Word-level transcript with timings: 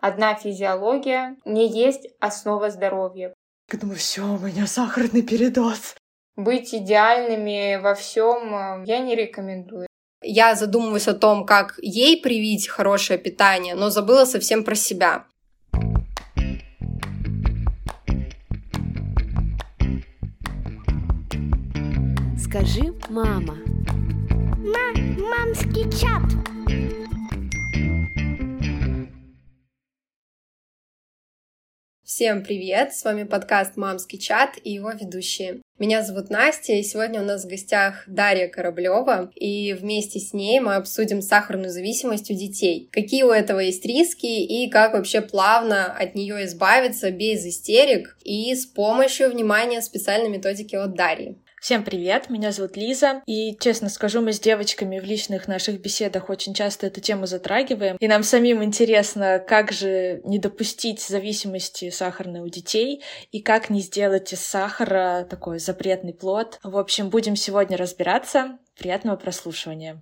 Одна 0.00 0.34
физиология 0.34 1.36
не 1.44 1.68
есть 1.68 2.08
основа 2.20 2.70
здоровья. 2.70 3.34
Я 3.72 3.78
думаю, 3.78 3.98
все, 3.98 4.22
у 4.22 4.38
меня 4.38 4.66
сахарный 4.66 5.22
передоз. 5.22 5.94
Быть 6.36 6.72
идеальными 6.72 7.80
во 7.82 7.94
всем 7.94 8.54
э, 8.54 8.84
я 8.86 9.00
не 9.00 9.16
рекомендую. 9.16 9.88
Я 10.22 10.54
задумываюсь 10.54 11.08
о 11.08 11.14
том, 11.14 11.44
как 11.44 11.74
ей 11.78 12.20
привить 12.20 12.68
хорошее 12.68 13.18
питание, 13.18 13.74
но 13.74 13.90
забыла 13.90 14.24
совсем 14.24 14.64
про 14.64 14.74
себя. 14.74 15.24
Скажи, 22.38 22.94
мама. 23.08 23.58
Ма 24.58 24.92
мамский 25.18 25.90
чат. 25.90 26.22
Всем 32.18 32.42
привет! 32.42 32.94
С 32.94 33.04
вами 33.04 33.22
подкаст 33.22 33.76
«Мамский 33.76 34.18
чат» 34.18 34.56
и 34.64 34.72
его 34.72 34.90
ведущие. 34.90 35.62
Меня 35.78 36.02
зовут 36.02 36.30
Настя, 36.30 36.72
и 36.72 36.82
сегодня 36.82 37.22
у 37.22 37.24
нас 37.24 37.44
в 37.44 37.48
гостях 37.48 38.02
Дарья 38.08 38.48
Кораблева, 38.48 39.30
и 39.36 39.72
вместе 39.72 40.18
с 40.18 40.32
ней 40.32 40.58
мы 40.58 40.74
обсудим 40.74 41.22
сахарную 41.22 41.70
зависимость 41.70 42.28
у 42.32 42.34
детей. 42.34 42.88
Какие 42.90 43.22
у 43.22 43.30
этого 43.30 43.60
есть 43.60 43.86
риски 43.86 44.26
и 44.26 44.68
как 44.68 44.94
вообще 44.94 45.20
плавно 45.20 45.92
от 45.92 46.16
нее 46.16 46.44
избавиться 46.46 47.12
без 47.12 47.46
истерик 47.46 48.18
и 48.24 48.52
с 48.52 48.66
помощью 48.66 49.30
внимания 49.30 49.80
специальной 49.80 50.28
методики 50.28 50.74
от 50.74 50.96
Дарьи. 50.96 51.38
Всем 51.60 51.82
привет, 51.82 52.30
меня 52.30 52.52
зовут 52.52 52.76
Лиза, 52.76 53.20
и, 53.26 53.56
честно 53.58 53.88
скажу, 53.88 54.20
мы 54.20 54.32
с 54.32 54.38
девочками 54.38 55.00
в 55.00 55.04
личных 55.04 55.48
наших 55.48 55.80
беседах 55.80 56.30
очень 56.30 56.54
часто 56.54 56.86
эту 56.86 57.00
тему 57.00 57.26
затрагиваем, 57.26 57.96
и 57.98 58.06
нам 58.06 58.22
самим 58.22 58.62
интересно, 58.62 59.42
как 59.44 59.72
же 59.72 60.20
не 60.24 60.38
допустить 60.38 61.00
зависимости 61.00 61.90
сахарной 61.90 62.40
у 62.40 62.48
детей, 62.48 63.02
и 63.32 63.40
как 63.40 63.70
не 63.70 63.80
сделать 63.80 64.32
из 64.32 64.40
сахара 64.40 65.26
такой 65.28 65.58
запретный 65.58 66.14
плод. 66.14 66.60
В 66.62 66.76
общем, 66.76 67.10
будем 67.10 67.34
сегодня 67.34 67.76
разбираться. 67.76 68.58
Приятного 68.78 69.16
прослушивания. 69.16 69.98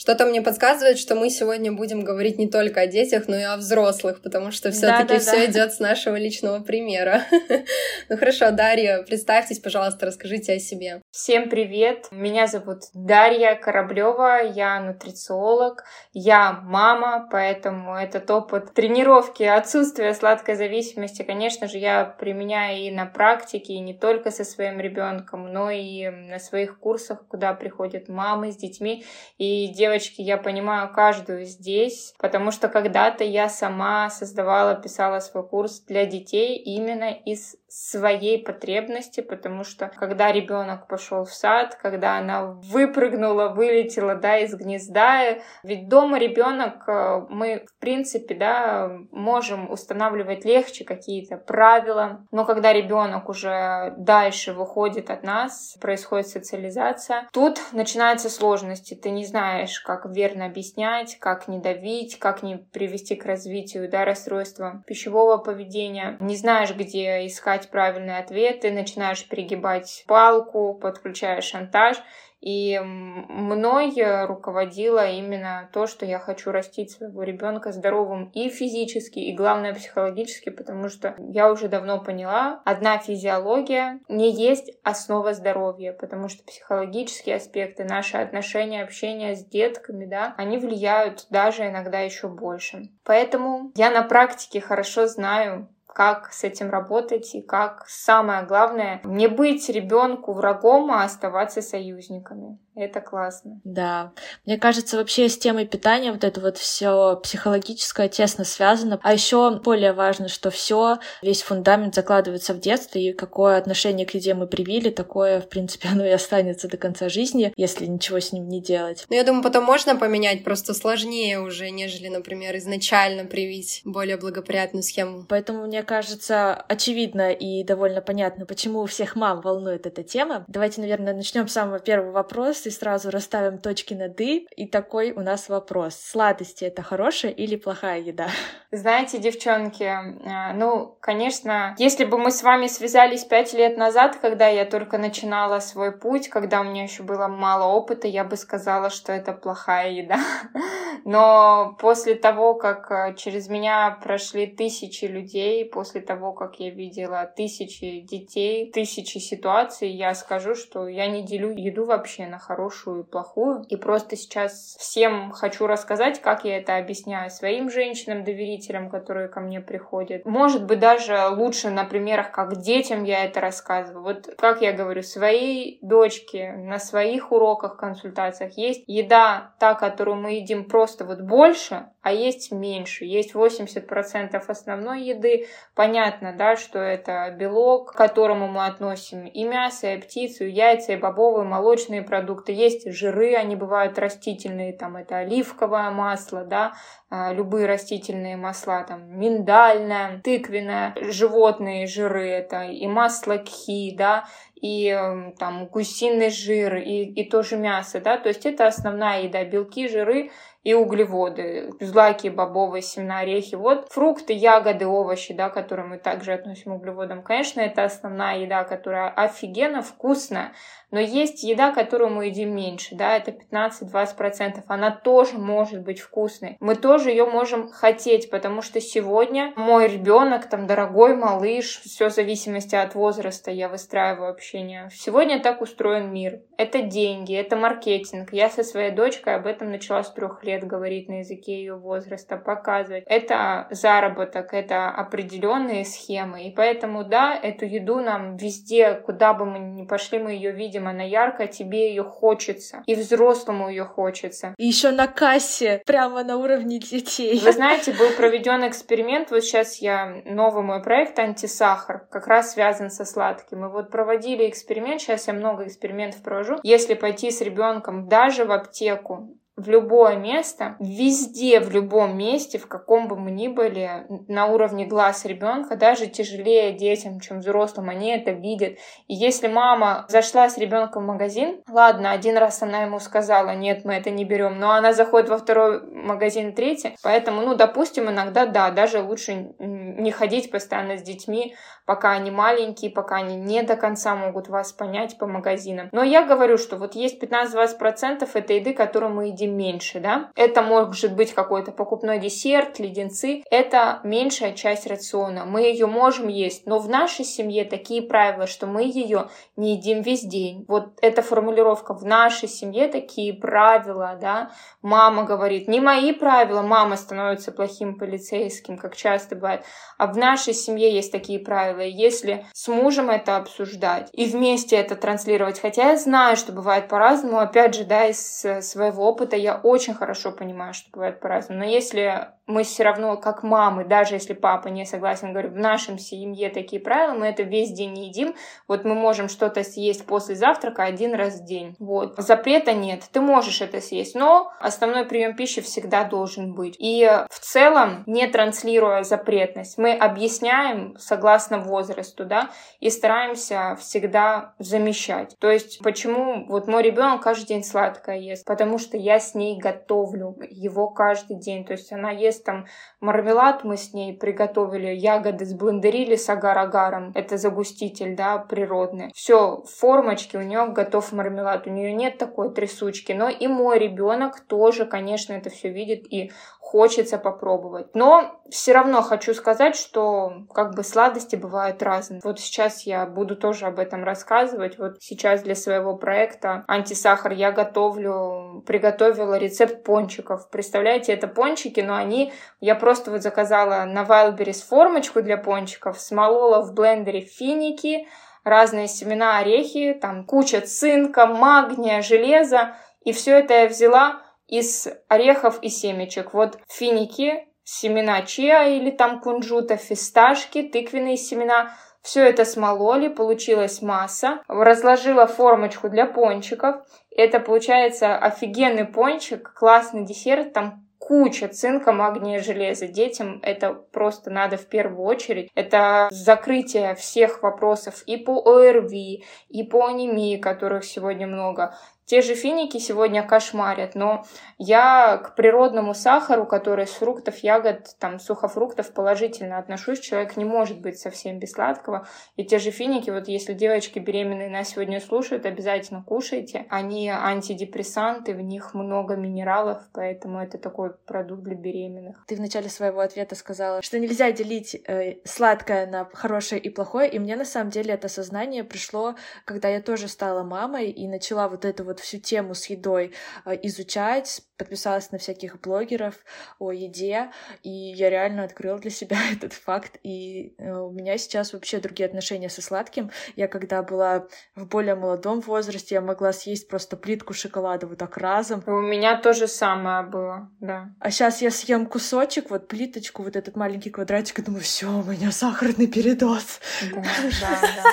Что-то 0.00 0.24
мне 0.24 0.40
подсказывает, 0.40 0.98
что 0.98 1.14
мы 1.14 1.28
сегодня 1.28 1.72
будем 1.72 2.04
говорить 2.04 2.38
не 2.38 2.48
только 2.48 2.80
о 2.80 2.86
детях, 2.86 3.28
но 3.28 3.36
и 3.36 3.42
о 3.42 3.58
взрослых, 3.58 4.22
потому 4.22 4.50
что 4.50 4.70
все-таки 4.70 5.08
да, 5.08 5.14
да, 5.16 5.20
все 5.20 5.32
да. 5.32 5.44
идет 5.44 5.74
с 5.74 5.78
нашего 5.78 6.16
личного 6.16 6.60
примера. 6.60 7.24
ну 8.08 8.16
хорошо, 8.16 8.50
Дарья, 8.50 9.02
представьтесь, 9.02 9.58
пожалуйста, 9.58 10.06
расскажите 10.06 10.54
о 10.54 10.58
себе. 10.58 11.02
Всем 11.12 11.48
привет! 11.48 12.06
Меня 12.12 12.46
зовут 12.46 12.82
Дарья 12.94 13.56
Кораблева, 13.56 14.44
я 14.44 14.78
нутрициолог, 14.78 15.82
я 16.12 16.52
мама, 16.62 17.26
поэтому 17.32 17.96
этот 17.96 18.30
опыт 18.30 18.72
тренировки, 18.74 19.42
отсутствия 19.42 20.14
сладкой 20.14 20.54
зависимости, 20.54 21.24
конечно 21.24 21.66
же, 21.66 21.78
я 21.78 22.04
применяю 22.04 22.78
и 22.78 22.92
на 22.92 23.06
практике, 23.06 23.72
и 23.72 23.80
не 23.80 23.92
только 23.92 24.30
со 24.30 24.44
своим 24.44 24.78
ребенком, 24.78 25.52
но 25.52 25.68
и 25.68 26.08
на 26.10 26.38
своих 26.38 26.78
курсах, 26.78 27.26
куда 27.26 27.54
приходят 27.54 28.08
мамы 28.08 28.52
с 28.52 28.56
детьми 28.56 29.04
и 29.36 29.66
девочки 29.66 30.22
я 30.22 30.36
понимаю 30.36 30.92
каждую 30.92 31.44
здесь, 31.44 32.14
потому 32.20 32.52
что 32.52 32.68
когда-то 32.68 33.24
я 33.24 33.48
сама 33.48 34.10
создавала, 34.10 34.76
писала 34.76 35.18
свой 35.18 35.44
курс 35.44 35.80
для 35.80 36.06
детей 36.06 36.56
именно 36.56 37.10
из 37.10 37.56
своей 37.70 38.42
потребности, 38.44 39.20
потому 39.20 39.64
что 39.64 39.90
когда 39.96 40.32
ребенок 40.32 40.88
пошел 40.88 41.24
в 41.24 41.32
сад, 41.32 41.76
когда 41.80 42.18
она 42.18 42.46
выпрыгнула, 42.46 43.48
вылетела, 43.48 44.16
да, 44.16 44.38
из 44.38 44.54
гнезда, 44.54 45.38
ведь 45.62 45.88
дома 45.88 46.18
ребенок, 46.18 46.88
э, 46.88 47.26
мы, 47.28 47.64
в 47.66 47.80
принципе, 47.80 48.34
да, 48.34 48.90
можем 49.12 49.70
устанавливать 49.70 50.44
легче 50.44 50.84
какие-то 50.84 51.36
правила, 51.36 52.26
но 52.32 52.44
когда 52.44 52.72
ребенок 52.72 53.28
уже 53.28 53.94
дальше 53.96 54.52
выходит 54.52 55.10
от 55.10 55.22
нас, 55.22 55.76
происходит 55.80 56.28
социализация, 56.28 57.28
тут 57.32 57.60
начинаются 57.72 58.28
сложности, 58.30 58.94
ты 58.94 59.10
не 59.10 59.24
знаешь, 59.24 59.80
как 59.80 60.06
верно 60.06 60.46
объяснять, 60.46 61.18
как 61.18 61.48
не 61.48 61.58
давить, 61.60 62.18
как 62.18 62.42
не 62.42 62.56
привести 62.56 63.14
к 63.14 63.24
развитию, 63.24 63.88
да, 63.88 64.04
расстройства 64.04 64.82
пищевого 64.86 65.38
поведения, 65.38 66.16
не 66.20 66.36
знаешь, 66.36 66.74
где 66.74 67.26
искать 67.26 67.59
искать 67.60 67.70
правильные 67.70 68.18
ответы, 68.18 68.70
начинаешь 68.70 69.28
перегибать 69.28 70.04
палку, 70.06 70.74
подключаешь 70.74 71.44
шантаж. 71.44 71.96
И 72.40 72.80
мной 72.80 73.92
руководило 74.24 75.06
именно 75.06 75.68
то, 75.74 75.86
что 75.86 76.06
я 76.06 76.18
хочу 76.18 76.52
растить 76.52 76.90
своего 76.90 77.22
ребенка 77.22 77.70
здоровым 77.70 78.30
и 78.30 78.48
физически, 78.48 79.18
и 79.18 79.34
главное 79.34 79.74
психологически, 79.74 80.48
потому 80.48 80.88
что 80.88 81.14
я 81.18 81.52
уже 81.52 81.68
давно 81.68 82.02
поняла, 82.02 82.62
одна 82.64 82.96
физиология 82.96 84.00
не 84.08 84.30
есть 84.32 84.72
основа 84.82 85.34
здоровья, 85.34 85.92
потому 85.92 86.30
что 86.30 86.42
психологические 86.44 87.36
аспекты, 87.36 87.84
наши 87.84 88.16
отношения, 88.16 88.84
общение 88.84 89.36
с 89.36 89.44
детками, 89.44 90.06
да, 90.06 90.34
они 90.38 90.56
влияют 90.56 91.26
даже 91.28 91.68
иногда 91.68 92.00
еще 92.00 92.28
больше. 92.28 92.88
Поэтому 93.04 93.70
я 93.76 93.90
на 93.90 94.02
практике 94.02 94.62
хорошо 94.62 95.06
знаю, 95.08 95.68
как 96.00 96.32
с 96.32 96.44
этим 96.44 96.70
работать 96.70 97.34
и 97.34 97.42
как 97.42 97.84
самое 97.86 98.46
главное 98.46 99.02
не 99.04 99.28
быть 99.28 99.68
ребенку 99.68 100.32
врагом, 100.32 100.90
а 100.90 101.04
оставаться 101.04 101.60
союзниками. 101.60 102.58
Это 102.76 103.00
классно. 103.00 103.60
Да. 103.64 104.12
Мне 104.46 104.56
кажется, 104.56 104.96
вообще 104.96 105.28
с 105.28 105.36
темой 105.36 105.66
питания 105.66 106.12
вот 106.12 106.22
это 106.22 106.40
вот 106.40 106.56
все 106.56 107.16
психологическое 107.20 108.08
тесно 108.08 108.44
связано. 108.44 109.00
А 109.02 109.12
еще 109.12 109.58
более 109.58 109.92
важно, 109.92 110.28
что 110.28 110.50
все, 110.50 110.98
весь 111.20 111.42
фундамент 111.42 111.94
закладывается 111.94 112.54
в 112.54 112.60
детстве, 112.60 113.08
и 113.08 113.12
какое 113.12 113.58
отношение 113.58 114.06
к 114.06 114.14
еде 114.14 114.34
мы 114.34 114.46
привили, 114.46 114.90
такое, 114.90 115.40
в 115.40 115.48
принципе, 115.48 115.88
оно 115.92 116.04
и 116.04 116.10
останется 116.10 116.68
до 116.68 116.76
конца 116.76 117.08
жизни, 117.08 117.52
если 117.56 117.86
ничего 117.86 118.20
с 118.20 118.32
ним 118.32 118.48
не 118.48 118.62
делать. 118.62 119.04
Ну, 119.10 119.16
я 119.16 119.24
думаю, 119.24 119.42
потом 119.42 119.64
можно 119.64 119.96
поменять, 119.96 120.44
просто 120.44 120.72
сложнее 120.72 121.40
уже, 121.40 121.70
нежели, 121.70 122.08
например, 122.08 122.56
изначально 122.56 123.24
привить 123.24 123.82
более 123.84 124.16
благоприятную 124.16 124.84
схему. 124.84 125.26
Поэтому, 125.28 125.66
мне 125.66 125.82
кажется, 125.82 126.54
очевидно 126.54 127.32
и 127.32 127.64
довольно 127.64 128.00
понятно, 128.00 128.46
почему 128.46 128.80
у 128.80 128.86
всех 128.86 129.16
мам 129.16 129.40
волнует 129.40 129.86
эта 129.86 130.04
тема. 130.04 130.44
Давайте, 130.46 130.80
наверное, 130.80 131.14
начнем 131.14 131.48
с 131.48 131.52
самого 131.52 131.80
первого 131.80 132.12
вопроса 132.12 132.59
и 132.66 132.70
сразу 132.70 133.10
расставим 133.10 133.58
точки 133.58 133.94
над 133.94 134.20
«и». 134.20 134.46
И 134.56 134.66
такой 134.66 135.12
у 135.12 135.20
нас 135.20 135.48
вопрос. 135.48 135.96
Сладости— 135.96 136.64
это 136.66 136.82
хорошая 136.82 137.32
или 137.32 137.56
плохая 137.56 138.00
еда? 138.00 138.28
Знаете, 138.72 139.18
девчонки, 139.18 139.82
э, 139.82 140.52
ну, 140.54 140.96
конечно, 141.00 141.74
если 141.78 142.04
бы 142.04 142.18
мы 142.18 142.30
с 142.30 142.42
вами 142.42 142.68
связались 142.68 143.24
пять 143.24 143.52
лет 143.52 143.76
назад, 143.76 144.16
когда 144.16 144.46
я 144.46 144.64
только 144.64 144.96
начинала 144.96 145.58
свой 145.58 145.90
путь, 145.90 146.28
когда 146.28 146.60
у 146.60 146.64
меня 146.64 146.84
еще 146.84 147.02
было 147.02 147.26
мало 147.26 147.64
опыта, 147.64 148.06
я 148.06 148.24
бы 148.24 148.36
сказала, 148.36 148.90
что 148.90 149.12
это 149.12 149.32
плохая 149.32 149.90
еда. 149.90 150.18
Но 151.04 151.76
после 151.80 152.14
того, 152.14 152.54
как 152.54 152.90
э, 152.90 153.14
через 153.16 153.48
меня 153.48 153.98
прошли 154.02 154.46
тысячи 154.46 155.04
людей, 155.06 155.64
после 155.64 156.00
того, 156.00 156.32
как 156.32 156.60
я 156.60 156.70
видела 156.70 157.26
тысячи 157.26 158.00
детей, 158.00 158.70
тысячи 158.70 159.18
ситуаций, 159.18 159.90
я 159.90 160.14
скажу, 160.14 160.54
что 160.54 160.86
я 160.86 161.06
не 161.08 161.22
делю 161.22 161.50
еду 161.50 161.86
вообще 161.86 162.26
на 162.26 162.38
хорошую 162.50 163.02
и 163.02 163.06
плохую. 163.06 163.64
И 163.68 163.76
просто 163.76 164.16
сейчас 164.16 164.76
всем 164.80 165.30
хочу 165.30 165.68
рассказать, 165.68 166.20
как 166.20 166.44
я 166.44 166.56
это 166.58 166.76
объясняю 166.76 167.30
своим 167.30 167.70
женщинам, 167.70 168.24
доверителям, 168.24 168.90
которые 168.90 169.28
ко 169.28 169.40
мне 169.40 169.60
приходят. 169.60 170.26
Может 170.26 170.66
быть, 170.66 170.80
даже 170.80 171.28
лучше 171.28 171.70
на 171.70 171.84
примерах, 171.84 172.32
как 172.32 172.56
детям 172.56 173.04
я 173.04 173.24
это 173.24 173.40
рассказываю. 173.40 174.02
Вот 174.02 174.34
как 174.36 174.62
я 174.62 174.72
говорю, 174.72 175.02
своей 175.02 175.78
дочке 175.80 176.52
на 176.52 176.80
своих 176.80 177.30
уроках, 177.30 177.76
консультациях 177.76 178.58
есть 178.58 178.82
еда, 178.88 179.54
та, 179.60 179.74
которую 179.74 180.16
мы 180.16 180.32
едим 180.32 180.64
просто 180.64 181.04
вот 181.04 181.20
больше, 181.20 181.86
а 182.02 182.12
есть 182.12 182.50
меньше. 182.50 183.04
Есть 183.04 183.34
80% 183.34 184.42
основной 184.46 185.02
еды. 185.02 185.46
Понятно, 185.74 186.34
да, 186.36 186.56
что 186.56 186.78
это 186.78 187.30
белок, 187.38 187.92
к 187.92 187.96
которому 187.96 188.48
мы 188.48 188.66
относим 188.66 189.26
и 189.26 189.44
мясо, 189.44 189.92
и 189.92 190.00
птицу, 190.00 190.46
и 190.46 190.50
яйца, 190.50 190.92
и 190.92 190.96
бобовые, 190.96 191.44
молочные 191.44 192.02
продукты. 192.02 192.52
Есть 192.52 192.90
жиры, 192.90 193.34
они 193.34 193.54
бывают 193.54 193.98
растительные, 193.98 194.72
там 194.72 194.96
это 194.96 195.18
оливковое 195.18 195.90
масло, 195.90 196.44
да, 196.44 196.72
а, 197.10 197.32
любые 197.32 197.66
растительные 197.66 198.36
масла, 198.36 198.84
там 198.84 199.18
миндальное, 199.18 200.20
тыквенное, 200.22 200.94
животные 201.00 201.86
жиры, 201.86 202.28
это 202.28 202.62
и 202.62 202.86
масло 202.86 203.36
кхи, 203.36 203.94
да, 203.96 204.24
и 204.54 204.96
там 205.38 205.66
гусиный 205.66 206.30
жир, 206.30 206.76
и, 206.76 207.04
и 207.04 207.28
тоже 207.28 207.56
мясо, 207.56 208.00
да, 208.00 208.18
то 208.18 208.28
есть 208.28 208.46
это 208.46 208.66
основная 208.66 209.22
еда, 209.22 209.44
белки, 209.44 209.88
жиры 209.88 210.30
и 210.62 210.74
углеводы, 210.74 211.70
злаки, 211.80 212.28
бобовые, 212.28 212.82
семена, 212.82 213.20
орехи, 213.20 213.54
вот 213.54 213.88
фрукты, 213.90 214.34
ягоды, 214.34 214.86
овощи, 214.86 215.32
да, 215.32 215.48
которые 215.48 215.86
мы 215.86 215.98
также 215.98 216.32
относим 216.32 216.72
к 216.72 216.74
углеводам. 216.74 217.22
Конечно, 217.22 217.60
это 217.60 217.84
основная 217.84 218.38
еда, 218.40 218.64
которая 218.64 219.08
офигенно 219.08 219.80
вкусная, 219.80 220.52
Но 220.90 220.98
есть 220.98 221.42
еда, 221.42 221.72
которую 221.72 222.10
мы 222.10 222.26
едим 222.26 222.54
меньше, 222.54 222.94
да, 222.94 223.16
это 223.16 223.30
15-20%. 223.30 224.62
Она 224.66 224.90
тоже 224.90 225.38
может 225.38 225.82
быть 225.82 226.00
вкусной. 226.00 226.56
Мы 226.60 226.74
тоже 226.74 227.10
ее 227.10 227.26
можем 227.26 227.70
хотеть, 227.70 228.30
потому 228.30 228.62
что 228.62 228.80
сегодня 228.80 229.52
мой 229.56 229.88
ребенок, 229.88 230.48
там, 230.48 230.66
дорогой 230.66 231.16
малыш, 231.16 231.80
все 231.84 232.08
в 232.08 232.12
зависимости 232.12 232.74
от 232.74 232.94
возраста 232.94 233.50
я 233.50 233.68
выстраиваю 233.68 234.30
общение. 234.30 234.88
Сегодня 234.92 235.40
так 235.40 235.60
устроен 235.60 236.12
мир. 236.12 236.40
Это 236.56 236.82
деньги, 236.82 237.34
это 237.34 237.56
маркетинг. 237.56 238.32
Я 238.32 238.50
со 238.50 238.62
своей 238.62 238.90
дочкой 238.90 239.36
об 239.36 239.46
этом 239.46 239.70
начала 239.70 240.02
с 240.02 240.12
трех 240.12 240.42
лет 240.44 240.66
говорить 240.66 241.08
на 241.08 241.20
языке 241.20 241.54
ее 241.54 241.76
возраста, 241.76 242.36
показывать. 242.36 243.04
Это 243.06 243.68
заработок, 243.70 244.52
это 244.52 244.88
определенные 244.90 245.84
схемы. 245.84 246.44
И 246.44 246.50
поэтому, 246.50 247.04
да, 247.04 247.38
эту 247.40 247.64
еду 247.64 248.00
нам 248.00 248.36
везде, 248.36 248.94
куда 248.94 249.32
бы 249.34 249.46
мы 249.46 249.58
ни 249.58 249.86
пошли, 249.86 250.18
мы 250.18 250.32
ее 250.32 250.52
видим, 250.52 250.79
она 250.88 251.02
яркая, 251.02 251.46
тебе 251.46 251.90
ее 251.90 252.04
хочется. 252.04 252.82
И 252.86 252.94
взрослому 252.94 253.68
ее 253.68 253.84
хочется. 253.84 254.54
И 254.56 254.66
еще 254.66 254.90
на 254.90 255.06
кассе, 255.06 255.82
прямо 255.86 256.24
на 256.24 256.36
уровне 256.36 256.78
детей. 256.78 257.40
Вы 257.40 257.52
знаете, 257.52 257.92
был 257.92 258.10
проведен 258.16 258.66
эксперимент, 258.66 259.30
вот 259.30 259.44
сейчас 259.44 259.76
я, 259.76 260.22
новый 260.24 260.62
мой 260.62 260.82
проект 260.82 261.18
«Антисахар», 261.18 262.06
как 262.10 262.26
раз 262.26 262.52
связан 262.52 262.90
со 262.90 263.04
сладким. 263.04 263.64
И 263.64 263.68
вот 263.68 263.90
проводили 263.90 264.48
эксперимент, 264.48 265.00
сейчас 265.00 265.26
я 265.28 265.34
много 265.34 265.66
экспериментов 265.66 266.22
провожу. 266.22 266.58
Если 266.62 266.94
пойти 266.94 267.30
с 267.30 267.40
ребенком 267.40 268.08
даже 268.08 268.44
в 268.44 268.52
аптеку, 268.52 269.36
в 269.60 269.68
любое 269.68 270.16
место, 270.16 270.76
везде, 270.80 271.60
в 271.60 271.70
любом 271.70 272.16
месте, 272.16 272.58
в 272.58 272.66
каком 272.66 273.08
бы 273.08 273.16
мы 273.16 273.30
ни 273.30 273.48
были, 273.48 274.06
на 274.28 274.46
уровне 274.46 274.86
глаз 274.86 275.24
ребенка, 275.24 275.76
даже 275.76 276.06
тяжелее 276.06 276.72
детям, 276.72 277.20
чем 277.20 277.40
взрослым, 277.40 277.88
они 277.88 278.10
это 278.10 278.30
видят. 278.32 278.78
И 279.06 279.14
если 279.14 279.48
мама 279.48 280.06
зашла 280.08 280.48
с 280.48 280.58
ребенком 280.58 281.04
в 281.04 281.06
магазин, 281.06 281.62
ладно, 281.68 282.12
один 282.12 282.36
раз 282.36 282.62
она 282.62 282.82
ему 282.82 282.98
сказала, 282.98 283.54
нет, 283.54 283.84
мы 283.84 283.94
это 283.94 284.10
не 284.10 284.24
берем, 284.24 284.58
но 284.58 284.72
она 284.72 284.92
заходит 284.92 285.28
во 285.28 285.38
второй 285.38 285.82
магазин, 285.82 286.54
третий, 286.54 286.96
поэтому, 287.02 287.42
ну, 287.42 287.54
допустим, 287.54 288.10
иногда 288.10 288.46
да, 288.46 288.70
даже 288.70 289.00
лучше 289.00 289.54
не 289.58 290.10
ходить 290.10 290.50
постоянно 290.50 290.96
с 290.96 291.02
детьми, 291.02 291.54
пока 291.86 292.12
они 292.12 292.30
маленькие, 292.30 292.90
пока 292.90 293.16
они 293.16 293.36
не 293.36 293.62
до 293.62 293.76
конца 293.76 294.14
могут 294.14 294.48
вас 294.48 294.72
понять 294.72 295.18
по 295.18 295.26
магазинам. 295.26 295.88
Но 295.92 296.02
я 296.02 296.24
говорю, 296.24 296.56
что 296.56 296.76
вот 296.76 296.94
есть 296.94 297.20
15-20% 297.22 298.28
этой 298.32 298.56
еды, 298.56 298.74
которую 298.74 299.12
мы 299.12 299.26
едим 299.26 299.49
меньше, 299.56 300.00
да. 300.00 300.30
Это 300.34 300.62
может 300.62 301.14
быть 301.14 301.32
какой-то 301.32 301.72
покупной 301.72 302.18
десерт, 302.18 302.78
леденцы. 302.78 303.42
Это 303.50 304.00
меньшая 304.04 304.52
часть 304.52 304.86
рациона. 304.86 305.44
Мы 305.44 305.62
ее 305.62 305.86
можем 305.86 306.28
есть, 306.28 306.66
но 306.66 306.78
в 306.78 306.88
нашей 306.88 307.24
семье 307.24 307.64
такие 307.64 308.02
правила, 308.02 308.46
что 308.46 308.66
мы 308.66 308.84
ее 308.84 309.28
не 309.56 309.76
едим 309.76 310.02
весь 310.02 310.22
день. 310.22 310.64
Вот 310.68 310.98
эта 311.02 311.22
формулировка 311.22 311.94
в 311.94 312.04
нашей 312.04 312.48
семье 312.48 312.88
такие 312.88 313.34
правила, 313.34 314.18
да. 314.20 314.50
Мама 314.82 315.24
говорит, 315.24 315.68
не 315.68 315.80
мои 315.80 316.12
правила, 316.12 316.62
мама 316.62 316.96
становится 316.96 317.52
плохим 317.52 317.98
полицейским, 317.98 318.78
как 318.78 318.96
часто 318.96 319.34
бывает. 319.34 319.64
А 319.98 320.06
в 320.06 320.16
нашей 320.16 320.54
семье 320.54 320.92
есть 320.92 321.12
такие 321.12 321.38
правила. 321.38 321.80
Если 321.80 322.46
с 322.52 322.68
мужем 322.68 323.10
это 323.10 323.36
обсуждать 323.36 324.08
и 324.12 324.24
вместе 324.26 324.76
это 324.76 324.96
транслировать, 324.96 325.60
хотя 325.60 325.90
я 325.90 325.96
знаю, 325.96 326.36
что 326.36 326.52
бывает 326.52 326.88
по-разному, 326.88 327.38
опять 327.38 327.74
же, 327.74 327.84
да, 327.84 328.06
из 328.06 328.46
своего 328.60 329.08
опыта 329.08 329.29
я 329.36 329.56
очень 329.56 329.94
хорошо 329.94 330.32
понимаю, 330.32 330.74
что 330.74 330.90
бывает 330.90 331.20
по-разному. 331.20 331.60
Но 331.60 331.66
если 331.66 332.28
мы 332.50 332.64
все 332.64 332.82
равно, 332.82 333.16
как 333.16 333.42
мамы, 333.42 333.84
даже 333.84 334.14
если 334.14 334.34
папа 334.34 334.68
не 334.68 334.84
согласен, 334.84 335.32
говорю, 335.32 335.50
в 335.50 335.56
нашем 335.56 335.98
семье 335.98 336.50
такие 336.50 336.82
правила, 336.82 337.14
мы 337.14 337.26
это 337.26 337.42
весь 337.42 337.72
день 337.72 337.92
не 337.92 338.08
едим. 338.08 338.34
Вот 338.68 338.84
мы 338.84 338.94
можем 338.94 339.28
что-то 339.28 339.62
съесть 339.62 340.04
после 340.04 340.34
завтрака 340.34 340.84
один 340.84 341.14
раз 341.14 341.40
в 341.40 341.44
день. 341.44 341.76
Вот. 341.78 342.14
Запрета 342.18 342.72
нет. 342.72 343.04
Ты 343.12 343.20
можешь 343.20 343.60
это 343.60 343.80
съесть, 343.80 344.14
но 344.14 344.52
основной 344.60 345.04
прием 345.04 345.36
пищи 345.36 345.60
всегда 345.60 346.04
должен 346.04 346.54
быть. 346.54 346.76
И 346.78 347.08
в 347.30 347.38
целом, 347.38 348.02
не 348.06 348.26
транслируя 348.26 349.02
запретность, 349.02 349.78
мы 349.78 349.92
объясняем 349.92 350.96
согласно 350.98 351.58
возрасту, 351.58 352.24
да, 352.24 352.50
и 352.80 352.90
стараемся 352.90 353.76
всегда 353.80 354.54
замещать. 354.58 355.36
То 355.38 355.50
есть, 355.50 355.80
почему 355.82 356.46
вот 356.46 356.66
мой 356.66 356.82
ребенок 356.82 357.22
каждый 357.22 357.46
день 357.46 357.64
сладкое 357.64 358.16
ест? 358.16 358.44
Потому 358.44 358.78
что 358.78 358.96
я 358.96 359.20
с 359.20 359.34
ней 359.34 359.58
готовлю 359.58 360.36
его 360.50 360.88
каждый 360.88 361.36
день. 361.36 361.64
То 361.64 361.72
есть 361.72 361.92
она 361.92 362.10
ест 362.10 362.39
там 362.44 362.66
мармелад, 363.00 363.64
мы 363.64 363.76
с 363.76 363.92
ней 363.92 364.16
приготовили, 364.16 364.88
ягоды 364.88 365.44
сблендерили 365.44 366.16
с 366.16 366.28
агар-агаром. 366.28 367.12
Это 367.14 367.36
загуститель, 367.36 368.16
да, 368.16 368.38
природный. 368.38 369.10
Все, 369.14 369.62
в 369.62 369.68
формочке 369.68 370.38
у 370.38 370.42
нее 370.42 370.66
готов 370.68 371.12
мармелад. 371.12 371.66
У 371.66 371.70
нее 371.70 371.92
нет 371.92 372.18
такой 372.18 372.52
трясучки. 372.52 373.12
Но 373.12 373.28
и 373.28 373.46
мой 373.46 373.78
ребенок 373.78 374.40
тоже, 374.40 374.86
конечно, 374.86 375.32
это 375.32 375.50
все 375.50 375.70
видит 375.70 376.12
и 376.12 376.30
хочется 376.60 377.18
попробовать. 377.18 377.94
Но 377.94 378.40
все 378.48 378.72
равно 378.72 379.02
хочу 379.02 379.34
сказать, 379.34 379.74
что 379.74 380.44
как 380.54 380.74
бы 380.74 380.84
сладости 380.84 381.34
бывают 381.34 381.82
разные. 381.82 382.20
Вот 382.22 382.38
сейчас 382.38 382.82
я 382.82 383.06
буду 383.06 383.34
тоже 383.34 383.66
об 383.66 383.78
этом 383.78 384.04
рассказывать. 384.04 384.78
Вот 384.78 384.98
сейчас 385.00 385.42
для 385.42 385.56
своего 385.56 385.96
проекта 385.96 386.64
«Антисахар» 386.68 387.32
я 387.32 387.50
готовлю, 387.50 388.62
приготовила 388.66 389.36
рецепт 389.36 389.82
пончиков. 389.82 390.48
Представляете, 390.50 391.12
это 391.12 391.26
пончики, 391.26 391.80
но 391.80 391.94
они... 391.94 392.29
Я 392.60 392.74
просто 392.74 393.10
вот 393.10 393.22
заказала 393.22 393.84
на 393.84 394.04
Wildberries 394.04 394.66
формочку 394.66 395.22
для 395.22 395.36
пончиков, 395.36 396.00
смолола 396.00 396.62
в 396.62 396.74
блендере 396.74 397.20
финики, 397.20 398.08
разные 398.44 398.88
семена, 398.88 399.38
орехи, 399.38 399.94
там 399.94 400.24
куча 400.24 400.60
цинка, 400.60 401.26
магния, 401.26 402.02
железа. 402.02 402.76
И 403.04 403.12
все 403.12 403.38
это 403.38 403.54
я 403.54 403.68
взяла 403.68 404.22
из 404.46 404.88
орехов 405.08 405.62
и 405.62 405.68
семечек. 405.68 406.34
Вот 406.34 406.58
финики, 406.68 407.46
семена 407.64 408.22
чиа 408.22 408.66
или 408.66 408.90
там 408.90 409.20
кунжута, 409.20 409.76
фисташки, 409.76 410.62
тыквенные 410.62 411.16
семена. 411.16 411.74
Все 412.02 412.24
это 412.24 412.44
смололи, 412.44 413.08
получилась 413.08 413.82
масса. 413.82 414.42
Разложила 414.48 415.26
формочку 415.26 415.88
для 415.88 416.06
пончиков. 416.06 416.76
Это 417.14 417.40
получается 417.40 418.16
офигенный 418.16 418.86
пончик, 418.86 419.52
классный 419.54 420.04
десерт. 420.04 420.52
Там 420.52 420.86
куча 421.10 421.48
цинка, 421.48 421.92
магния, 421.92 422.40
железа. 422.40 422.86
Детям 422.86 423.40
это 423.42 423.74
просто 423.74 424.30
надо 424.30 424.56
в 424.56 424.66
первую 424.66 425.04
очередь. 425.04 425.50
Это 425.56 426.06
закрытие 426.12 426.94
всех 426.94 427.42
вопросов 427.42 428.04
и 428.06 428.16
по 428.16 428.40
ОРВИ, 428.46 429.24
и 429.48 429.62
по 429.64 429.88
анемии, 429.88 430.36
которых 430.36 430.84
сегодня 430.84 431.26
много. 431.26 431.74
Те 432.10 432.22
же 432.22 432.34
финики 432.34 432.78
сегодня 432.78 433.22
кошмарят, 433.22 433.94
но 433.94 434.24
я 434.58 435.16
к 435.18 435.36
природному 435.36 435.94
сахару, 435.94 436.44
который 436.44 436.88
с 436.88 436.90
фруктов, 436.90 437.38
ягод, 437.44 437.94
там, 438.00 438.18
сухофруктов 438.18 438.92
положительно 438.92 439.58
отношусь. 439.58 440.00
Человек 440.00 440.36
не 440.36 440.44
может 440.44 440.80
быть 440.80 440.98
совсем 440.98 441.38
без 441.38 441.52
сладкого. 441.52 442.08
И 442.34 442.42
те 442.44 442.58
же 442.58 442.72
финики, 442.72 443.10
вот 443.10 443.28
если 443.28 443.54
девочки 443.54 444.00
беременные 444.00 444.50
нас 444.50 444.70
сегодня 444.70 445.00
слушают, 445.00 445.46
обязательно 445.46 446.02
кушайте. 446.02 446.66
Они 446.68 447.08
антидепрессанты, 447.08 448.34
в 448.34 448.40
них 448.40 448.74
много 448.74 449.14
минералов, 449.14 449.80
поэтому 449.92 450.40
это 450.40 450.58
такой 450.58 450.92
продукт 451.06 451.44
для 451.44 451.54
беременных. 451.54 452.24
Ты 452.26 452.34
в 452.34 452.40
начале 452.40 452.70
своего 452.70 453.02
ответа 453.02 453.36
сказала, 453.36 453.82
что 453.82 454.00
нельзя 454.00 454.32
делить 454.32 454.74
э, 454.74 455.18
сладкое 455.24 455.86
на 455.86 456.08
хорошее 456.12 456.60
и 456.60 456.70
плохое, 456.70 457.08
и 457.08 457.20
мне 457.20 457.36
на 457.36 457.44
самом 457.44 457.70
деле 457.70 457.94
это 457.94 458.08
сознание 458.08 458.64
пришло, 458.64 459.14
когда 459.44 459.68
я 459.68 459.80
тоже 459.80 460.08
стала 460.08 460.42
мамой 460.42 460.90
и 460.90 461.06
начала 461.06 461.48
вот 461.48 461.64
эту 461.64 461.84
вот 461.84 461.99
всю 462.00 462.18
тему 462.18 462.54
с 462.54 462.66
едой 462.66 463.14
э, 463.44 463.58
изучать, 463.62 464.42
подписалась 464.56 465.10
на 465.10 465.18
всяких 465.18 465.60
блогеров 465.60 466.16
о 466.58 466.72
еде, 466.72 467.30
и 467.62 467.70
я 467.70 468.10
реально 468.10 468.44
открыла 468.44 468.78
для 468.78 468.90
себя 468.90 469.16
этот 469.32 469.52
факт, 469.52 469.98
и 470.02 470.54
э, 470.58 470.72
у 470.72 470.90
меня 470.90 471.16
сейчас 471.18 471.52
вообще 471.52 471.80
другие 471.80 472.06
отношения 472.06 472.48
со 472.48 472.62
сладким. 472.62 473.10
Я 473.36 473.48
когда 473.48 473.82
была 473.82 474.26
в 474.54 474.66
более 474.66 474.94
молодом 474.94 475.40
возрасте, 475.40 475.96
я 475.96 476.00
могла 476.00 476.32
съесть 476.32 476.68
просто 476.68 476.96
плитку 476.96 477.32
шоколада 477.32 477.86
вот 477.86 477.98
так 477.98 478.16
разом. 478.16 478.62
У 478.66 478.80
меня 478.80 479.16
то 479.16 479.32
же 479.32 479.48
самое 479.48 480.02
было, 480.02 480.50
да. 480.60 480.90
А 481.00 481.10
сейчас 481.10 481.42
я 481.42 481.50
съем 481.50 481.86
кусочек, 481.86 482.50
вот 482.50 482.68
плиточку, 482.68 483.22
вот 483.22 483.36
этот 483.36 483.56
маленький 483.56 483.90
квадратик, 483.90 484.38
и 484.38 484.42
думаю, 484.42 484.62
все, 484.62 484.88
у 484.90 485.04
меня 485.04 485.32
сахарный 485.32 485.86
передоз. 485.86 486.60
Да, 486.92 487.02
да, 487.40 487.60
да. 487.60 487.90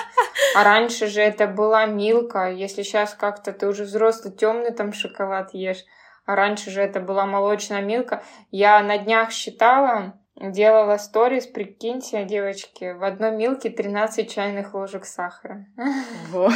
А 0.55 0.63
раньше 0.63 1.07
же 1.07 1.21
это 1.21 1.47
была 1.47 1.85
милка. 1.85 2.51
Если 2.51 2.83
сейчас 2.83 3.13
как-то 3.13 3.53
ты 3.53 3.67
уже 3.67 3.85
взрослый, 3.87 4.33
темный 4.33 4.71
там 4.71 4.93
шоколад 4.93 5.53
ешь, 5.53 5.83
а 6.25 6.35
раньше 6.35 6.69
же 6.69 6.81
это 6.81 6.99
была 6.99 7.25
молочная 7.25 7.81
милка. 7.81 8.23
Я 8.51 8.81
на 8.83 8.97
днях 8.97 9.31
считала, 9.31 10.19
делала 10.39 10.97
сторис, 10.97 11.47
прикиньте, 11.47 12.23
девочки, 12.25 12.93
в 12.93 13.03
одной 13.03 13.31
милке 13.31 13.69
13 13.69 14.31
чайных 14.31 14.73
ложек 14.73 15.05
сахара. 15.05 15.65
Во. 16.29 16.49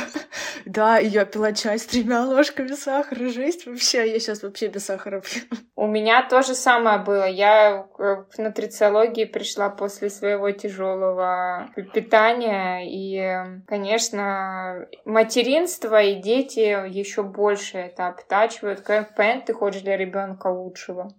Да, 0.66 0.98
я 0.98 1.26
пила 1.26 1.54
чай 1.54 1.80
с 1.80 1.86
тремя 1.86 2.24
ложками 2.26 2.74
сахара. 2.74 3.30
Жесть 3.30 3.66
вообще, 3.66 4.12
я 4.12 4.20
сейчас 4.20 4.44
вообще 4.44 4.68
без 4.68 4.86
сахара 4.86 5.22
пью. 5.22 5.42
У 5.76 5.88
меня 5.88 6.28
то 6.28 6.44
же 6.44 6.54
самое 6.54 7.00
было. 7.00 7.28
Я 7.28 7.88
в 7.98 8.38
нутрициологии 8.38 9.26
пришла 9.26 9.70
после 9.70 10.10
своего 10.10 10.52
тяжелого 10.52 11.70
питания. 11.94 12.82
И, 12.86 13.64
конечно, 13.66 14.88
материнство 15.06 16.02
и 16.02 16.22
дети 16.22 16.88
еще 16.90 17.24
больше 17.24 17.78
это 17.78 18.08
обтачивают. 18.08 18.84
Понятно, 18.84 19.46
ты 19.48 19.54
хочешь 19.54 19.82
для 19.82 19.98
ребенка 19.98 20.48
лучшего. 20.48 21.12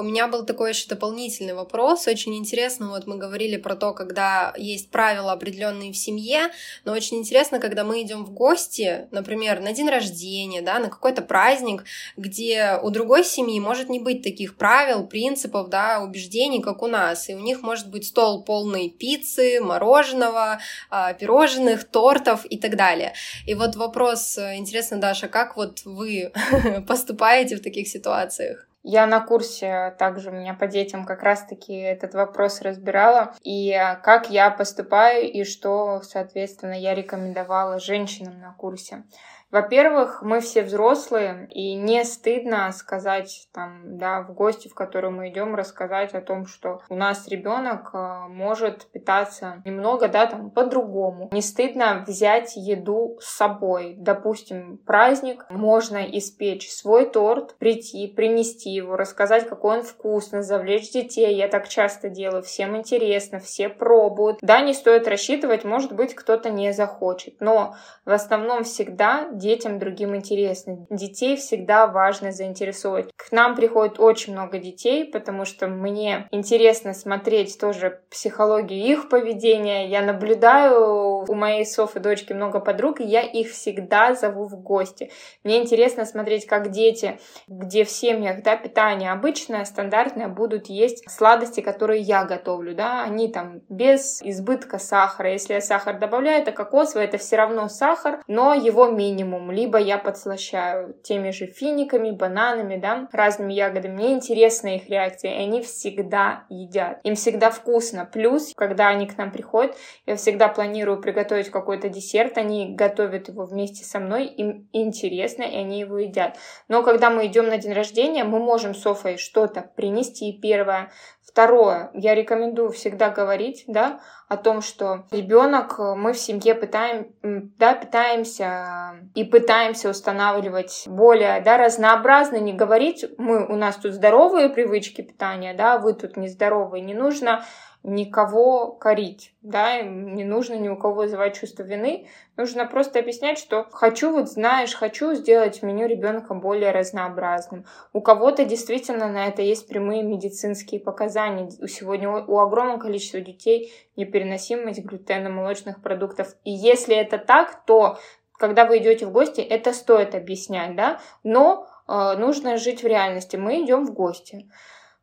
У 0.00 0.02
меня 0.02 0.28
был 0.28 0.46
такой 0.46 0.70
еще 0.70 0.88
дополнительный 0.88 1.52
вопрос. 1.52 2.06
Очень 2.06 2.34
интересно, 2.34 2.88
вот 2.88 3.06
мы 3.06 3.18
говорили 3.18 3.58
про 3.58 3.76
то, 3.76 3.92
когда 3.92 4.54
есть 4.56 4.90
правила 4.90 5.32
определенные 5.32 5.92
в 5.92 5.96
семье, 5.96 6.48
но 6.86 6.92
очень 6.92 7.18
интересно, 7.18 7.60
когда 7.60 7.84
мы 7.84 8.00
идем 8.00 8.24
в 8.24 8.30
гости, 8.30 9.08
например, 9.10 9.60
на 9.60 9.74
день 9.74 9.90
рождения, 9.90 10.62
да, 10.62 10.78
на 10.78 10.88
какой-то 10.88 11.20
праздник, 11.20 11.84
где 12.16 12.78
у 12.82 12.88
другой 12.88 13.24
семьи 13.24 13.60
может 13.60 13.90
не 13.90 13.98
быть 13.98 14.22
таких 14.22 14.56
правил, 14.56 15.06
принципов, 15.06 15.68
да, 15.68 16.00
убеждений, 16.00 16.62
как 16.62 16.82
у 16.82 16.86
нас. 16.86 17.28
И 17.28 17.34
у 17.34 17.40
них 17.40 17.60
может 17.60 17.90
быть 17.90 18.06
стол 18.06 18.42
полный 18.42 18.88
пиццы, 18.88 19.60
мороженого, 19.60 20.60
а, 20.88 21.12
пирожных, 21.12 21.84
тортов 21.84 22.46
и 22.46 22.56
так 22.56 22.74
далее. 22.74 23.12
И 23.46 23.52
вот 23.52 23.76
вопрос, 23.76 24.38
э, 24.38 24.56
интересно, 24.56 24.96
Даша, 24.98 25.28
как 25.28 25.58
вот 25.58 25.82
вы 25.84 26.32
поступаете 26.88 27.56
в 27.56 27.62
таких 27.62 27.86
ситуациях? 27.86 28.69
Я 28.82 29.06
на 29.06 29.20
курсе 29.20 29.94
также 29.98 30.30
у 30.30 30.32
меня 30.32 30.54
по 30.54 30.66
детям 30.66 31.04
как 31.04 31.22
раз-таки 31.22 31.74
этот 31.74 32.14
вопрос 32.14 32.62
разбирала. 32.62 33.34
И 33.42 33.72
как 34.02 34.30
я 34.30 34.50
поступаю 34.50 35.30
и 35.30 35.44
что, 35.44 36.00
соответственно, 36.02 36.72
я 36.72 36.94
рекомендовала 36.94 37.78
женщинам 37.78 38.40
на 38.40 38.54
курсе. 38.54 39.04
Во-первых, 39.50 40.22
мы 40.22 40.40
все 40.40 40.62
взрослые, 40.62 41.48
и 41.50 41.74
не 41.74 42.04
стыдно 42.04 42.70
сказать 42.72 43.48
там, 43.52 43.98
да, 43.98 44.22
в 44.22 44.32
гости, 44.32 44.68
в 44.68 44.74
которую 44.74 45.12
мы 45.12 45.30
идем, 45.30 45.56
рассказать 45.56 46.14
о 46.14 46.20
том, 46.20 46.46
что 46.46 46.82
у 46.88 46.94
нас 46.94 47.26
ребенок 47.26 47.90
э, 47.92 48.26
может 48.28 48.86
питаться 48.92 49.60
немного, 49.64 50.06
да, 50.06 50.26
там, 50.26 50.50
по-другому. 50.50 51.28
Не 51.32 51.42
стыдно 51.42 52.04
взять 52.06 52.54
еду 52.56 53.18
с 53.20 53.36
собой. 53.36 53.94
Допустим, 53.98 54.78
праздник, 54.78 55.46
можно 55.50 55.98
испечь 55.98 56.70
свой 56.70 57.10
торт, 57.10 57.56
прийти, 57.58 58.06
принести 58.06 58.70
его, 58.70 58.96
рассказать, 58.96 59.48
какой 59.48 59.78
он 59.78 59.82
вкусный, 59.82 60.42
завлечь 60.42 60.92
детей. 60.92 61.34
Я 61.34 61.48
так 61.48 61.68
часто 61.68 62.08
делаю, 62.08 62.42
всем 62.42 62.76
интересно, 62.76 63.40
все 63.40 63.68
пробуют. 63.68 64.38
Да, 64.42 64.60
не 64.60 64.74
стоит 64.74 65.08
рассчитывать, 65.08 65.64
может 65.64 65.92
быть, 65.92 66.14
кто-то 66.14 66.50
не 66.50 66.72
захочет, 66.72 67.40
но 67.40 67.74
в 68.04 68.12
основном 68.12 68.62
всегда 68.62 69.28
детям 69.40 69.80
другим 69.80 70.14
интересно. 70.14 70.86
Детей 70.90 71.36
всегда 71.36 71.88
важно 71.88 72.30
заинтересовать. 72.30 73.10
К 73.16 73.32
нам 73.32 73.56
приходит 73.56 73.98
очень 73.98 74.34
много 74.34 74.58
детей, 74.58 75.04
потому 75.04 75.44
что 75.44 75.66
мне 75.66 76.28
интересно 76.30 76.94
смотреть 76.94 77.58
тоже 77.58 78.00
психологию 78.10 78.78
их 78.78 79.08
поведения. 79.08 79.88
Я 79.88 80.02
наблюдаю 80.02 81.24
у 81.26 81.34
моей 81.34 81.66
Софы 81.66 81.98
дочки 81.98 82.32
много 82.32 82.60
подруг, 82.60 83.00
и 83.00 83.04
я 83.04 83.22
их 83.22 83.50
всегда 83.50 84.14
зову 84.14 84.46
в 84.46 84.62
гости. 84.62 85.10
Мне 85.42 85.60
интересно 85.62 86.04
смотреть, 86.04 86.46
как 86.46 86.70
дети, 86.70 87.18
где 87.48 87.84
в 87.84 87.90
семьях 87.90 88.42
да, 88.42 88.56
питание 88.56 89.12
обычное, 89.12 89.64
стандартное, 89.64 90.28
будут 90.28 90.66
есть 90.68 91.08
сладости, 91.10 91.60
которые 91.60 92.02
я 92.02 92.24
готовлю. 92.24 92.74
Да? 92.74 93.02
Они 93.02 93.28
там 93.28 93.62
без 93.68 94.20
избытка 94.22 94.78
сахара. 94.78 95.32
Если 95.32 95.54
я 95.54 95.60
сахар 95.60 95.98
добавляю, 95.98 96.42
это 96.42 96.52
кокосовый, 96.52 97.06
это 97.06 97.18
все 97.18 97.36
равно 97.36 97.68
сахар, 97.68 98.20
но 98.26 98.54
его 98.54 98.88
минимум 98.88 99.29
минимум, 99.30 99.50
либо 99.50 99.78
я 99.78 99.98
подслащаю 99.98 100.94
теми 101.02 101.30
же 101.30 101.46
финиками, 101.46 102.10
бананами, 102.10 102.76
да, 102.76 103.08
разными 103.12 103.52
ягодами. 103.52 103.94
Мне 103.94 104.12
интересна 104.12 104.76
их 104.76 104.88
реакция, 104.88 105.32
и 105.32 105.42
они 105.42 105.62
всегда 105.62 106.44
едят. 106.48 107.00
Им 107.04 107.14
всегда 107.14 107.50
вкусно. 107.50 108.04
Плюс, 108.04 108.52
когда 108.54 108.88
они 108.88 109.06
к 109.06 109.16
нам 109.18 109.30
приходят, 109.30 109.76
я 110.06 110.16
всегда 110.16 110.48
планирую 110.48 111.00
приготовить 111.00 111.50
какой-то 111.50 111.88
десерт, 111.88 112.38
они 112.38 112.74
готовят 112.74 113.28
его 113.28 113.44
вместе 113.44 113.84
со 113.84 113.98
мной, 113.98 114.26
им 114.26 114.68
интересно, 114.72 115.42
и 115.42 115.56
они 115.56 115.80
его 115.80 115.98
едят. 115.98 116.36
Но 116.68 116.82
когда 116.82 117.10
мы 117.10 117.26
идем 117.26 117.48
на 117.48 117.58
день 117.58 117.72
рождения, 117.72 118.24
мы 118.24 118.38
можем 118.38 118.74
Софой 118.74 119.16
что-то 119.16 119.70
принести 119.76 120.32
первое, 120.40 120.90
Второе, 121.30 121.90
я 121.94 122.16
рекомендую 122.16 122.70
всегда 122.70 123.10
говорить, 123.10 123.62
да, 123.68 124.00
о 124.28 124.36
том, 124.36 124.62
что 124.62 125.04
ребенок, 125.12 125.78
мы 125.78 126.12
в 126.12 126.18
семье 126.18 126.56
пытаем, 126.56 127.12
да, 127.22 127.74
питаемся 127.74 128.96
и 129.14 129.22
пытаемся 129.24 129.90
устанавливать 129.90 130.84
более, 130.86 131.40
да, 131.40 131.56
разнообразно, 131.56 132.36
не 132.36 132.52
говорить, 132.52 133.04
мы, 133.16 133.46
у 133.46 133.54
нас 133.54 133.76
тут 133.76 133.92
здоровые 133.92 134.48
привычки 134.48 135.02
питания, 135.02 135.54
да, 135.54 135.78
вы 135.78 135.92
тут 135.92 136.16
нездоровые, 136.16 136.82
не 136.82 136.94
нужно 136.94 137.44
никого 137.82 138.72
корить, 138.72 139.32
да, 139.40 139.80
не 139.80 140.24
нужно 140.24 140.54
ни 140.54 140.68
у 140.68 140.76
кого 140.76 140.96
вызывать 140.96 141.38
чувство 141.38 141.62
вины, 141.62 142.06
нужно 142.36 142.66
просто 142.66 142.98
объяснять, 142.98 143.38
что 143.38 143.66
хочу, 143.70 144.12
вот 144.12 144.28
знаешь, 144.28 144.74
хочу 144.74 145.14
сделать 145.14 145.62
меню 145.62 145.86
ребенка 145.86 146.34
более 146.34 146.72
разнообразным. 146.72 147.64
У 147.92 148.02
кого-то 148.02 148.44
действительно 148.44 149.08
на 149.08 149.26
это 149.26 149.40
есть 149.40 149.66
прямые 149.66 150.02
медицинские 150.02 150.80
показания. 150.80 151.50
Сегодня 151.68 152.10
у 152.10 152.38
огромного 152.38 152.78
количества 152.78 153.20
детей 153.20 153.72
непереносимость 153.96 154.84
глютена, 154.84 155.30
молочных 155.30 155.82
продуктов. 155.82 156.34
И 156.44 156.50
если 156.50 156.94
это 156.94 157.16
так, 157.16 157.64
то 157.64 157.98
когда 158.38 158.64
вы 158.64 158.78
идете 158.78 159.06
в 159.06 159.12
гости, 159.12 159.40
это 159.40 159.72
стоит 159.72 160.14
объяснять, 160.14 160.74
да, 160.74 161.00
но 161.22 161.66
э, 161.86 162.16
нужно 162.16 162.56
жить 162.56 162.82
в 162.82 162.86
реальности. 162.86 163.36
Мы 163.36 163.64
идем 163.64 163.84
в 163.84 163.92
гости. 163.92 164.50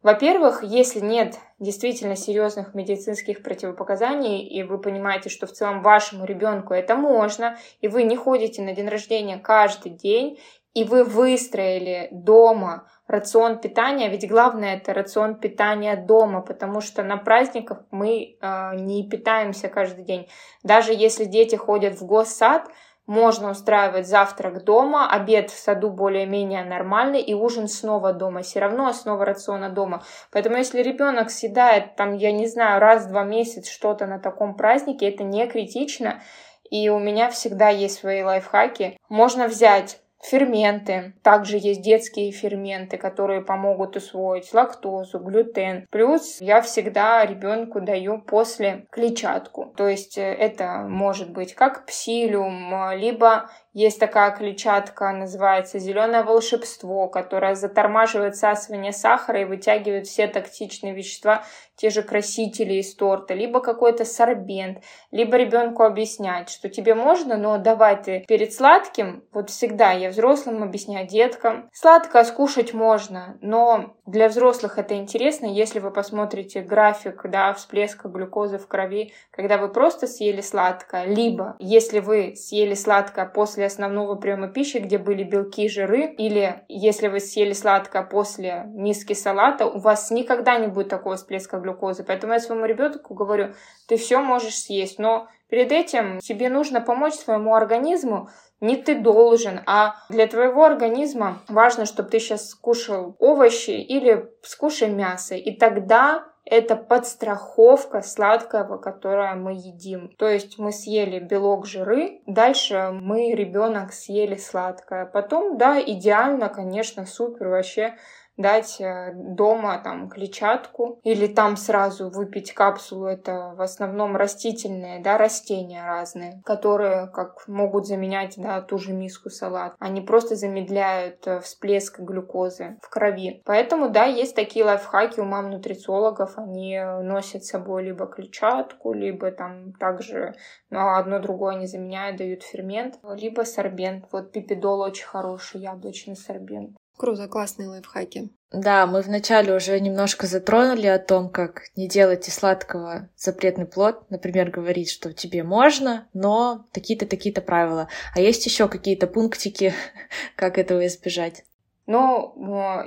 Во-первых, 0.04 0.64
если 0.64 1.00
нет 1.00 1.40
действительно 1.60 2.16
серьезных 2.16 2.76
медицинских 2.76 3.42
противопоказаний, 3.42 4.46
и 4.46 4.62
вы 4.62 4.78
понимаете, 4.78 5.30
что 5.30 5.48
в 5.48 5.52
целом 5.52 5.82
вашему 5.82 6.26
ребенку 6.26 6.74
это 6.74 6.96
можно, 6.96 7.58
и 7.82 7.88
вы 7.88 8.04
не 8.04 8.16
ходите 8.16 8.62
на 8.62 8.74
день 8.74 8.88
рождения 8.88 9.38
каждый 9.38 9.90
день, 9.90 10.40
и 10.76 10.84
вы 10.84 11.04
выстроили 11.04 12.10
дома 12.12 12.88
рацион 13.08 13.58
питания, 13.58 14.10
ведь 14.10 14.30
главное 14.30 14.76
это 14.76 14.94
рацион 14.94 15.34
питания 15.34 15.96
дома, 15.96 16.42
потому 16.42 16.82
что 16.82 17.02
на 17.02 17.18
праздниках 17.18 17.80
мы 17.90 18.38
э, 18.40 18.76
не 18.76 19.10
питаемся 19.10 19.70
каждый 19.70 20.04
день. 20.04 20.28
Даже 20.62 20.94
если 20.94 21.26
дети 21.26 21.56
ходят 21.56 22.00
в 22.00 22.06
госсад, 22.06 22.68
можно 23.08 23.52
устраивать 23.52 24.06
завтрак 24.06 24.64
дома, 24.66 25.10
обед 25.10 25.50
в 25.50 25.58
саду 25.58 25.90
более-менее 25.90 26.66
нормальный 26.66 27.22
и 27.22 27.34
ужин 27.34 27.70
снова 27.70 28.12
дома. 28.14 28.42
Все 28.42 28.60
равно 28.60 28.88
основа 28.88 29.26
рациона 29.26 29.70
дома. 29.70 30.04
Поэтому 30.32 30.58
если 30.58 30.82
ребенок 30.82 31.32
съедает, 31.32 31.96
там, 31.96 32.14
я 32.14 32.34
не 32.34 32.48
знаю, 32.48 32.82
раз 32.82 33.06
в 33.06 33.10
два 33.10 33.24
месяца 33.24 33.72
что-то 33.72 34.06
на 34.06 34.20
таком 34.20 34.56
празднике, 34.56 35.08
это 35.10 35.24
не 35.24 35.48
критично. 35.48 36.22
И 36.70 36.90
у 36.90 37.00
меня 37.00 37.30
всегда 37.30 37.70
есть 37.70 38.00
свои 38.00 38.24
лайфхаки. 38.24 39.00
Можно 39.08 39.48
взять 39.48 40.02
ферменты. 40.22 41.14
Также 41.24 41.58
есть 41.58 41.82
детские 41.82 42.32
ферменты, 42.32 42.98
которые 42.98 43.42
помогут 43.42 43.96
усвоить 43.96 44.54
лактозу, 44.54 45.20
глютен. 45.20 45.86
Плюс 45.92 46.42
я 46.42 46.62
всегда 46.62 47.26
ребенку 47.26 47.82
даю 47.82 48.22
после 48.22 48.88
клетчатку. 48.92 49.74
То 49.78 49.88
есть 49.88 50.18
э, 50.18 50.22
это 50.22 50.86
может 50.88 51.32
быть 51.32 51.54
как 51.54 51.86
псилиум, 51.86 52.94
либо 52.96 53.50
есть 53.78 54.00
такая 54.00 54.32
клетчатка, 54.32 55.12
называется 55.12 55.78
зеленое 55.78 56.24
волшебство, 56.24 57.08
которая 57.08 57.54
затормаживает 57.54 58.34
всасывание 58.34 58.92
сахара 58.92 59.42
и 59.42 59.46
вытягивает 59.46 60.08
все 60.08 60.26
токсичные 60.26 60.96
вещества, 60.96 61.44
те 61.76 61.92
же 61.92 62.02
красители 62.02 62.74
из 62.74 62.96
торта, 62.96 63.36
либо 63.36 63.62
какой-то 63.62 64.04
сорбент, 64.04 64.80
либо 65.12 65.38
ребенку 65.38 65.84
объяснять, 65.84 66.50
что 66.50 66.70
тебе 66.70 66.96
можно, 66.96 67.38
но 67.38 67.60
давай 67.60 68.02
ты 68.02 68.26
перед 68.28 68.52
сладким, 68.52 69.24
вот 69.32 69.52
всегда 69.52 69.92
я 69.92 70.10
взрослым 70.10 70.64
объясняю 70.64 71.08
деткам, 71.08 71.70
сладкое 71.72 72.24
скушать 72.24 72.74
можно, 72.74 73.38
но 73.42 73.94
для 74.08 74.28
взрослых 74.28 74.80
это 74.80 74.96
интересно, 74.96 75.46
если 75.46 75.78
вы 75.78 75.92
посмотрите 75.92 76.62
график, 76.62 77.22
да, 77.30 77.54
всплеска 77.54 78.08
глюкозы 78.08 78.58
в 78.58 78.68
крови, 78.68 79.14
когда 79.30 79.60
вы 79.60 79.70
просто 79.70 80.08
съели 80.08 80.42
сладкое, 80.42 81.06
либо 81.06 81.56
если 81.60 82.00
вы 82.00 82.36
съели 82.36 82.74
сладкое 82.74 83.28
после 83.28 83.67
основного 83.68 84.16
приема 84.16 84.48
пищи, 84.48 84.78
где 84.78 84.98
были 84.98 85.24
белки 85.24 85.66
и 85.66 85.70
жиры, 85.70 86.06
или 86.06 86.64
если 86.68 87.08
вы 87.08 87.20
съели 87.20 87.54
сладкое 87.54 88.04
после 88.04 88.64
миски 88.68 89.14
салата, 89.14 89.66
у 89.66 89.80
вас 89.80 90.12
никогда 90.12 90.58
не 90.58 90.68
будет 90.68 90.90
такого 90.90 91.16
всплеска 91.16 91.60
глюкозы. 91.60 92.04
Поэтому 92.04 92.34
я 92.34 92.40
своему 92.40 92.66
ребенку 92.66 93.14
говорю, 93.14 93.54
ты 93.88 93.98
все 93.98 94.20
можешь 94.22 94.56
съесть, 94.56 95.00
но 95.00 95.28
перед 95.50 95.72
этим 95.72 96.20
тебе 96.20 96.50
нужно 96.50 96.82
помочь 96.82 97.14
своему 97.14 97.56
организму 97.56 98.30
не 98.60 98.76
ты 98.76 98.96
должен, 98.96 99.62
а 99.68 99.96
для 100.10 100.28
твоего 100.28 100.66
организма 100.66 101.44
важно, 101.48 101.86
чтобы 101.86 102.10
ты 102.10 102.20
сейчас 102.20 102.50
скушал 102.50 103.16
овощи 103.20 103.72
или 103.72 104.32
скушай 104.42 104.90
мясо. 104.90 105.36
И 105.36 105.56
тогда 105.56 106.26
это 106.50 106.76
подстраховка 106.76 108.02
сладкого, 108.02 108.78
которое 108.78 109.36
мы 109.36 109.54
едим. 109.54 110.10
То 110.18 110.28
есть 110.28 110.58
мы 110.58 110.72
съели 110.72 111.20
белок, 111.20 111.66
жиры, 111.66 112.22
дальше 112.26 112.92
мы, 112.94 113.34
ребенок, 113.34 113.92
съели 113.92 114.36
сладкое. 114.36 115.06
Потом, 115.06 115.58
да, 115.58 115.80
идеально, 115.82 116.48
конечно, 116.50 117.06
супер, 117.06 117.50
вообще 117.50 117.96
дать 118.38 118.80
э, 118.80 119.14
дома 119.14 119.80
там 119.84 120.10
клетчатку 120.10 121.00
или 121.04 121.28
там 121.28 121.58
сразу 121.58 122.10
выпить 122.10 122.54
капсулу. 122.54 123.08
Это 123.08 123.54
в 123.56 123.62
основном 123.62 124.16
растительные, 124.16 125.02
да, 125.02 125.18
растения 125.18 125.84
разные, 125.84 126.42
которые 126.46 127.08
как 127.08 127.48
могут 127.48 127.88
заменять, 127.88 128.36
да, 128.38 128.62
ту 128.62 128.78
же 128.78 128.94
миску 128.94 129.30
салат. 129.30 129.76
Они 129.80 130.02
просто 130.02 130.36
замедляют 130.36 131.26
э, 131.28 131.40
всплеск 131.40 132.00
глюкозы 132.00 132.78
в 132.82 132.90
крови. 132.90 133.42
Поэтому, 133.46 133.90
да, 133.90 134.06
есть 134.06 134.36
такие 134.36 134.64
лайфхаки 134.66 135.20
у 135.20 135.26
мам 135.26 135.50
нутрициологов. 135.50 136.38
Они 136.38 136.80
носят 137.02 137.44
с 137.44 137.50
собой 137.50 137.84
либо 137.84 138.06
клетчатку, 138.06 138.94
либо 138.94 139.32
там 139.32 139.74
также 139.74 140.36
ну, 140.70 140.96
одно 140.96 141.20
другое 141.20 141.56
не 141.56 141.66
заменяют, 141.66 142.18
дают 142.18 142.44
фермент, 142.44 143.00
либо 143.16 143.42
сорбент. 143.42 144.06
Вот 144.12 144.32
пипидол 144.32 144.82
очень 144.82 145.06
хороший, 145.06 145.62
яблочный 145.62 146.16
сорбент. 146.16 146.78
Круто, 146.98 147.28
классные 147.28 147.70
лайфхаки. 147.70 148.30
Да, 148.52 148.88
мы 148.88 149.02
вначале 149.02 149.54
уже 149.54 149.80
немножко 149.80 150.26
затронули 150.26 150.88
о 150.88 151.00
том, 151.00 151.30
как 151.30 151.64
не 151.76 151.88
делать 151.88 152.28
из 152.28 152.36
сладкого 152.36 153.10
запретный 153.16 153.66
плод. 153.66 154.10
Например, 154.10 154.50
говорить, 154.50 154.90
что 154.90 155.14
тебе 155.14 155.44
можно, 155.44 156.08
но 156.14 156.66
такие-то, 156.72 157.06
такие-то 157.06 157.42
правила. 157.42 157.88
А 158.16 158.22
есть 158.22 158.46
еще 158.46 158.68
какие-то 158.68 159.06
пунктики, 159.06 159.74
как 160.36 160.58
этого 160.58 160.88
избежать? 160.88 161.44
Ну, 161.88 162.34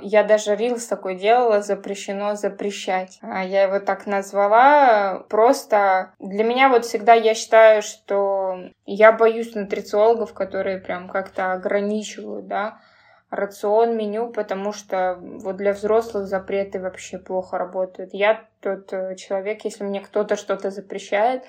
я 0.03 0.23
даже 0.23 0.55
рилс 0.55 0.85
такой 0.85 1.15
делала, 1.15 1.61
запрещено 1.61 2.35
запрещать. 2.35 3.17
А 3.21 3.43
я 3.43 3.63
его 3.63 3.79
так 3.79 4.05
назвала. 4.05 5.25
Просто 5.27 6.13
для 6.19 6.43
меня 6.43 6.69
вот 6.69 6.85
всегда 6.85 7.13
я 7.13 7.33
считаю, 7.33 7.81
что 7.81 8.59
я 8.85 9.11
боюсь 9.11 9.55
нутрициологов, 9.55 10.33
которые 10.33 10.77
прям 10.79 11.09
как-то 11.09 11.53
ограничивают, 11.53 12.47
да, 12.47 12.79
рацион, 13.31 13.97
меню, 13.97 14.29
потому 14.29 14.73
что 14.73 15.17
вот 15.19 15.55
для 15.55 15.71
взрослых 15.73 16.27
запреты 16.27 16.79
вообще 16.79 17.17
плохо 17.17 17.57
работают. 17.57 18.13
Я 18.13 18.45
тот 18.59 18.91
э, 18.91 19.15
человек, 19.15 19.63
если 19.63 19.85
мне 19.85 20.01
кто-то 20.01 20.35
что-то 20.35 20.69
запрещает, 20.69 21.43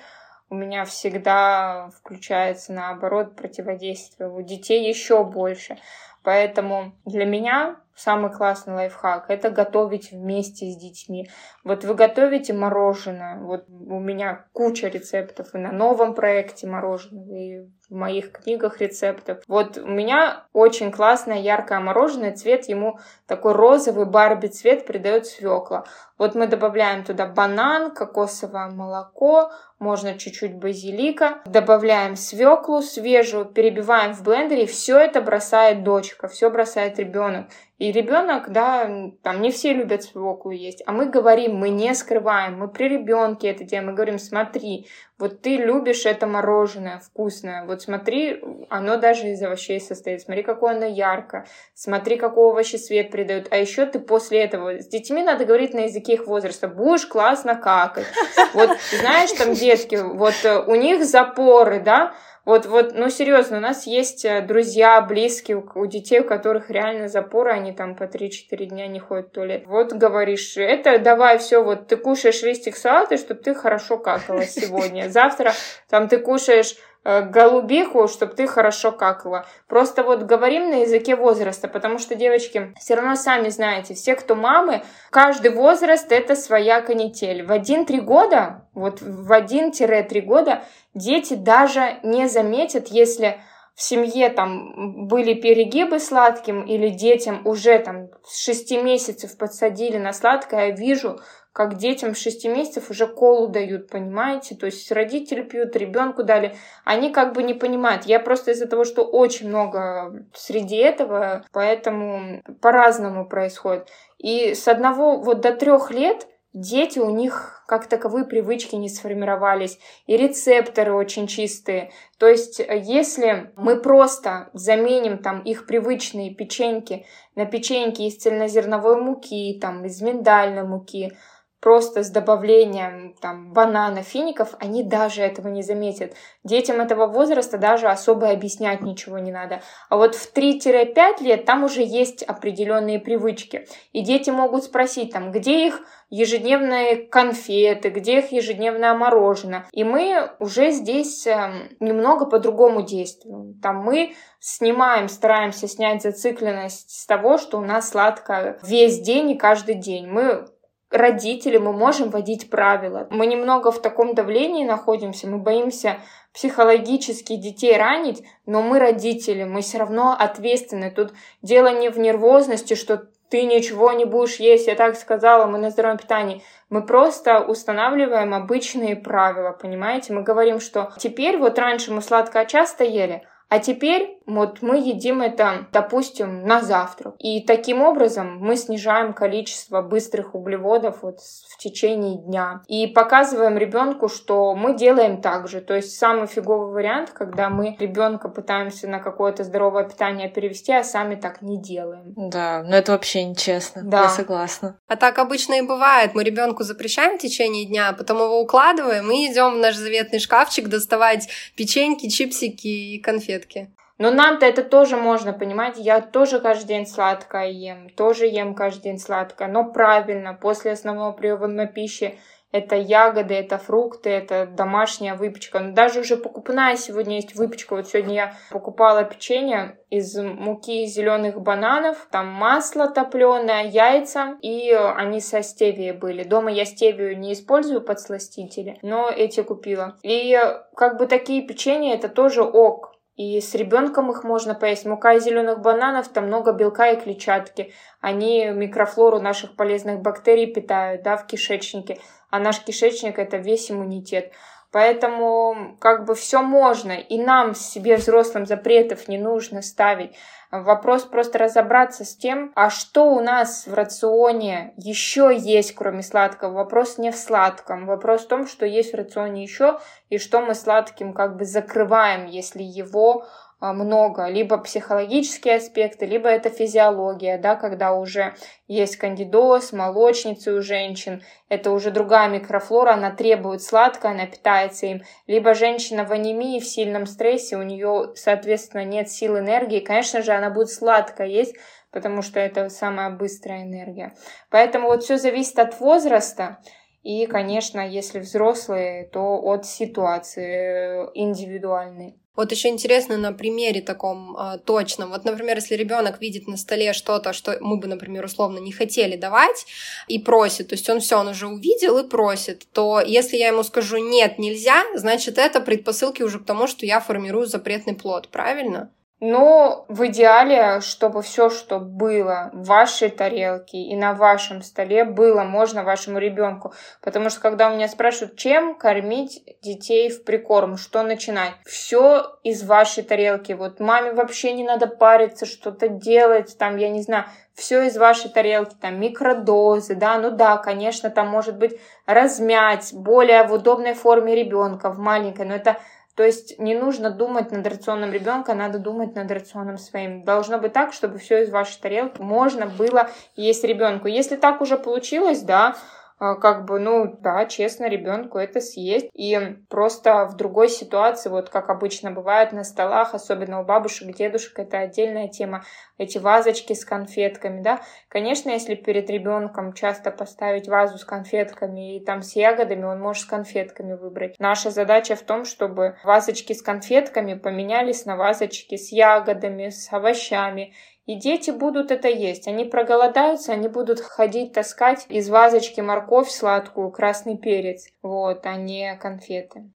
у 0.49 0.55
меня 0.55 0.85
всегда 0.85 1.89
включается 1.99 2.73
наоборот 2.73 3.35
противодействие. 3.35 4.29
У 4.29 4.41
детей 4.41 4.87
еще 4.87 5.23
больше. 5.23 5.77
Поэтому 6.23 6.95
для 7.05 7.25
меня 7.25 7.77
самый 7.95 8.31
классный 8.31 8.73
лайфхак— 8.73 9.25
это 9.29 9.49
готовить 9.49 10.11
вместе 10.11 10.71
с 10.71 10.75
детьми. 10.75 11.29
Вот 11.63 11.83
вы 11.83 11.93
готовите 11.93 12.53
мороженое, 12.53 13.37
вот 13.39 13.65
у 13.69 13.99
меня 13.99 14.45
куча 14.51 14.87
рецептов 14.87 15.53
и 15.53 15.57
на 15.57 15.71
новом 15.71 16.15
проекте 16.15 16.67
мороженого, 16.67 17.35
и 17.35 17.67
в 17.89 17.95
моих 17.95 18.31
книгах 18.31 18.81
рецептов. 18.81 19.43
Вот 19.47 19.77
у 19.77 19.87
меня 19.87 20.45
очень 20.53 20.91
классное 20.91 21.39
яркое 21.39 21.79
мороженое, 21.79 22.33
цвет 22.33 22.67
ему 22.67 22.99
такой 23.27 23.53
розовый 23.53 24.05
барби 24.05 24.47
цвет 24.47 24.85
придает 24.85 25.27
свекла. 25.27 25.85
Вот 26.17 26.35
мы 26.35 26.47
добавляем 26.47 27.03
туда 27.03 27.27
банан, 27.27 27.91
кокосовое 27.91 28.69
молоко, 28.69 29.51
можно 29.77 30.17
чуть-чуть 30.17 30.55
базилика, 30.55 31.41
добавляем 31.45 32.15
свеклу 32.15 32.81
свежую, 32.81 33.45
перебиваем 33.45 34.13
в 34.13 34.23
блендере, 34.23 34.63
и 34.63 34.67
все 34.67 34.97
это 34.97 35.21
бросает 35.21 35.83
дочка, 36.13 36.27
все 36.27 36.49
бросает 36.49 36.99
ребенок. 36.99 37.47
И 37.79 37.91
ребенок, 37.91 38.51
да, 38.51 38.89
там 39.23 39.41
не 39.41 39.51
все 39.51 39.73
любят 39.73 40.03
свеклу 40.03 40.51
есть, 40.51 40.83
а 40.85 40.91
мы 40.91 41.07
говорим, 41.07 41.55
мы 41.55 41.69
не 41.69 41.93
скрываем, 41.95 42.57
мы 42.57 42.69
при 42.69 42.87
ребенке 42.87 43.49
это 43.49 43.63
делаем, 43.63 43.89
мы 43.89 43.93
говорим, 43.93 44.19
смотри, 44.19 44.87
вот 45.17 45.41
ты 45.41 45.57
любишь 45.57 46.05
это 46.05 46.25
мороженое 46.25 46.99
вкусное, 46.99 47.65
вот 47.65 47.81
смотри, 47.81 48.41
оно 48.69 48.97
даже 48.97 49.29
из 49.29 49.41
овощей 49.41 49.81
состоит, 49.81 50.21
смотри, 50.21 50.43
какое 50.43 50.75
оно 50.75 50.85
ярко, 50.85 51.45
смотри, 51.73 52.15
какой 52.15 52.51
овощесвет 52.51 53.11
придает, 53.11 53.47
а 53.51 53.57
еще 53.57 53.85
ты 53.85 53.99
после 53.99 54.43
этого, 54.43 54.79
с 54.79 54.87
детьми 54.87 55.21
надо 55.21 55.43
говорить 55.43 55.73
на 55.73 55.81
языке 55.81 56.13
их 56.13 56.27
возраста, 56.27 56.69
будешь 56.69 57.05
классно 57.05 57.55
какать, 57.55 58.07
вот, 58.53 58.69
знаешь, 58.97 59.31
там 59.31 59.53
детки, 59.53 59.95
вот 59.95 60.35
э, 60.43 60.59
у 60.59 60.75
них 60.75 61.03
запоры, 61.03 61.81
да, 61.81 62.13
вот, 62.45 62.65
вот, 62.65 62.93
ну 62.93 63.09
серьезно, 63.09 63.57
у 63.57 63.61
нас 63.61 63.87
есть 63.87 64.25
э, 64.25 64.41
друзья, 64.41 64.99
близкие 65.01 65.57
у, 65.57 65.65
у 65.75 65.85
детей, 65.85 66.19
у 66.19 66.25
которых 66.25 66.69
реально 66.69 67.07
запоры, 67.07 67.51
они 67.51 67.71
там 67.71 67.95
по 67.95 68.03
3-4 68.03 68.65
дня 68.65 68.87
не 68.87 68.99
ходят 68.99 69.27
в 69.27 69.31
туалет. 69.31 69.63
Вот 69.65 69.93
говоришь, 69.93 70.57
это 70.57 70.99
давай 70.99 71.37
все, 71.37 71.63
вот 71.63 71.87
ты 71.87 71.95
кушаешь 71.95 72.43
листик 72.43 72.75
салата, 72.75 73.15
чтобы 73.15 73.41
ты 73.41 73.55
хорошо 73.55 73.97
какала 73.97 74.41
сегодня. 74.45 75.09
Завтра 75.09 75.53
там 75.89 76.09
ты 76.09 76.17
кушаешь 76.17 76.75
Э, 77.05 77.21
голубиху, 77.21 78.07
чтобы 78.07 78.33
ты 78.33 78.47
хорошо 78.47 78.93
какала. 78.93 79.45
Просто 79.67 80.03
вот 80.03 80.23
говорим 80.23 80.69
на 80.69 80.81
языке 80.83 81.17
возраста, 81.17 81.67
потому 81.67 81.97
что, 81.97 82.15
девочки, 82.15 82.73
все 82.79 82.95
равно 82.95 83.15
сами 83.15 83.49
знаете, 83.49 83.93
все, 83.93 84.15
кто 84.15 84.35
мамы, 84.35 84.83
каждый 85.09 85.51
возраст 85.51 86.09
это 86.13 86.35
своя 86.35 86.81
канитель. 86.81 87.43
В 87.43 87.51
1-3 87.51 87.99
года, 87.99 88.67
вот 88.73 89.01
в 89.01 89.31
1-3 89.31 90.21
года 90.21 90.63
дети 90.93 91.33
даже 91.33 91.99
не 92.03 92.29
заметят, 92.29 92.87
если 92.87 93.37
в 93.75 93.81
семье 93.81 94.29
там 94.29 95.07
были 95.07 95.33
перегибы 95.33 95.99
сладким 95.99 96.63
или 96.63 96.89
детям 96.89 97.45
уже 97.45 97.79
там 97.79 98.09
с 98.23 98.45
6 98.45 98.71
месяцев 98.83 99.37
подсадили 99.37 99.97
на 99.97 100.13
сладкое, 100.13 100.67
я 100.67 100.71
вижу, 100.75 101.19
как 101.53 101.77
детям 101.77 102.15
6 102.15 102.45
месяцев 102.45 102.89
уже 102.89 103.05
колу 103.05 103.47
дают, 103.47 103.87
понимаете? 103.87 104.55
То 104.55 104.65
есть 104.65 104.91
родители 104.91 105.43
пьют, 105.43 105.75
ребенку 105.75 106.23
дали. 106.23 106.55
Они 106.83 107.11
как 107.11 107.33
бы 107.33 107.43
не 107.43 107.53
понимают. 107.53 108.05
Я 108.05 108.19
просто 108.19 108.51
из-за 108.51 108.67
того, 108.67 108.83
что 108.83 109.03
очень 109.03 109.49
много 109.49 110.25
среди 110.33 110.77
этого, 110.77 111.45
поэтому 111.53 112.41
по-разному 112.59 113.29
происходит. 113.29 113.87
И 114.17 114.55
с 114.55 114.67
одного 114.67 115.21
вот 115.21 115.41
до 115.41 115.53
трех 115.53 115.91
лет 115.91 116.27
дети, 116.53 116.99
у 116.99 117.09
них 117.09 117.63
как 117.67 117.87
таковые 117.87 118.25
привычки 118.25 118.75
не 118.75 118.89
сформировались, 118.89 119.79
и 120.05 120.15
рецепторы 120.17 120.93
очень 120.93 121.27
чистые. 121.27 121.91
То 122.19 122.27
есть, 122.27 122.59
если 122.59 123.51
мы 123.55 123.79
просто 123.79 124.49
заменим 124.53 125.17
там 125.17 125.41
их 125.41 125.65
привычные 125.65 126.33
печеньки 126.33 127.05
на 127.35 127.45
печеньки 127.45 128.03
из 128.03 128.17
цельнозерновой 128.17 129.01
муки, 129.01 129.57
там, 129.59 129.85
из 129.85 130.01
миндальной 130.01 130.63
муки, 130.63 131.17
просто 131.63 132.03
с 132.03 132.09
добавлением 132.09 133.15
там, 133.21 133.53
банана, 133.53 134.03
фиников, 134.03 134.53
они 134.59 134.83
даже 134.83 135.21
этого 135.21 135.47
не 135.47 135.63
заметят. 135.63 136.13
Детям 136.43 136.81
этого 136.81 137.07
возраста 137.07 137.57
даже 137.57 137.87
особо 137.87 138.29
объяснять 138.31 138.81
ничего 138.81 139.17
не 139.17 139.31
надо. 139.31 139.61
А 139.87 139.95
вот 139.95 140.13
в 140.13 140.35
3-5 140.35 141.23
лет 141.23 141.45
там 141.45 141.63
уже 141.63 141.81
есть 141.81 142.21
определенные 142.21 142.99
привычки. 142.99 143.65
И 143.93 144.01
дети 144.01 144.29
могут 144.29 144.65
спросить, 144.65 145.13
там, 145.13 145.31
где 145.31 145.67
их 145.67 145.81
ежедневные 146.09 146.97
конфеты, 146.97 147.89
где 147.89 148.19
их 148.19 148.33
ежедневное 148.33 148.93
мороженое. 148.93 149.65
И 149.71 149.85
мы 149.85 150.31
уже 150.39 150.71
здесь 150.71 151.25
эм, 151.25 151.69
немного 151.79 152.25
по-другому 152.25 152.81
действуем. 152.81 153.59
Там 153.61 153.77
мы 153.77 154.15
снимаем, 154.39 155.07
стараемся 155.07 155.69
снять 155.69 156.03
зацикленность 156.03 156.91
с 156.91 157.05
того, 157.05 157.37
что 157.37 157.57
у 157.57 157.61
нас 157.61 157.89
сладко 157.89 158.59
весь 158.63 158.99
день 158.99 159.31
и 159.31 159.37
каждый 159.37 159.75
день. 159.75 160.07
Мы 160.07 160.45
родители, 160.93 161.57
мы 161.57 161.73
можем 161.73 162.09
вводить 162.09 162.49
правила. 162.49 163.07
Мы 163.09 163.25
немного 163.25 163.71
в 163.71 163.81
таком 163.81 164.13
давлении 164.13 164.63
находимся, 164.63 165.27
мы 165.27 165.39
боимся 165.39 165.97
психологически 166.33 167.35
детей 167.35 167.75
ранить, 167.77 168.23
но 168.45 168.61
мы 168.61 168.79
родители, 168.79 169.43
мы 169.43 169.61
все 169.61 169.79
равно 169.79 170.15
ответственны. 170.17 170.91
Тут 170.91 171.13
дело 171.41 171.67
не 171.67 171.89
в 171.89 171.99
нервозности, 171.99 172.75
что 172.75 173.07
ты 173.29 173.43
ничего 173.43 173.91
не 173.93 174.05
будешь 174.05 174.35
есть, 174.35 174.67
я 174.67 174.75
так 174.75 174.95
сказала, 174.95 175.47
мы 175.47 175.57
на 175.57 175.71
здоровом 175.71 175.97
питании. 175.97 176.43
Мы 176.69 176.85
просто 176.85 177.39
устанавливаем 177.39 178.33
обычные 178.33 178.95
правила, 178.95 179.51
понимаете? 179.51 180.13
Мы 180.13 180.21
говорим, 180.21 180.59
что 180.59 180.93
теперь 180.99 181.37
вот 181.37 181.57
раньше 181.57 181.91
мы 181.91 182.03
сладкое 182.03 182.45
часто 182.45 182.83
ели, 182.83 183.23
а 183.49 183.57
теперь 183.59 184.19
вот 184.25 184.61
мы 184.61 184.77
едим 184.77 185.21
это, 185.21 185.67
допустим, 185.71 186.45
на 186.45 186.61
завтрак. 186.61 187.15
И 187.19 187.41
таким 187.41 187.81
образом 187.81 188.37
мы 188.39 188.55
снижаем 188.55 189.13
количество 189.13 189.81
быстрых 189.81 190.35
углеводов 190.35 191.03
вот 191.03 191.19
в 191.19 191.57
течение 191.57 192.17
дня. 192.17 192.61
И 192.67 192.87
показываем 192.87 193.57
ребенку, 193.57 194.07
что 194.07 194.55
мы 194.55 194.75
делаем 194.75 195.21
так 195.21 195.47
же. 195.47 195.61
То 195.61 195.75
есть 195.75 195.97
самый 195.97 196.27
фиговый 196.27 196.71
вариант, 196.71 197.11
когда 197.11 197.49
мы 197.49 197.75
ребенка 197.79 198.29
пытаемся 198.29 198.87
на 198.87 198.99
какое-то 198.99 199.43
здоровое 199.43 199.87
питание 199.87 200.29
перевести, 200.29 200.71
а 200.71 200.83
сами 200.83 201.15
так 201.15 201.41
не 201.41 201.61
делаем. 201.61 202.13
Да, 202.15 202.63
но 202.63 202.75
это 202.75 202.93
вообще 202.93 203.23
нечестно. 203.23 203.81
Да. 203.83 204.03
Я 204.03 204.09
согласна. 204.09 204.79
А 204.87 204.95
так 204.95 205.19
обычно 205.19 205.55
и 205.55 205.61
бывает. 205.61 206.15
Мы 206.15 206.23
ребенку 206.23 206.63
запрещаем 206.63 207.17
в 207.17 207.21
течение 207.21 207.65
дня, 207.65 207.89
а 207.89 207.93
потом 207.93 208.17
его 208.17 208.41
укладываем 208.41 209.09
и 209.11 209.31
идем 209.31 209.55
в 209.55 209.57
наш 209.57 209.75
заветный 209.75 210.19
шкафчик 210.19 210.67
доставать 210.67 211.27
печеньки, 211.55 212.09
чипсики 212.09 212.67
и 212.67 212.99
конфетки. 212.99 213.69
Но 213.97 214.11
нам-то 214.11 214.45
это 214.45 214.63
тоже 214.63 214.97
можно, 214.97 215.33
понимаете, 215.33 215.81
я 215.81 216.01
тоже 216.01 216.39
каждый 216.39 216.67
день 216.67 216.87
сладкое 216.87 217.49
ем, 217.49 217.89
тоже 217.89 218.25
ем 218.25 218.55
каждый 218.55 218.83
день 218.83 218.97
сладкое, 218.97 219.47
но 219.47 219.71
правильно, 219.71 220.33
после 220.33 220.71
основного 220.71 221.11
приема 221.11 221.67
пищи 221.67 222.17
это 222.53 222.75
ягоды, 222.75 223.33
это 223.33 223.57
фрукты, 223.57 224.11
это 224.11 224.45
домашняя 224.45 225.15
выпечка. 225.15 225.59
Но 225.59 225.73
даже 225.73 226.01
уже 226.01 226.17
покупная 226.17 226.75
сегодня 226.75 227.15
есть 227.15 227.35
выпечка. 227.35 227.75
Вот 227.75 227.87
сегодня 227.87 228.13
я 228.13 228.33
покупала 228.51 229.03
печенье 229.03 229.79
из 229.89 230.15
муки 230.15 230.85
зеленых 230.85 231.41
бананов, 231.41 232.07
там 232.11 232.27
масло 232.27 232.87
топленое, 232.87 233.67
яйца, 233.67 234.37
и 234.41 234.71
они 234.71 235.19
со 235.19 235.41
стевией 235.41 235.93
были. 235.93 236.23
Дома 236.23 236.51
я 236.51 236.65
стевию 236.65 237.17
не 237.17 237.33
использую 237.33 237.81
подсластители, 237.81 238.77
но 238.83 239.09
эти 239.09 239.41
купила. 239.41 239.97
И 240.03 240.39
как 240.75 240.99
бы 240.99 241.07
такие 241.07 241.41
печенья 241.41 241.95
это 241.95 242.07
тоже 242.07 242.43
ок. 242.43 242.92
И 243.15 243.39
с 243.39 243.53
ребенком 243.53 244.09
их 244.09 244.23
можно 244.23 244.55
поесть. 244.55 244.85
Мука 244.85 245.13
из 245.13 245.23
зеленых 245.23 245.61
бананов, 245.61 246.07
там 246.07 246.27
много 246.27 246.51
белка 246.51 246.91
и 246.91 246.99
клетчатки. 246.99 247.71
Они 248.01 248.45
микрофлору 248.45 249.19
наших 249.19 249.55
полезных 249.55 250.01
бактерий 250.01 250.51
питают, 250.51 251.03
да, 251.03 251.15
в 251.17 251.27
кишечнике. 251.27 251.99
А 252.31 252.39
наш 252.39 252.59
кишечник 252.61 253.19
это 253.19 253.37
весь 253.37 253.69
иммунитет. 253.69 254.31
Поэтому 254.71 255.77
как 255.79 256.05
бы 256.05 256.15
все 256.15 256.41
можно, 256.41 256.93
и 256.93 257.19
нам 257.19 257.53
себе 257.53 257.95
взрослым 257.97 258.47
запретов 258.47 259.07
не 259.07 259.19
нужно 259.19 259.61
ставить. 259.61 260.15
Вопрос 260.55 261.01
просто 261.01 261.39
разобраться 261.39 262.05
с 262.05 262.15
тем, 262.15 262.51
а 262.53 262.69
что 262.69 263.05
у 263.05 263.21
нас 263.21 263.65
в 263.65 263.73
рационе 263.73 264.75
еще 264.77 265.35
есть, 265.35 265.73
кроме 265.73 266.03
сладкого. 266.03 266.53
Вопрос 266.53 266.99
не 266.99 267.11
в 267.11 267.15
сладком, 267.15 267.87
вопрос 267.87 268.25
в 268.25 268.27
том, 268.27 268.45
что 268.45 268.63
есть 268.63 268.93
в 268.93 268.95
рационе 268.95 269.41
еще, 269.41 269.79
и 270.09 270.19
что 270.19 270.41
мы 270.41 270.53
сладким 270.53 271.13
как 271.13 271.37
бы 271.37 271.45
закрываем, 271.45 272.27
если 272.27 272.61
его 272.61 273.25
много, 273.71 274.27
либо 274.27 274.57
психологические 274.57 275.55
аспекты, 275.55 276.05
либо 276.05 276.27
это 276.27 276.49
физиология, 276.49 277.37
да, 277.37 277.55
когда 277.55 277.93
уже 277.93 278.35
есть 278.67 278.97
кандидоз, 278.97 279.71
молочницы 279.71 280.53
у 280.53 280.61
женщин, 280.61 281.23
это 281.47 281.71
уже 281.71 281.91
другая 281.91 282.27
микрофлора, 282.27 282.95
она 282.95 283.11
требует 283.11 283.61
сладкое, 283.61 284.11
она 284.11 284.25
питается 284.25 284.87
им, 284.87 285.03
либо 285.27 285.53
женщина 285.53 286.03
в 286.03 286.11
анемии, 286.11 286.59
в 286.59 286.65
сильном 286.65 287.05
стрессе, 287.05 287.55
у 287.55 287.63
нее, 287.63 288.11
соответственно, 288.15 288.83
нет 288.83 289.09
сил 289.09 289.39
энергии, 289.39 289.79
конечно 289.79 290.21
же, 290.21 290.33
она 290.33 290.49
будет 290.49 290.69
сладкое 290.69 291.27
есть, 291.27 291.55
потому 291.91 292.21
что 292.23 292.41
это 292.41 292.67
самая 292.69 293.11
быстрая 293.11 293.63
энергия. 293.63 294.15
Поэтому 294.49 294.87
вот 294.87 295.03
все 295.03 295.17
зависит 295.17 295.59
от 295.59 295.79
возраста, 295.79 296.57
и, 297.03 297.25
конечно, 297.27 297.81
если 297.81 298.19
взрослые, 298.19 299.05
то 299.05 299.41
от 299.43 299.65
ситуации 299.65 301.07
э, 301.07 301.11
индивидуальной. 301.15 302.22
Вот 302.35 302.51
еще 302.51 302.69
интересно 302.69 303.15
на 303.17 303.31
примере 303.31 303.81
таком 303.81 304.35
э, 304.35 304.57
точном. 304.65 305.11
Вот, 305.11 305.23
например, 305.23 305.57
если 305.57 305.75
ребенок 305.75 306.19
видит 306.19 306.47
на 306.47 306.57
столе 306.57 306.93
что-то, 306.93 307.31
что 307.31 307.57
мы 307.61 307.77
бы, 307.77 307.87
например, 307.87 308.25
условно 308.25 308.57
не 308.57 308.71
хотели 308.71 309.15
давать, 309.15 309.67
и 310.07 310.17
просит, 310.17 310.69
то 310.69 310.73
есть 310.73 310.89
он 310.89 310.99
все, 310.99 311.19
он 311.19 311.27
уже 311.27 311.47
увидел 311.47 311.99
и 311.99 312.07
просит, 312.07 312.65
то 312.73 313.01
если 313.01 313.37
я 313.37 313.49
ему 313.49 313.61
скажу 313.61 313.97
нет, 313.97 314.39
нельзя, 314.39 314.83
значит 314.95 315.37
это 315.37 315.61
предпосылки 315.61 316.23
уже 316.23 316.39
к 316.39 316.45
тому, 316.45 316.65
что 316.65 316.87
я 316.87 316.99
формирую 316.99 317.45
запретный 317.45 317.93
плод, 317.93 318.29
правильно? 318.29 318.89
Но 319.25 319.85
в 319.87 320.07
идеале, 320.07 320.81
чтобы 320.81 321.21
все, 321.21 321.49
что 321.49 321.79
было 321.79 322.49
в 322.51 322.65
вашей 322.65 323.07
тарелке 323.07 323.77
и 323.77 323.95
на 323.95 324.13
вашем 324.13 324.61
столе, 324.61 325.05
было 325.05 325.43
можно 325.43 325.85
вашему 325.85 326.19
ребенку. 326.19 326.73
Потому 327.01 327.29
что 327.29 327.39
когда 327.39 327.69
у 327.69 327.75
меня 327.75 327.87
спрашивают, 327.87 328.35
чем 328.35 328.75
кормить 328.75 329.41
детей 329.61 330.09
в 330.09 330.25
прикорм, 330.25 330.75
что 330.75 331.03
начинать, 331.03 331.53
все 331.65 332.33
из 332.43 332.65
вашей 332.65 333.01
тарелки. 333.01 333.53
Вот 333.53 333.79
маме 333.79 334.11
вообще 334.11 334.51
не 334.51 334.65
надо 334.65 334.87
париться, 334.87 335.45
что-то 335.45 335.87
делать, 335.87 336.57
там, 336.57 336.75
я 336.75 336.89
не 336.89 337.01
знаю, 337.01 337.23
все 337.53 337.83
из 337.83 337.97
вашей 337.97 338.29
тарелки, 338.29 338.75
там 338.75 338.99
микродозы, 338.99 339.95
да, 339.95 340.17
ну 340.17 340.31
да, 340.31 340.57
конечно, 340.57 341.09
там 341.09 341.29
может 341.29 341.57
быть 341.57 341.79
размять 342.05 342.89
более 342.93 343.43
в 343.43 343.53
удобной 343.53 343.93
форме 343.93 344.35
ребенка, 344.35 344.89
в 344.89 344.99
маленькой, 344.99 345.45
но 345.45 345.55
это 345.55 345.77
то 346.15 346.23
есть 346.23 346.59
не 346.59 346.75
нужно 346.75 347.09
думать 347.09 347.51
над 347.51 347.65
рационом 347.65 348.11
ребенка, 348.11 348.53
надо 348.53 348.77
думать 348.77 349.15
над 349.15 349.31
рационом 349.31 349.79
своим. 349.79 350.23
Должно 350.23 350.59
быть 350.59 350.71
так, 350.71 350.93
чтобы 350.93 351.17
все 351.17 351.43
из 351.43 351.49
вашей 351.49 351.81
тарелки 351.81 352.21
можно 352.21 352.67
было 352.67 353.09
есть 353.35 353.63
ребенку. 353.63 354.07
Если 354.07 354.35
так 354.35 354.61
уже 354.61 354.77
получилось, 354.77 355.41
да, 355.41 355.69
а, 355.69 356.02
как 356.41 356.65
бы, 356.65 356.79
ну, 356.79 357.17
да, 357.19 357.45
честно, 357.45 357.89
ребенку 357.89 358.37
это 358.37 358.61
съесть. 358.61 359.09
И 359.13 359.57
просто 359.69 360.25
в 360.25 360.35
другой 360.35 360.69
ситуации, 360.69 361.29
вот 361.29 361.49
как 361.49 361.69
обычно 361.69 362.11
бывает 362.11 362.51
на 362.51 362.63
столах, 362.63 363.13
особенно 363.13 363.61
у 363.61 363.65
бабушек, 363.65 364.15
дедушек, 364.15 364.57
это 364.59 364.79
отдельная 364.79 365.27
тема. 365.27 365.63
Эти 365.97 366.17
вазочки 366.17 366.73
с 366.73 366.85
конфетками, 366.85 367.61
да. 367.61 367.81
Конечно, 368.09 368.49
если 368.49 368.75
перед 368.75 369.09
ребенком 369.09 369.73
часто 369.73 370.11
поставить 370.11 370.67
вазу 370.67 370.97
с 370.97 371.05
конфетками 371.05 371.97
и 371.97 372.05
там 372.05 372.21
с 372.21 372.35
ягодами, 372.35 372.85
он 372.85 372.99
может 372.99 373.23
с 373.23 373.25
конфетками 373.25 373.93
выбрать. 373.93 374.35
Наша 374.39 374.71
задача 374.71 375.15
в 375.15 375.21
том, 375.21 375.45
чтобы 375.45 375.97
вазочки 376.03 376.53
с 376.53 376.61
конфетками 376.61 377.35
поменялись 377.35 378.05
на 378.05 378.15
вазочки 378.15 378.75
с 378.75 378.91
ягодами, 378.91 379.69
с 379.69 379.91
овощами 379.91 380.73
и 381.05 381.15
дети 381.15 381.51
будут 381.51 381.91
это 381.91 382.07
есть. 382.07 382.47
Они 382.47 382.65
проголодаются, 382.65 383.53
они 383.53 383.67
будут 383.67 383.99
ходить 383.99 384.53
таскать 384.53 385.05
из 385.09 385.29
вазочки 385.29 385.81
морковь 385.81 386.29
сладкую, 386.29 386.91
красный 386.91 387.37
перец, 387.37 387.87
вот, 388.01 388.45
а 388.45 388.55
не 388.55 388.95
конфеты. 388.95 389.71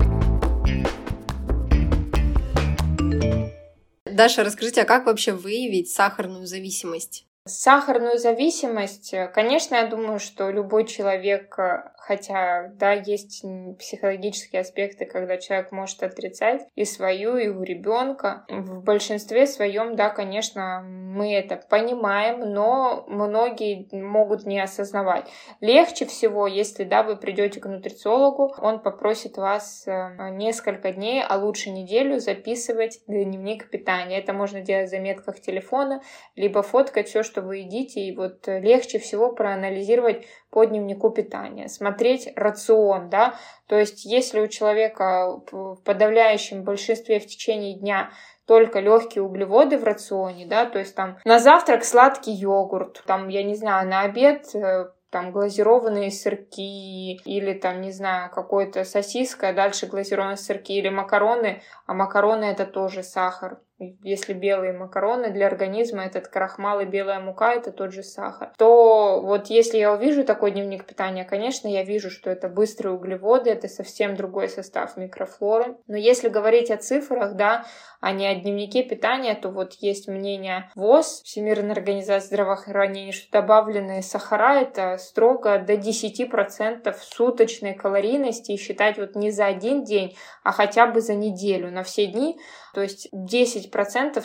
Даша, 4.06 4.44
расскажите, 4.44 4.82
а 4.82 4.86
как 4.86 5.06
вообще 5.06 5.32
выявить 5.32 5.90
сахарную 5.90 6.46
зависимость? 6.46 7.26
Сахарную 7.46 8.18
зависимость, 8.20 9.14
конечно, 9.34 9.76
я 9.76 9.88
думаю, 9.88 10.20
что 10.20 10.50
любой 10.50 10.86
человек 10.86 11.58
Хотя, 12.06 12.70
да, 12.74 12.92
есть 12.92 13.46
психологические 13.80 14.60
аспекты, 14.60 15.06
когда 15.06 15.38
человек 15.38 15.72
может 15.72 16.04
отрицать 16.04 16.68
и 16.76 16.84
свою, 16.84 17.38
и 17.38 17.48
у 17.48 17.64
ребенка. 17.64 18.46
В 18.50 18.84
большинстве 18.84 19.48
своем, 19.48 19.96
да, 19.96 20.10
конечно, 20.10 20.82
мы 20.84 21.34
это 21.34 21.56
понимаем, 21.70 22.42
но 22.42 23.06
многие 23.08 23.88
могут 23.96 24.46
не 24.46 24.60
осознавать. 24.60 25.30
Легче 25.62 26.06
всего, 26.06 26.46
если, 26.46 26.84
да, 26.84 27.04
вы 27.04 27.16
придете 27.16 27.62
к 27.62 27.68
нутрициологу, 27.68 28.54
он 28.58 28.82
попросит 28.82 29.38
вас 29.38 29.88
э, 29.88 30.32
несколько 30.32 30.92
дней, 30.92 31.24
а 31.24 31.38
лучше 31.38 31.70
неделю 31.70 32.20
записывать 32.20 33.00
дневник 33.08 33.70
питания. 33.70 34.20
Это 34.20 34.34
можно 34.34 34.60
делать 34.60 34.90
в 34.90 34.92
заметках 34.92 35.40
телефона, 35.40 36.02
либо 36.36 36.64
фоткать 36.64 37.08
все, 37.08 37.24
что 37.24 37.33
вы 37.42 37.58
едите, 37.58 38.02
и 38.02 38.16
вот 38.16 38.48
легче 38.48 39.00
всего 39.00 39.32
проанализировать 39.32 40.26
по 40.50 40.64
дневнику 40.66 41.10
питания, 41.10 41.68
смотреть 41.68 42.30
рацион, 42.36 43.10
да, 43.10 43.36
то 43.68 43.78
есть 43.78 44.06
если 44.06 44.40
у 44.40 44.48
человека 44.48 45.42
в 45.52 45.78
подавляющем 45.84 46.64
большинстве 46.64 47.20
в 47.20 47.28
течение 47.28 47.76
дня 47.78 48.12
только 48.46 48.80
легкие 48.80 49.24
углеводы 49.24 49.78
в 49.78 49.84
рационе, 49.84 50.46
да, 50.46 50.66
то 50.66 50.80
есть 50.80 50.96
там 50.96 51.18
на 51.26 51.40
завтрак 51.40 51.86
сладкий 51.86 52.34
йогурт, 52.34 53.04
там, 53.06 53.30
я 53.30 53.44
не 53.44 53.56
знаю, 53.56 53.88
на 53.88 54.02
обед 54.02 54.54
э, 54.54 54.90
там 55.14 55.32
глазированные 55.32 56.12
сырки 56.12 57.16
или 57.16 57.54
там, 57.54 57.82
не 57.82 57.92
знаю, 57.92 58.32
какой-то 58.32 58.84
сосиска, 58.84 59.50
а 59.50 59.54
дальше 59.54 59.86
глазированные 59.86 60.38
сырки 60.38 60.74
или 60.74 60.90
макароны, 60.90 61.62
а 61.86 61.94
макароны 61.94 62.46
это 62.46 62.66
тоже 62.66 63.04
сахар 63.04 63.60
если 64.02 64.34
белые 64.34 64.74
макароны 64.74 65.32
для 65.32 65.48
организма, 65.48 66.04
этот 66.04 66.28
крахмал 66.28 66.80
и 66.82 66.86
белая 66.86 67.20
мука, 67.20 67.54
это 67.54 67.72
тот 67.72 67.94
же 67.94 68.04
сахар, 68.04 68.52
то 68.58 69.22
вот 69.22 69.48
если 69.48 69.78
я 69.78 69.94
увижу 69.94 70.24
такой 70.24 70.52
дневник 70.52 70.86
питания, 70.86 71.26
конечно, 71.26 71.68
я 71.68 71.84
вижу, 71.84 72.10
что 72.10 72.30
это 72.30 72.50
быстрые 72.50 72.94
углеводы, 72.94 73.50
это 73.50 73.68
совсем 73.68 74.16
другой 74.16 74.50
состав 74.50 74.98
микрофлоры. 74.98 75.78
Но 75.88 75.98
если 75.98 76.30
говорить 76.30 76.72
о 76.72 76.78
цифрах, 76.78 77.36
да, 77.36 77.66
а 78.04 78.12
не 78.12 78.28
о 78.28 78.36
дневнике 78.36 78.84
питания, 78.84 79.34
то 79.34 79.50
вот 79.50 79.76
есть 79.80 80.10
мнение 80.10 80.70
ВОЗ, 80.76 81.22
Всемирной 81.24 81.72
организации 81.72 82.28
здравоохранения, 82.28 83.14
что 83.14 83.32
добавленные 83.32 84.02
сахара 84.02 84.60
это 84.60 84.98
строго 84.98 85.58
до 85.60 85.76
10% 85.76 86.94
суточной 87.00 87.74
калорийности 87.74 88.52
и 88.52 88.58
считать 88.58 88.98
вот 88.98 89.16
не 89.16 89.32
за 89.32 89.46
один 89.46 89.86
день, 89.86 90.18
а 90.44 90.52
хотя 90.52 90.86
бы 90.86 91.00
за 91.00 91.14
неделю 91.16 91.72
на 91.72 91.84
все 91.84 92.08
дни, 92.08 92.38
то 92.74 92.82
есть 92.82 93.08
10% 93.14 93.72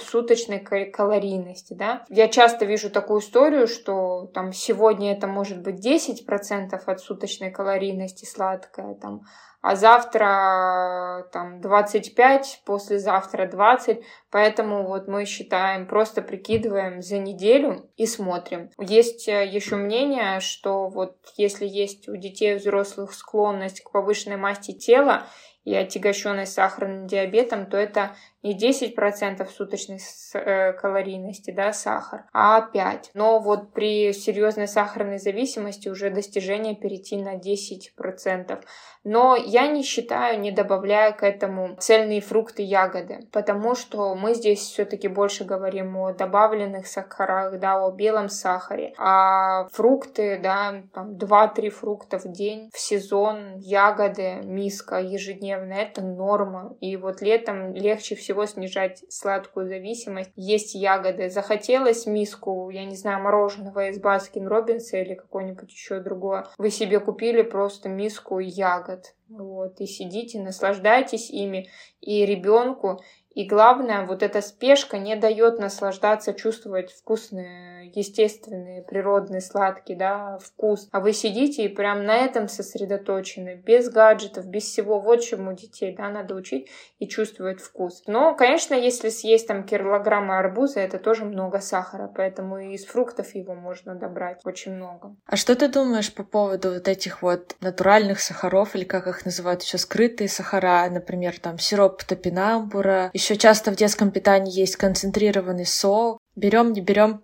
суточной 0.01 0.61
калорийности, 0.61 1.75
да. 1.75 2.05
Я 2.09 2.29
часто 2.29 2.65
вижу 2.65 2.91
такую 2.91 3.21
историю, 3.21 3.67
что 3.67 4.27
там 4.35 4.53
сегодня 4.53 5.13
это 5.13 5.27
может 5.27 5.63
быть 5.63 5.85
10% 5.85 6.75
от 6.75 7.01
суточной 7.01 7.51
калорийности 7.51 8.25
сладкое, 8.25 8.95
там, 8.95 9.23
а 9.61 9.75
завтра 9.75 11.29
там 11.33 11.61
25, 11.61 12.63
послезавтра 12.65 13.47
20, 13.47 14.01
поэтому 14.31 14.87
вот 14.87 15.09
мы 15.09 15.25
считаем, 15.25 15.87
просто 15.87 16.23
прикидываем 16.23 17.03
за 17.03 17.19
неделю 17.19 17.91
и 17.97 18.07
смотрим. 18.07 18.71
Есть 18.79 19.29
э, 19.29 19.47
еще 19.47 19.75
мнение, 19.75 20.39
что 20.39 20.89
вот 20.89 21.17
если 21.37 21.67
есть 21.67 22.09
у 22.09 22.17
детей 22.17 22.55
взрослых 22.55 23.13
склонность 23.13 23.83
к 23.83 23.91
повышенной 23.91 24.37
массе 24.37 24.75
тела 24.75 25.27
и 25.65 25.75
отягощенность 25.75 26.53
сахарным 26.53 27.09
диабетом, 27.09 27.67
то 27.67 27.77
это 27.77 28.15
не 28.43 28.57
10% 28.57 29.47
суточной 29.49 29.99
э, 30.35 30.73
калорийности, 30.75 31.51
да, 31.51 31.73
сахар, 31.73 32.25
а 32.33 32.61
5. 32.61 33.11
Но 33.15 33.41
вот 33.41 33.73
при 33.73 34.13
серьезной 34.13 34.69
сахарной 34.69 35.19
зависимости 35.19 35.89
уже 35.89 36.11
достижение 36.11 36.77
перейти 36.77 37.17
на 37.17 37.37
10%. 37.37 38.63
Но 39.05 39.37
я 39.37 39.67
не 39.67 39.83
считаю, 39.83 40.41
не 40.41 40.53
добавляя 40.53 41.13
к 41.13 41.23
этому 41.23 41.77
цельные 41.77 42.21
фрукты, 42.21 42.63
ягоды, 42.63 43.21
потому 43.33 43.75
что 43.75 44.15
мы 44.15 44.35
здесь 44.35 44.61
все-таки 44.61 45.09
больше 45.09 45.45
говорим 45.45 45.97
о 45.97 46.13
добавленных 46.13 46.87
сахарах, 46.87 47.59
да, 47.59 47.85
о 47.85 47.91
белом 47.91 48.29
сахаре, 48.29 48.95
а 48.99 49.67
фрукты, 49.73 50.39
да, 50.43 50.83
там 50.93 51.17
2-3 51.17 51.71
фрукта 51.71 52.19
в 52.19 52.31
день, 52.31 52.71
в 52.73 52.79
сезон, 52.79 53.57
ягоды, 53.59 54.41
миска 54.45 55.01
ежедневно, 55.01 55.73
это 55.73 56.03
норма. 56.03 56.77
И 56.81 56.97
вот 56.97 57.23
летом 57.23 57.75
легче 57.75 58.15
всего 58.15 58.28
снижать 58.47 59.05
сладкую 59.09 59.67
зависимость, 59.69 60.31
есть 60.37 60.75
ягоды. 60.75 61.31
Захотелось 61.31 62.07
миску, 62.07 62.71
я 62.71 62.85
не 62.85 62.97
знаю, 62.97 63.23
мороженого 63.23 63.89
из 63.89 63.99
Баскин 63.99 64.47
Робинса 64.47 64.99
или 64.99 65.15
какое-нибудь 65.15 65.71
еще 65.71 66.01
другое. 66.01 66.47
Вы 66.59 66.71
себе 66.71 67.01
купили 67.01 67.43
просто 67.43 67.89
миску 67.89 68.39
ягод. 68.39 69.15
Вот, 69.29 69.81
и 69.81 69.87
сидите, 69.87 70.41
наслаждайтесь 70.41 71.29
ими, 71.31 71.69
и 72.01 72.25
ребенку, 72.25 73.01
и 73.39 73.45
главное, 73.45 74.05
вот 74.05 74.25
эта 74.25 74.41
спешка 74.41 74.99
не 74.99 75.15
дает 75.15 75.61
наслаждаться, 75.61 76.35
чувствовать 76.35 76.91
вкусные, 76.91 77.78
естественные, 77.95 78.83
природные, 78.83 79.41
сладкий, 79.41 79.95
да, 79.95 80.39
вкус. 80.41 80.89
А 80.93 81.01
вы 81.01 81.13
сидите 81.13 81.65
и 81.65 81.69
прям 81.69 82.05
на 82.05 82.17
этом 82.17 82.49
сосредоточены, 82.49 83.55
без 83.55 83.89
гаджетов, 83.91 84.47
без 84.47 84.65
всего. 84.65 85.01
Вот 85.01 85.21
чему 85.21 85.53
детей, 85.53 85.95
да, 85.97 86.09
надо 86.09 86.35
учить 86.35 86.69
и 86.99 87.07
чувствовать 87.07 87.61
вкус. 87.61 88.03
Но, 88.07 88.35
конечно, 88.35 88.75
если 88.75 89.09
съесть 89.09 89.47
там 89.47 89.65
килограммы 89.65 90.37
арбуза, 90.39 90.81
это 90.81 90.99
тоже 90.99 91.25
много 91.25 91.61
сахара, 91.61 92.11
поэтому 92.15 92.59
и 92.59 92.75
из 92.75 92.85
фруктов 92.85 93.35
его 93.35 93.55
можно 93.55 93.95
добрать 93.95 94.41
очень 94.45 94.73
много. 94.73 95.17
А 95.27 95.37
что 95.37 95.55
ты 95.55 95.69
думаешь 95.69 96.13
по 96.13 96.25
поводу 96.25 96.73
вот 96.73 96.89
этих 96.89 97.23
вот 97.23 97.57
натуральных 97.61 98.21
сахаров, 98.21 98.75
или 98.75 98.85
как 98.85 99.07
их 99.07 99.25
называют 99.25 99.63
еще 99.63 99.79
скрытые 99.79 100.29
сахара, 100.29 100.89
например, 100.91 101.39
там 101.39 101.59
сироп 101.59 102.03
топинамбура, 102.05 103.11
еще 103.13 103.37
часто 103.37 103.71
в 103.71 103.77
детском 103.77 104.11
питании 104.11 104.53
есть 104.53 104.77
концентрированный 104.77 105.67
сол. 105.67 106.18
Берем, 106.39 106.73
не 106.73 106.81
берем. 106.81 107.21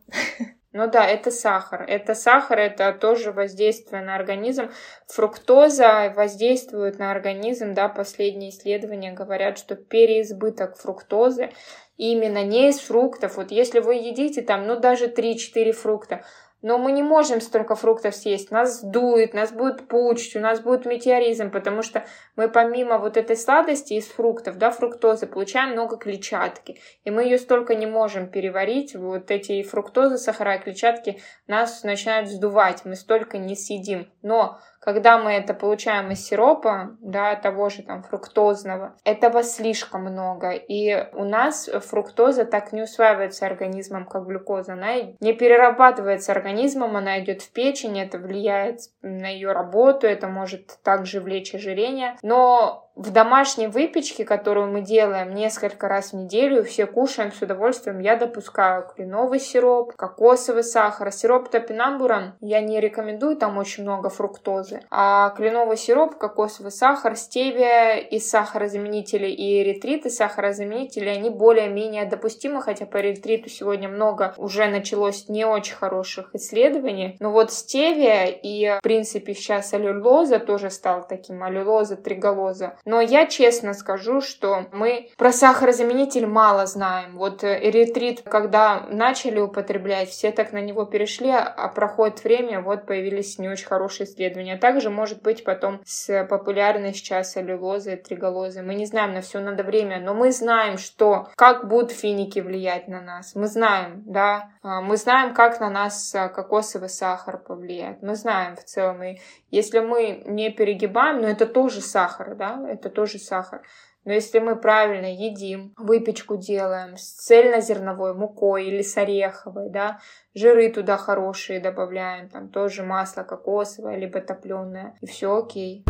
Ну 0.72 0.90
да, 0.90 1.07
это 1.07 1.31
сахар. 1.31 1.85
Это 1.87 2.16
сахар, 2.16 2.59
это 2.59 2.92
тоже 2.92 3.31
воздействие 3.31 4.03
на 4.03 4.16
организм. 4.16 4.72
Фруктоза 5.07 6.12
воздействует 6.16 6.98
на 6.98 7.12
организм, 7.12 7.74
да, 7.74 7.88
последние 7.88 8.50
исследования 8.50 9.12
говорят, 9.12 9.57
что 9.57 9.77
переизбыток 9.77 10.77
фруктозы 10.77 11.50
именно 11.96 12.42
не 12.42 12.70
из 12.70 12.81
фруктов. 12.81 13.37
Вот 13.37 13.53
если 13.53 13.79
вы 13.79 13.94
едите 13.94 14.42
там, 14.42 14.66
ну 14.66 14.81
даже 14.81 15.07
3-4 15.07 15.70
фрукта, 15.70 16.24
но 16.64 16.79
мы 16.79 16.92
не 16.92 17.03
можем 17.03 17.42
столько 17.42 17.74
фруктов 17.74 18.16
съесть. 18.16 18.50
Нас 18.50 18.83
дует, 18.83 19.35
нас 19.35 19.53
будет 19.53 19.87
пучить, 19.87 20.35
у 20.35 20.40
нас 20.40 20.61
будет 20.61 20.87
метеоризм, 20.87 21.50
потому 21.50 21.83
что 21.83 22.07
мы 22.37 22.48
помимо 22.48 22.96
вот 22.96 23.18
этой 23.18 23.37
сладости 23.37 23.92
из 23.92 24.07
фруктов, 24.07 24.57
да, 24.57 24.70
фруктозы, 24.70 25.27
получаем 25.27 25.72
много 25.72 25.98
клетчатки. 25.98 26.81
И 27.05 27.11
мы 27.11 27.24
ее 27.24 27.37
столько 27.37 27.74
не 27.74 27.85
можем 27.85 28.29
переварить. 28.29 28.96
Вот 28.96 29.31
эти 29.31 29.62
фруктозы, 29.62 30.16
сахара 30.16 30.57
и 30.57 30.62
клетчатки 30.62 31.20
нас 31.46 31.85
начинают 31.85 32.31
сдувать. 32.31 32.87
Мы 32.87 32.96
столько 32.96 33.37
не 33.37 33.57
съедим. 33.57 34.11
Но 34.22 34.59
когда 34.84 35.16
мы 35.16 35.32
это 35.32 35.54
получаем 35.54 36.10
из 36.10 36.26
сиропа, 36.26 36.96
да, 37.00 37.34
того 37.36 37.70
же 37.70 37.82
там 37.82 38.02
фруктозного, 38.02 38.94
этого 39.04 39.42
слишком 39.42 40.02
много. 40.02 40.50
И 40.50 41.08
у 41.14 41.24
нас 41.24 41.70
фруктоза 41.88 42.44
так 42.44 42.72
не 42.72 42.82
усваивается 42.82 43.46
организмом, 43.46 44.04
как 44.04 44.26
глюкоза. 44.26 44.74
Она 44.74 44.96
не 45.20 45.32
перерабатывается 45.32 46.32
организмом, 46.32 46.98
она 46.98 47.18
идет 47.20 47.40
в 47.40 47.50
печень, 47.52 47.98
это 47.98 48.18
влияет 48.18 48.80
на 49.00 49.28
ее 49.28 49.52
работу, 49.52 50.06
это 50.06 50.28
может 50.28 50.78
также 50.82 51.20
влечь 51.20 51.54
ожирение. 51.54 52.16
Но 52.22 52.92
в 52.96 53.11
домашней 53.11 53.66
выпечке, 53.66 54.24
которую 54.24 54.68
мы 54.68 54.80
делаем 54.80 55.35
несколько 55.35 55.88
раз 55.88 56.12
в 56.12 56.16
неделю, 56.16 56.62
все 56.62 56.87
кушаем 56.87 57.33
с 57.33 57.42
удовольствием, 57.42 57.98
я 57.98 58.16
допускаю 58.16 58.87
кленовый 58.94 59.40
сироп, 59.40 59.94
кокосовый 59.96 60.62
сахар. 60.62 61.11
Сироп 61.11 61.48
топинамбура 61.48 62.37
я 62.40 62.61
не 62.61 62.80
рекомендую, 62.80 63.37
там 63.37 63.59
очень 63.59 63.83
много 63.83 64.11
фруктозы. 64.11 64.80
А 64.90 65.30
кленовый 65.30 65.76
сироп, 65.76 66.16
кокосовый 66.16 66.70
сахар, 66.70 67.16
стевия 67.16 67.96
и 67.96 68.20
сахарозаменители 68.20 69.26
и 69.26 69.62
эритриты 69.62 70.09
сахарозаменители, 70.09 71.09
они 71.09 71.30
более-менее 71.30 72.04
допустимы, 72.04 72.62
хотя 72.62 72.87
по 72.87 73.00
эритриту 73.00 73.48
сегодня 73.48 73.88
много 73.88 74.35
уже 74.37 74.66
началось 74.66 75.28
не 75.28 75.44
очень 75.44 75.74
хороших 75.74 76.30
исследований. 76.35 77.16
Но 77.18 77.33
вот 77.33 77.52
стевия 77.52 78.26
и, 78.26 78.78
в 78.78 78.83
принципе, 78.83 79.35
сейчас 79.35 79.72
аллюлоза 79.74 80.38
тоже 80.38 80.70
стал 80.70 81.07
таким, 81.07 81.42
аллюлоза, 81.42 81.96
триголоза, 81.96 82.76
но 82.84 83.00
я 83.00 83.26
честно 83.26 83.74
скажу, 83.74 84.20
что 84.20 84.66
мы 84.72 85.10
про 85.16 85.32
сахарозаменитель 85.32 86.26
мало 86.26 86.66
знаем. 86.66 87.16
Вот 87.16 87.44
эритрит, 87.44 88.22
когда 88.22 88.86
начали 88.88 89.40
употреблять, 89.40 90.08
все 90.08 90.30
так 90.32 90.52
на 90.52 90.60
него 90.60 90.84
перешли, 90.84 91.30
а 91.30 91.68
проходит 91.68 92.24
время, 92.24 92.60
вот 92.60 92.86
появились 92.86 93.38
не 93.38 93.48
очень 93.48 93.66
хорошие 93.66 94.06
исследования. 94.06 94.56
Также 94.56 94.90
может 94.90 95.22
быть 95.22 95.44
потом 95.44 95.80
с 95.84 96.24
популярной 96.26 96.94
сейчас 96.94 97.36
аллюлозой, 97.36 97.96
триголозой. 97.96 98.62
Мы 98.62 98.74
не 98.74 98.86
знаем, 98.86 99.14
на 99.14 99.20
все 99.20 99.40
надо 99.40 99.62
время, 99.62 100.00
но 100.00 100.14
мы 100.14 100.32
знаем, 100.32 100.78
что 100.78 101.28
как 101.36 101.68
будут 101.68 101.92
финики 101.92 102.40
влиять 102.40 102.88
на 102.88 103.00
нас. 103.00 103.34
Мы 103.34 103.46
знаем, 103.46 104.02
да, 104.06 104.50
а, 104.62 104.80
мы 104.80 104.96
знаем, 104.96 105.34
как 105.34 105.60
на 105.60 105.70
нас 105.70 106.14
а, 106.14 106.28
кокосовый 106.28 106.88
сахар 106.88 107.38
повлияет. 107.38 108.02
Мы 108.02 108.14
знаем 108.14 108.56
в 108.56 108.64
целом. 108.64 109.02
И 109.02 109.20
если 109.50 109.80
мы 109.80 110.22
не 110.26 110.50
перегибаем, 110.50 111.20
но 111.20 111.28
это 111.28 111.46
тоже 111.46 111.80
сахар, 111.80 112.34
да, 112.34 112.73
это 112.74 112.90
тоже 112.90 113.18
сахар. 113.18 113.62
Но 114.04 114.12
если 114.12 114.38
мы 114.38 114.56
правильно 114.56 115.06
едим, 115.06 115.72
выпечку 115.78 116.37
делаем 116.37 116.96
с 116.96 117.12
цельнозерновой 117.24 118.14
мукой 118.14 118.66
или 118.66 118.82
с 118.82 118.96
ореховой, 118.98 119.70
да, 119.70 120.00
жиры 120.34 120.70
туда 120.70 120.98
хорошие 120.98 121.60
добавляем, 121.60 122.28
там 122.28 122.50
тоже 122.50 122.82
масло 122.82 123.22
кокосовое, 123.22 123.96
либо 123.96 124.20
топленое, 124.20 124.96
и 125.00 125.06
все 125.06 125.34
окей. 125.34 125.84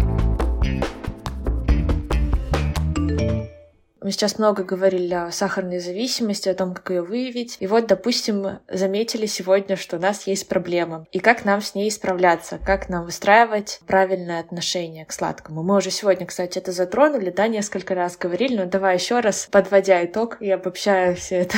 Мы 4.05 4.11
сейчас 4.11 4.37
много 4.39 4.65
говорили 4.65 5.15
о 5.15 5.31
сахарной 5.31 5.79
зависимости, 5.79 6.51
о 6.51 6.55
том, 6.55 6.75
как 6.75 6.91
ее 6.91 7.01
выявить. 7.01 7.57
И 7.61 7.67
вот, 7.67 7.87
допустим, 7.87 8.61
заметили 8.69 9.25
сегодня, 9.25 9.77
что 9.77 9.97
у 9.97 9.99
нас 9.99 10.27
есть 10.27 10.47
проблема. 10.47 11.07
И 11.11 11.21
как 11.21 11.47
нам 11.47 11.63
с 11.63 11.75
ней 11.75 11.91
справляться? 11.91 12.59
Как 12.59 12.91
нам 12.91 13.07
выстраивать 13.07 13.81
правильное 13.87 14.41
отношение 14.41 15.07
к 15.07 15.13
сладкому? 15.13 15.63
Мы 15.63 15.79
уже 15.79 15.91
сегодня, 15.91 16.27
кстати, 16.27 16.59
это 16.59 16.71
затронули, 16.71 17.31
да, 17.31 17.49
несколько 17.49 17.95
раз 17.95 18.19
говорили, 18.19 18.59
но 18.59 18.67
давай 18.67 18.97
еще 18.97 19.21
раз, 19.21 19.49
подводя 19.51 20.05
итог 20.05 20.37
и 20.43 20.51
обобщая 20.51 21.15
все 21.15 21.37
это. 21.37 21.57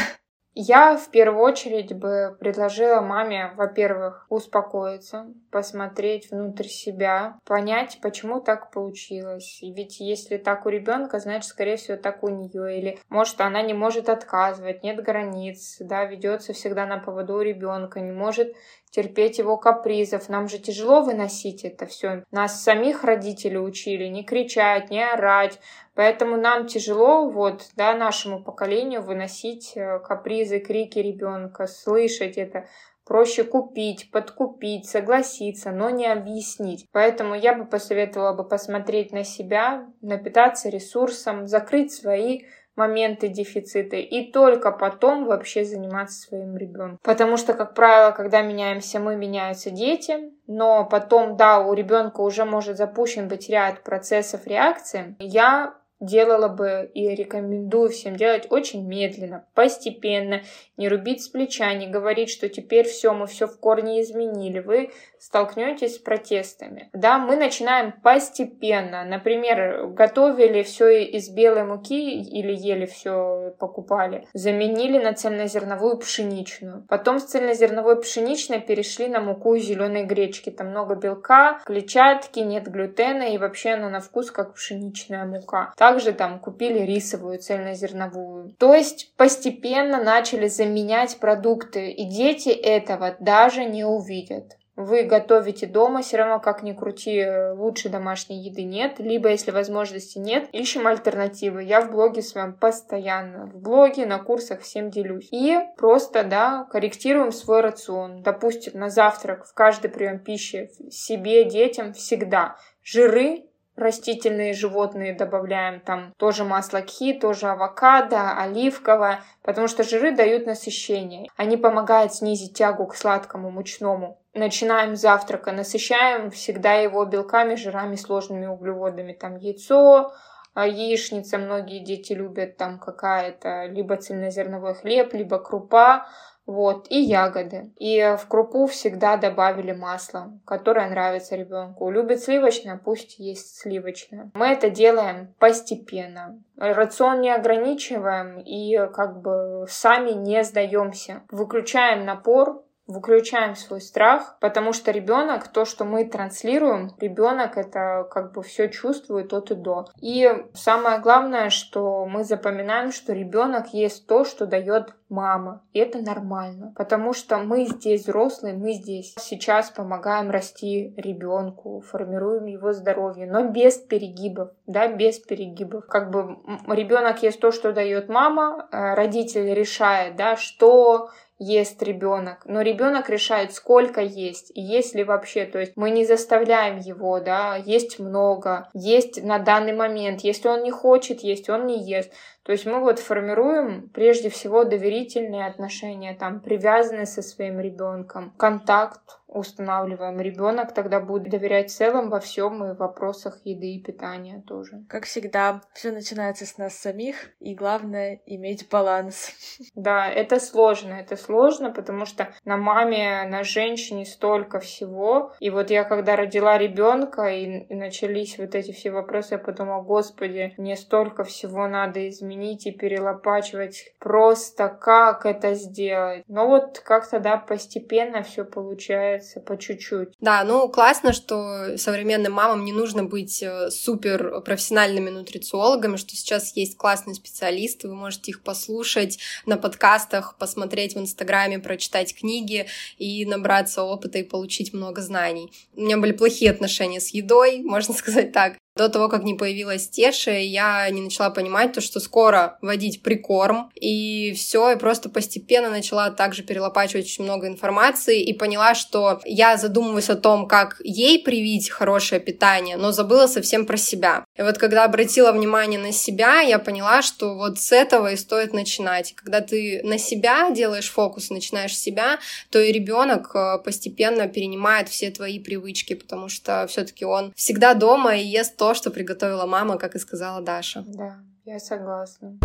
Я 0.59 0.97
в 0.97 1.11
первую 1.11 1.43
очередь 1.43 1.93
бы 1.93 2.35
предложила 2.41 3.03
маме, 3.03 3.53
во-первых, 3.57 4.25
успокоиться, 4.31 5.27
посмотреть 5.51 6.31
внутрь 6.31 6.65
себя, 6.65 7.39
понять, 7.45 7.99
почему 8.01 8.41
так 8.41 8.71
получилось. 8.71 9.59
Ведь 9.61 10.01
если 10.01 10.39
так 10.39 10.65
у 10.65 10.71
ребенка, 10.71 11.19
значит, 11.19 11.45
скорее 11.45 11.77
всего, 11.77 11.99
так 11.99 12.25
у 12.25 12.31
нее. 12.31 12.79
Или, 12.79 12.99
может, 13.11 13.39
она 13.43 13.61
не 13.61 13.75
может 13.75 14.09
отказывать, 14.09 14.83
нет 14.83 14.97
границ, 15.03 15.77
да, 15.81 16.07
ведется 16.07 16.55
всегда 16.55 16.87
на 16.87 17.01
поводу 17.01 17.35
у 17.35 17.43
ребенка, 17.43 18.01
не 18.01 18.13
может 18.13 18.55
терпеть 18.97 19.37
его 19.37 19.59
капризов. 19.59 20.31
Нам 20.31 20.49
же 20.49 20.59
тяжело 20.59 21.03
выносить 21.03 21.65
это 21.65 21.85
все. 21.85 22.25
Нас 22.31 22.63
самих 22.63 23.05
родители 23.05 23.59
учили 23.59 24.07
не 24.07 24.25
кричать, 24.25 24.91
не 24.91 25.05
орать. 25.05 25.61
Поэтому 25.95 26.39
нам 26.39 26.67
тяжело, 26.67 27.29
вот, 27.29 27.69
да, 27.77 27.95
нашему 27.95 28.43
поколению 28.43 29.03
выносить 29.03 29.77
э, 29.77 29.99
капризы, 29.99 30.61
крики 30.61 30.99
ребенка, 30.99 31.67
слышать 31.67 32.39
это. 32.39 32.69
Проще 33.05 33.45
купить, 33.45 34.11
подкупить, 34.11 34.89
согласиться, 34.89 35.73
но 35.73 35.91
не 35.91 36.07
объяснить. 36.07 36.87
Поэтому 36.91 37.35
я 37.35 37.55
бы 37.55 37.67
посоветовала 37.67 38.33
бы 38.33 38.49
посмотреть 38.49 39.13
на 39.13 39.25
себя, 39.25 39.87
напитаться 40.01 40.71
ресурсом, 40.71 41.47
закрыть 41.47 41.93
свои 41.93 42.45
моменты 42.77 43.29
дефицита 43.29 43.97
и 43.97 44.31
только 44.31 44.71
потом 44.71 45.25
вообще 45.25 45.65
заниматься 45.65 46.21
своим 46.21 46.57
ребенком. 46.57 46.99
Потому 47.03 47.37
что, 47.37 47.55
как 47.55 47.75
правило, 47.75 48.13
когда 48.13 48.43
меняемся 48.43 49.01
мы, 49.01 49.17
меняются 49.17 49.71
дети, 49.71 50.33
но 50.47 50.85
потом, 50.85 51.37
да, 51.37 51.61
у 51.61 51.73
ребенка 51.73 52.21
уже 52.21 52.45
может 52.45 52.77
запущен 52.77 53.29
быть 53.29 53.49
ряд 53.49 53.83
процессов 53.83 54.47
реакции. 54.47 55.17
Я 55.19 55.75
делала 56.01 56.49
бы 56.49 56.91
и 56.95 57.09
рекомендую 57.15 57.91
всем 57.91 58.17
делать 58.17 58.47
очень 58.51 58.87
медленно, 58.87 59.47
постепенно, 59.55 60.43
не 60.77 60.89
рубить 60.89 61.23
с 61.23 61.29
плеча, 61.29 61.73
не 61.75 61.87
говорить, 61.87 62.31
что 62.31 62.49
теперь 62.49 62.87
все, 62.87 63.13
мы 63.15 63.27
все 63.27 63.47
в 63.47 63.59
корне 63.59 64.03
изменили. 64.03 64.61
Вы 64.61 64.91
столкнетесь 65.19 65.97
с 65.97 65.99
протестами. 65.99 66.91
Да, 66.93 67.19
мы 67.19 67.37
начинаем 67.37 67.93
постепенно. 67.93 69.05
Например, 69.05 69.87
готовили 69.89 70.63
все 70.63 71.05
из 71.05 71.31
белой 71.31 71.65
муки 71.65 72.21
или 72.21 72.55
ели 72.55 72.87
все, 72.87 73.55
покупали. 73.59 74.27
Заменили 74.35 74.99
на 74.99 75.15
цельнозерновую 75.15 75.99
пшеничную. 75.99 76.85
Потом 76.89 77.19
с 77.19 77.25
цельнозерновой 77.25 78.01
пшеничной 78.01 78.61
перешли 78.61 79.09
на 79.09 79.21
муку 79.21 79.57
зеленой 79.57 80.05
гречки. 80.05 80.51
Там 80.51 80.69
много 80.69 80.95
белка, 80.95 81.61
клетчатки, 81.65 82.41
нет 82.41 82.69
глютена 82.69 83.33
и 83.33 83.39
вообще 83.39 83.71
она 83.71 83.89
на 83.89 84.01
вкус 84.01 84.31
как 84.31 84.55
пшеничная 84.55 85.25
мука. 85.25 85.73
Также 85.87 86.13
там 86.13 86.41
купили 86.41 86.81
рисовую 86.81 87.39
цельнозерновую. 87.39 88.57
То 88.59 88.75
есть 88.75 89.15
постепенно 89.17 90.03
начали 90.03 90.49
заменять 90.49 91.19
продукты, 91.19 91.91
и 91.91 92.05
дети 92.07 92.49
этого 92.49 93.15
даже 93.21 93.65
не 93.65 93.85
увидят 93.85 94.57
вы 94.77 95.05
готовите 95.05 95.67
дома, 95.67 96.03
все 96.03 96.19
равно 96.19 96.39
как 96.39 96.63
ни 96.63 96.73
крути, 96.75 97.25
лучше 97.55 97.89
домашней 97.89 98.43
еды 98.43 98.63
нет. 98.63 98.99
Либо, 98.99 99.31
если 99.31 99.51
возможности 99.51 100.19
нет, 100.19 100.49
ищем 100.53 100.87
альтернативы. 100.87 101.65
Я 101.65 101.81
в 101.81 101.91
блоге 101.91 102.21
с 102.21 102.35
вами 102.35 102.53
постоянно. 102.53 103.47
В 103.47 103.59
блоге, 103.59 104.05
на 104.05 104.19
курсах 104.19 104.61
всем 104.61 104.91
делюсь. 104.91 105.29
И 105.33 105.59
просто, 105.79 106.25
да, 106.25 106.67
корректируем 106.71 107.33
свой 107.33 107.63
рацион. 107.63 108.23
Допустим, 108.23 108.79
на 108.79 108.91
завтрак 108.91 109.47
в 109.47 109.55
каждый 109.55 109.89
прием 109.89 110.19
пищи 110.19 110.71
себе, 110.91 111.45
детям 111.45 111.95
всегда 111.95 112.57
жиры, 112.85 113.46
растительные 113.77 114.55
животные 114.55 115.15
добавляем, 115.15 115.81
там 115.81 116.13
тоже 116.17 116.45
масло 116.45 116.81
кхи, 116.81 117.13
тоже 117.15 117.49
авокадо, 117.49 118.37
оливковое, 118.37 119.21
потому 119.43 119.69
что 119.69 119.83
жиры 119.83 120.13
дают 120.13 120.47
насыщение. 120.47 121.29
Они 121.37 121.57
помогают 121.57 122.15
снизить 122.15 122.55
тягу 122.55 122.87
к 122.87 122.97
сладкому, 122.97 123.51
мучному. 123.51 124.19
Начинаем 124.35 124.97
с 124.97 125.01
завтрака, 125.01 125.53
насыщаем 125.53 126.31
всегда 126.31 126.75
его 126.75 127.05
белками, 127.05 127.55
жирами, 127.55 127.97
сложными 127.97 128.47
углеводами. 128.47 129.13
Там 129.13 129.37
яйцо, 129.37 130.13
а, 130.55 130.67
яичница, 130.67 131.37
многие 131.37 131.81
дети 131.81 132.15
любят 132.15 132.57
там 132.57 132.79
какая-то, 132.79 133.67
либо 133.67 133.97
цельнозерновой 133.97 134.75
хлеб, 134.75 135.13
либо 135.13 135.39
крупа, 135.39 136.09
вот, 136.47 136.87
и 136.91 137.01
ягоды. 137.01 137.73
И 137.77 138.17
в 138.19 138.27
крупу 138.29 138.67
всегда 138.67 139.17
добавили 139.17 139.73
масло, 139.73 140.33
которое 140.45 140.89
нравится 140.89 141.37
ребенку. 141.37 141.91
Любит 141.91 142.23
сливочное, 142.23 142.81
пусть 142.83 143.19
есть 143.19 143.59
сливочное. 143.59 144.31
Мы 144.35 144.47
это 144.47 144.71
делаем 144.71 145.35
постепенно. 145.39 146.41
Рацион 146.57 147.21
не 147.21 147.31
ограничиваем 147.31 148.39
и 148.39 148.77
как 148.95 149.21
бы 149.21 149.67
сами 149.69 150.13
не 150.13 150.43
сдаемся. 150.45 151.23
Выключаем 151.31 152.05
напор, 152.05 152.63
выключаем 152.87 153.57
свой 153.57 153.81
страх, 153.81 154.37
потому 154.41 154.73
что 154.73 154.91
ребенок, 154.91 155.49
то, 155.49 155.65
что 155.65 155.85
мы 155.85 156.05
транслируем, 156.05 156.91
ребенок 157.01 157.57
это 157.57 158.07
как 158.11 158.33
бы 158.33 158.43
все 158.43 158.69
чувствует 158.69 159.33
от 159.33 159.51
и 159.51 159.55
до. 159.55 159.87
И 160.01 160.31
самое 160.55 161.01
главное, 161.01 161.51
что 161.51 162.07
мы 162.07 162.25
запоминаем, 162.25 162.93
что 162.93 163.13
ребенок 163.13 163.75
есть 163.75 164.07
то, 164.07 164.25
что 164.25 164.47
дает 164.47 164.95
мама. 165.09 165.63
И 165.73 165.79
это 165.79 165.99
нормально, 165.99 166.73
потому 166.77 167.13
что 167.13 167.39
мы 167.39 167.67
здесь 167.67 168.03
взрослые, 168.03 168.55
мы 168.55 168.73
здесь 168.73 169.15
сейчас 169.19 169.71
помогаем 169.71 170.31
расти 170.31 170.95
ребенку, 170.97 171.81
формируем 171.81 172.47
его 172.47 172.73
здоровье, 172.73 173.27
но 173.27 173.45
без 173.45 173.77
перегибов, 173.77 174.51
да, 174.67 174.89
без 174.89 175.19
перегибов. 175.19 175.87
Как 175.87 176.11
бы 176.11 176.39
ребенок 176.69 177.23
есть 177.23 177.41
то, 177.41 177.53
что 177.53 177.73
дает 177.73 178.09
мама, 178.09 178.69
э, 178.71 178.95
родитель 178.95 179.55
решает, 179.55 180.17
да, 180.17 180.37
что 180.37 181.11
ест 181.39 181.83
ребенок, 181.83 182.43
но 182.47 182.63
ребенок 182.63 183.11
решает, 183.11 183.53
сколько 183.53 184.01
есть 184.01 184.51
и 184.55 184.61
есть 184.61 184.95
ли 184.95 185.05
вообще. 185.05 185.45
То 185.45 185.59
есть 185.59 185.73
мы 185.77 185.91
не 185.91 186.05
заставляем 186.05 186.79
его, 186.79 187.21
да, 187.21 187.57
есть 187.57 187.99
много, 187.99 188.69
есть 188.73 189.23
на 189.23 189.39
данный 189.39 189.75
момент. 189.75 190.23
Если 190.23 190.49
он 190.49 190.63
не 190.63 190.71
хочет 190.71 191.21
есть, 191.21 191.49
он 191.51 191.67
не 191.67 191.83
ест. 191.83 192.13
То 192.47 192.53
есть 192.53 192.65
мы 192.65 192.79
вот 192.79 193.01
формируем 193.01 193.89
прежде 193.89 194.31
всего 194.31 194.63
доверительные 194.63 195.47
отношения, 195.47 196.15
там, 196.15 196.39
привязанность 196.39 197.15
со 197.15 197.23
своим 197.23 197.59
ребенком, 197.59 198.33
контакт, 198.37 199.01
устанавливаем. 199.37 200.21
Ребенок 200.21 200.73
тогда 200.73 201.01
будет 201.01 201.29
доверять 201.31 201.71
целом 201.71 202.09
во 202.11 202.21
всем 202.21 202.65
и 202.65 202.75
в 202.75 202.79
вопросах 202.79 203.41
еды 203.45 203.75
и 203.75 203.83
питания 203.83 204.43
тоже. 204.47 204.85
Как 204.89 205.05
всегда, 205.05 205.61
все 205.75 205.91
начинается 205.91 206.47
с 206.47 206.59
нас 206.59 206.75
самих, 206.75 207.31
и 207.41 207.55
главное 207.55 208.21
иметь 208.27 208.69
баланс. 208.69 209.33
Да, 209.75 210.09
это 210.09 210.41
сложно, 210.41 210.95
это 210.95 211.17
сложно, 211.17 211.71
потому 211.71 212.07
что 212.07 212.33
на 212.45 212.57
маме, 212.57 213.27
на 213.29 213.43
женщине 213.43 214.05
столько 214.05 214.59
всего. 214.59 215.33
И 215.41 215.51
вот 215.51 215.71
я 215.71 215.85
когда 215.85 216.17
родила 216.17 216.57
ребенка 216.57 217.27
и, 217.27 217.67
и 217.67 217.75
начались 217.75 218.39
вот 218.39 218.55
эти 218.55 218.73
все 218.73 218.91
вопросы, 218.91 219.35
я 219.35 219.39
подумала, 219.39 219.83
господи, 219.83 220.55
мне 220.57 220.77
столько 220.77 221.25
всего 221.25 221.67
надо 221.69 222.09
изменить 222.09 222.36
и 222.67 222.73
перелопачивать. 222.73 223.93
Просто 223.99 224.69
как 224.69 225.27
это 225.27 225.55
сделать? 225.55 226.25
Но 226.29 226.47
вот 226.47 226.79
как-то, 226.81 227.21
да, 227.21 227.37
постепенно 227.37 228.23
все 228.23 228.45
получается 228.45 229.41
по 229.41 229.57
чуть-чуть. 229.57 230.11
Да, 230.21 230.45
ну 230.45 230.69
классно, 230.69 231.13
что 231.13 231.77
современным 231.77 232.33
мамам 232.33 232.65
не 232.65 232.73
нужно 232.73 233.05
быть 233.05 233.43
э, 233.43 233.71
супер 233.71 234.41
профессиональными 234.43 235.11
нутрициологами, 235.11 235.97
что 235.97 236.15
сейчас 236.17 236.57
есть 236.57 236.77
классные 236.77 237.15
специалисты, 237.15 237.89
вы 237.89 237.95
можете 237.95 238.31
их 238.31 238.43
послушать 238.43 239.19
на 239.47 239.57
подкастах, 239.57 240.37
посмотреть 240.39 240.95
в 240.95 240.99
Инстаграме, 240.99 241.59
прочитать 241.59 242.15
книги 242.15 242.67
и 242.99 243.25
набраться 243.25 243.83
опыта 243.83 244.19
и 244.19 244.23
получить 244.23 244.73
много 244.73 245.03
знаний. 245.03 245.53
У 245.75 245.83
меня 245.83 245.97
были 245.99 246.13
плохие 246.13 246.51
отношения 246.51 247.01
с 247.01 247.09
едой, 247.09 247.61
можно 247.65 247.95
сказать 247.95 248.33
так. 248.33 248.55
До 248.77 248.91
того, 248.91 249.09
как 249.09 249.25
не 249.25 249.35
появилась 249.35 249.89
Теша, 249.89 250.33
я 250.33 250.89
не 250.91 251.01
начала 251.01 251.31
понимать 251.31 251.73
то, 251.73 251.81
что 251.81 251.99
скоро 251.99 252.59
вводить 252.61 253.03
прикорм, 253.03 253.71
и 253.75 254.35
все, 254.37 254.73
и 254.73 254.77
просто 254.77 255.09
постепенно 255.09 255.71
начала 255.71 256.11
также 256.11 256.43
перелопачивать 256.43 257.07
очень 257.07 257.25
много 257.25 257.49
информации, 257.49 258.23
и 258.23 258.35
поняла, 258.35 258.75
что 258.75 259.21
я 259.25 259.57
задумываюсь 259.57 260.11
о 260.11 260.17
том, 260.17 260.47
как 260.47 260.77
ей 260.85 261.23
привить 261.23 261.71
хорошее 261.71 262.21
питание, 262.21 262.77
но 262.77 262.93
забыла 262.93 263.27
совсем 263.27 263.65
про 263.65 263.79
себя. 263.79 264.25
И 264.37 264.43
вот 264.43 264.59
когда 264.59 264.85
обратила 264.85 265.33
внимание 265.33 265.81
на 265.81 265.93
себя, 265.93 266.41
я 266.41 266.59
поняла, 266.59 267.01
что 267.01 267.35
вот 267.35 267.59
с 267.59 267.73
этого 267.73 268.13
и 268.13 268.17
стоит 268.17 268.53
начинать. 268.53 269.15
Когда 269.15 269.41
ты 269.41 269.81
на 269.85 269.97
себя 269.97 270.51
делаешь 270.51 270.91
фокус, 270.91 271.31
начинаешь 271.31 271.77
себя, 271.77 272.19
то 272.51 272.61
и 272.61 272.73
ребенок 272.73 273.31
э, 273.35 273.59
постепенно 273.65 274.29
перенимает 274.29 274.91
все 274.91 275.11
твои 275.11 275.39
привычки, 275.39 275.95
потому 275.95 276.29
что 276.29 276.67
все-таки 276.69 277.07
он 277.07 277.33
всегда 277.35 277.73
дома 277.73 278.17
и 278.17 278.27
ест 278.27 278.57
то, 278.57 278.66
то, 278.67 278.75
что 278.75 278.91
приготовила 278.91 279.47
мама, 279.47 279.79
как 279.79 279.95
и 279.95 279.99
сказала 280.01 280.43
Даша. 280.43 280.83
Да, 280.89 281.19
я 281.45 281.61
согласна. 281.61 282.37